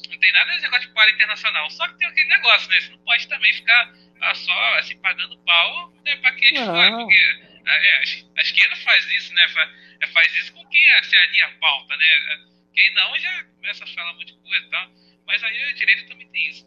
não 0.09 0.19
tem 0.19 0.33
nada 0.33 0.57
de 0.57 0.63
negócio 0.63 0.89
de 0.89 0.95
para 0.95 1.11
internacional. 1.11 1.71
Só 1.71 1.87
que 1.87 1.99
tem 1.99 2.09
aquele 2.09 2.29
negócio, 2.29 2.69
né? 2.69 2.81
Você 2.81 2.91
não 2.91 2.99
pode 2.99 3.29
também 3.29 3.53
ficar 3.53 3.93
ah, 4.21 4.35
só 4.35 4.75
assim, 4.79 5.01
pagando 5.01 5.39
pau 5.45 5.93
né, 6.05 6.17
para 6.17 6.33
quem 6.33 6.49
é 6.49 6.53
de 6.53 6.65
fora, 6.65 6.91
porque 6.91 7.48
é, 7.73 7.99
a, 7.99 8.43
esquerda 8.43 8.77
faz 8.77 9.05
isso, 9.13 9.33
né? 9.35 9.49
Faz, 9.49 9.71
é, 10.01 10.07
faz 10.09 10.35
isso 10.37 10.53
com 10.53 10.67
quem 10.69 10.83
se 11.05 11.17
alinha 11.17 11.47
a 11.47 11.59
pauta, 11.59 11.97
né? 11.97 12.07
Quem 12.73 12.95
não 12.95 13.19
já 13.19 13.45
começa 13.45 13.85
a 13.85 13.87
falar 13.89 14.13
muita 14.15 14.33
coisa 14.35 14.67
e 14.67 14.71
tal. 14.71 14.91
Mas 15.27 15.43
aí 15.43 15.65
a 15.65 15.75
direita 15.75 16.09
também 16.09 16.29
tem 16.29 16.49
isso. 16.49 16.67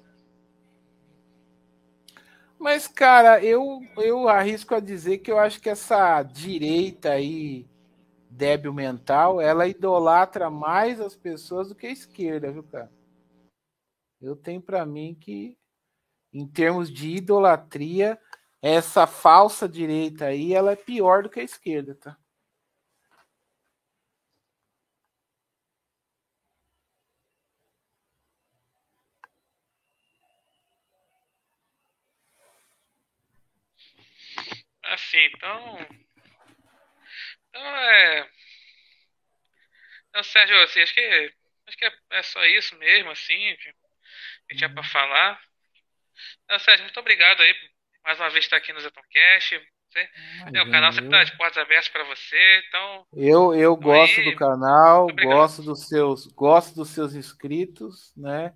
Mas, 2.59 2.87
cara, 2.87 3.43
eu, 3.43 3.81
eu 3.97 4.29
arrisco 4.29 4.75
a 4.75 4.79
dizer 4.79 5.17
que 5.17 5.31
eu 5.31 5.39
acho 5.39 5.59
que 5.59 5.69
essa 5.69 6.21
direita 6.21 7.11
aí 7.11 7.65
débil 8.29 8.73
mental, 8.73 9.41
ela 9.41 9.67
idolatra 9.67 10.49
mais 10.49 11.01
as 11.01 11.15
pessoas 11.15 11.69
do 11.69 11.75
que 11.75 11.87
a 11.87 11.91
esquerda, 11.91 12.51
viu, 12.51 12.63
cara? 12.63 12.91
Eu 14.21 14.35
tenho 14.35 14.61
para 14.61 14.85
mim 14.85 15.17
que, 15.19 15.57
em 16.31 16.47
termos 16.47 16.91
de 16.91 17.09
idolatria, 17.09 18.19
essa 18.61 19.07
falsa 19.07 19.67
direita 19.67 20.25
aí, 20.25 20.53
ela 20.53 20.71
é 20.73 20.75
pior 20.75 21.23
do 21.23 21.29
que 21.29 21.39
a 21.39 21.43
esquerda, 21.43 21.95
tá? 21.95 22.17
Assim, 34.83 35.17
então. 35.35 35.77
Então 37.49 37.61
é. 37.65 38.29
Então, 40.09 40.23
Sérgio, 40.23 40.61
assim, 40.63 40.81
acho 40.81 40.93
que, 40.93 41.33
acho 41.67 41.77
que 41.77 41.85
é, 41.85 41.91
é 42.11 42.23
só 42.23 42.43
isso 42.45 42.75
mesmo, 42.77 43.11
assim, 43.11 43.55
que 44.49 44.55
tinha 44.55 44.69
para 44.73 44.83
falar. 44.83 45.41
Então, 46.45 46.59
Sérgio, 46.59 46.83
muito 46.85 46.99
obrigado 46.99 47.41
aí 47.41 47.53
mais 48.03 48.19
uma 48.19 48.29
vez 48.29 48.45
estar 48.45 48.57
aqui 48.57 48.73
no 48.73 48.79
Zetoncast. 48.79 49.61
é, 50.53 50.61
o 50.61 50.71
canal 50.71 50.91
sempre 50.91 51.07
está 51.07 51.23
de 51.23 51.37
portas 51.37 51.57
abertas 51.57 51.89
para 51.89 52.03
você, 52.05 52.63
então. 52.67 53.05
Eu, 53.13 53.53
eu 53.53 53.75
gosto 53.75 54.19
aí, 54.19 54.31
do 54.31 54.35
canal, 54.35 55.07
gosto 55.23 55.61
dos 55.61 55.87
seus, 55.87 56.27
gosto 56.27 56.75
dos 56.75 56.89
seus 56.89 57.13
inscritos, 57.13 58.13
né? 58.15 58.53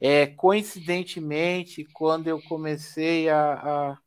É, 0.00 0.26
coincidentemente, 0.26 1.84
quando 1.92 2.26
eu 2.26 2.42
comecei 2.42 3.28
a, 3.28 3.52
a 3.52 3.98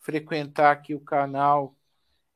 frequentar 0.00 0.72
aqui 0.72 0.94
o 0.94 1.00
canal, 1.00 1.76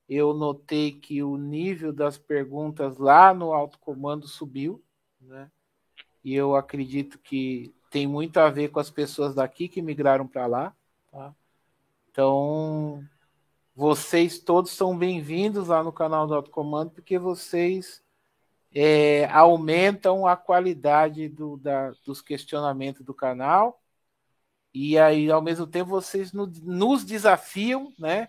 eu 0.09 0.35
notei 0.35 0.93
que 0.93 1.23
o 1.23 1.37
nível 1.37 1.93
das 1.93 2.19
perguntas 2.19 2.99
lá 2.99 3.33
no 3.33 3.53
alto 3.53 3.79
comando 3.79 4.27
subiu, 4.27 4.85
né? 5.21 5.51
E 6.23 6.35
eu 6.35 6.55
acredito 6.55 7.19
que 7.19 7.75
tem 7.91 8.07
muito 8.07 8.39
a 8.39 8.51
ver 8.51 8.71
com 8.71 8.79
as 8.79 8.91
pessoas 8.91 9.35
daqui 9.35 9.69
que 9.69 9.81
migraram 9.81 10.27
para 10.27 10.47
lá, 10.47 10.77
tá? 11.11 11.35
Então, 12.11 13.05
vocês 13.75 14.39
todos 14.41 14.73
são 14.73 14.99
bem-vindos 14.99 15.69
lá 15.69 15.83
no 15.85 15.93
canal 15.93 16.27
do 16.27 16.35
Alto 16.35 16.51
Comando, 16.51 16.91
porque 16.91 17.19
vocês 17.19 18.03
é, 18.75 19.27
aumentam 19.27 20.27
a 20.27 20.37
qualidade 20.37 21.29
do, 21.29 21.57
da, 21.57 21.93
dos 22.05 22.21
questionamentos 22.21 23.05
do 23.05 23.15
canal 23.15 23.81
e 24.73 24.99
aí, 24.99 25.31
ao 25.31 25.43
mesmo 25.43 25.67
tempo, 25.67 25.91
vocês 25.91 26.33
nos 26.33 27.05
desafiam 27.05 27.93
né, 27.99 28.29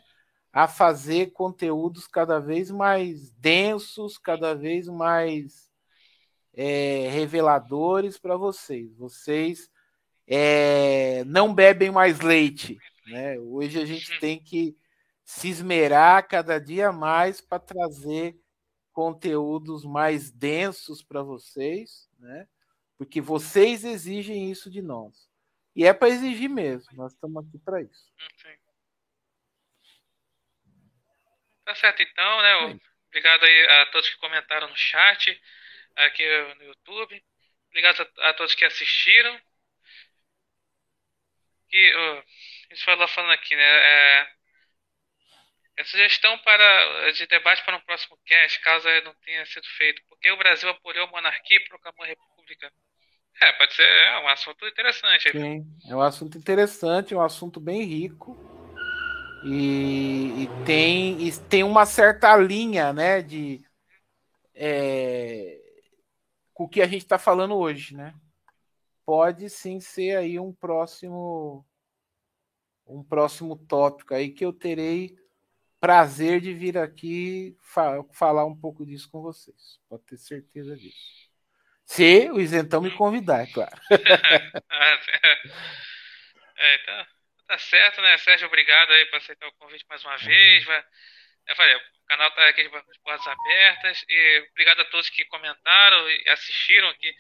a 0.52 0.68
fazer 0.68 1.32
conteúdos 1.32 2.08
cada 2.08 2.40
vez 2.40 2.72
mais 2.72 3.32
densos, 3.32 4.18
cada 4.18 4.56
vez 4.56 4.88
mais 4.88 5.72
é, 6.54 7.10
reveladores 7.10 8.18
para 8.18 8.38
vocês. 8.38 8.96
Vocês 8.96 9.70
é, 10.28 11.24
não 11.26 11.54
bebem 11.54 11.92
mais 11.92 12.20
leite. 12.22 12.80
Né? 13.12 13.38
Hoje 13.40 13.80
a 13.82 13.86
gente 13.86 14.20
tem 14.20 14.42
que 14.42 14.76
se 15.24 15.50
esmerar 15.50 16.28
cada 16.28 16.60
dia 16.60 16.92
mais 16.92 17.42
para 17.42 17.60
trazer 17.60 18.36
conteúdos 18.92 19.86
mais 19.86 20.32
densos 20.32 21.04
para 21.04 21.22
vocês, 21.22 22.10
né? 22.18 22.48
porque 22.98 23.22
vocês 23.22 23.84
exigem 23.84 24.52
isso 24.52 24.70
de 24.70 24.82
nós. 24.82 25.30
E 25.76 25.86
é 25.86 25.94
para 25.94 26.10
exigir 26.10 26.50
mesmo. 26.50 26.86
Nós 26.96 27.14
estamos 27.14 27.46
aqui 27.46 27.58
para 27.60 27.82
isso. 27.82 28.12
Sim. 28.38 28.58
Tá 31.66 31.76
certo, 31.76 32.02
então, 32.02 32.42
né? 32.42 32.80
Obrigado 33.08 33.44
aí 33.44 33.68
a 33.68 33.86
todos 33.88 34.10
que 34.10 34.18
comentaram 34.18 34.70
no 34.70 34.76
chat, 34.76 35.42
aqui 35.96 36.24
no 36.56 36.66
YouTube. 36.66 37.24
Obrigado 37.70 38.08
a, 38.20 38.30
a 38.30 38.34
todos 38.34 38.54
que 38.54 38.66
assistiram. 38.66 39.40
Que, 41.70 41.96
oh, 41.96 42.24
gente 42.74 42.84
falou 42.84 43.08
falando 43.08 43.32
aqui, 43.32 43.56
né? 43.56 43.64
É, 43.64 44.28
é 45.78 45.84
sugestão 45.84 46.38
para, 46.40 47.12
de 47.12 47.28
debate 47.28 47.64
para 47.64 47.78
um 47.78 47.82
próximo 47.82 48.18
cast, 48.26 48.60
caso 48.62 48.88
não 49.04 49.14
tenha 49.26 49.46
sido 49.46 49.66
feito. 49.78 50.02
Porque 50.08 50.32
o 50.32 50.38
Brasil 50.38 50.70
apoiou 50.70 51.06
a 51.08 51.12
monarquia 51.12 51.58
e 51.58 51.68
proclamou 51.68 52.04
a 52.04 52.08
república. 52.08 52.72
É, 53.42 53.54
pode 53.54 53.74
ser 53.74 53.84
é 53.84 54.20
um 54.20 54.28
assunto 54.28 54.68
interessante. 54.68 55.32
Sim, 55.32 55.66
é 55.88 55.96
um 55.96 56.02
assunto 56.02 56.38
interessante, 56.38 57.14
é 57.14 57.18
um 57.18 57.22
assunto 57.22 57.60
bem 57.60 57.84
rico. 57.84 58.38
E, 59.44 60.44
e 60.44 60.66
tem, 60.66 61.28
e 61.28 61.32
tem 61.50 61.64
uma 61.64 61.86
certa 61.86 62.36
linha, 62.38 62.94
né, 62.94 63.24
de 63.24 63.66
é, 64.54 65.60
com 66.54 66.66
o 66.66 66.70
que 66.70 66.82
a 66.82 66.86
gente 66.86 67.02
está 67.02 67.18
falando 67.18 67.56
hoje, 67.56 67.96
né? 67.96 68.14
Pode 69.04 69.50
sim 69.50 69.80
ser 69.80 70.18
aí 70.18 70.38
um 70.38 70.54
próximo 70.54 71.66
um 72.92 73.04
próximo 73.04 73.56
tópico 73.56 74.14
aí 74.14 74.30
que 74.30 74.46
eu 74.46 74.54
terei 74.54 75.16
prazer 75.80 76.40
de 76.40 76.54
vir 76.54 76.78
aqui 76.78 77.58
fa 77.60 78.04
falar 78.14 78.46
um 78.46 78.56
pouco 78.56 78.86
disso 78.86 79.10
com 79.10 79.22
vocês. 79.22 79.80
Pode 79.90 80.04
ter 80.06 80.18
certeza 80.18 80.76
disso. 80.78 81.32
Se 81.86 82.30
o 82.32 82.40
isentão 82.40 82.82
me 82.82 82.92
convidar, 82.92 83.42
é 83.44 83.48
claro. 83.48 83.76
é, 86.58 86.76
então, 86.76 87.06
tá 87.48 87.58
certo, 87.58 88.02
né? 88.02 88.18
Sérgio, 88.20 88.48
obrigado 88.48 88.92
aí 88.92 89.06
por 89.08 89.18
aceitar 89.18 89.48
o 89.48 89.54
convite 89.54 89.86
mais 89.90 90.06
uma 90.06 90.18
vez. 90.18 90.64
Vai, 90.66 90.84
eu 91.48 91.56
falei, 91.56 91.76
o 91.76 91.82
canal 92.08 92.30
está 92.30 92.48
aqui 92.48 92.64
de 92.64 92.70
portas 93.04 93.28
abertas. 93.28 94.06
E 94.08 94.48
obrigado 94.52 94.82
a 94.82 94.86
todos 94.86 95.10
que 95.10 95.26
comentaram 95.26 96.10
e 96.10 96.30
assistiram 96.30 96.90
aqui 96.90 97.14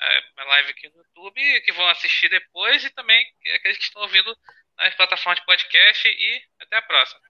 é, 0.00 0.22
a 0.36 0.44
live 0.44 0.70
aqui 0.70 0.88
no 0.88 0.98
YouTube, 0.98 1.60
que 1.62 1.72
vão 1.72 1.88
assistir 1.88 2.28
depois, 2.28 2.84
e 2.84 2.90
também 2.90 3.26
aqueles 3.54 3.76
que 3.78 3.84
estão 3.84 4.02
ouvindo 4.02 4.36
nas 4.78 4.94
plataformas 4.94 5.40
de 5.40 5.46
podcast. 5.46 6.08
E 6.08 6.42
até 6.60 6.76
a 6.76 6.82
próxima. 6.82 7.20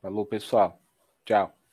Falou, 0.00 0.26
pessoal. 0.26 0.80
Tchau. 1.24 1.63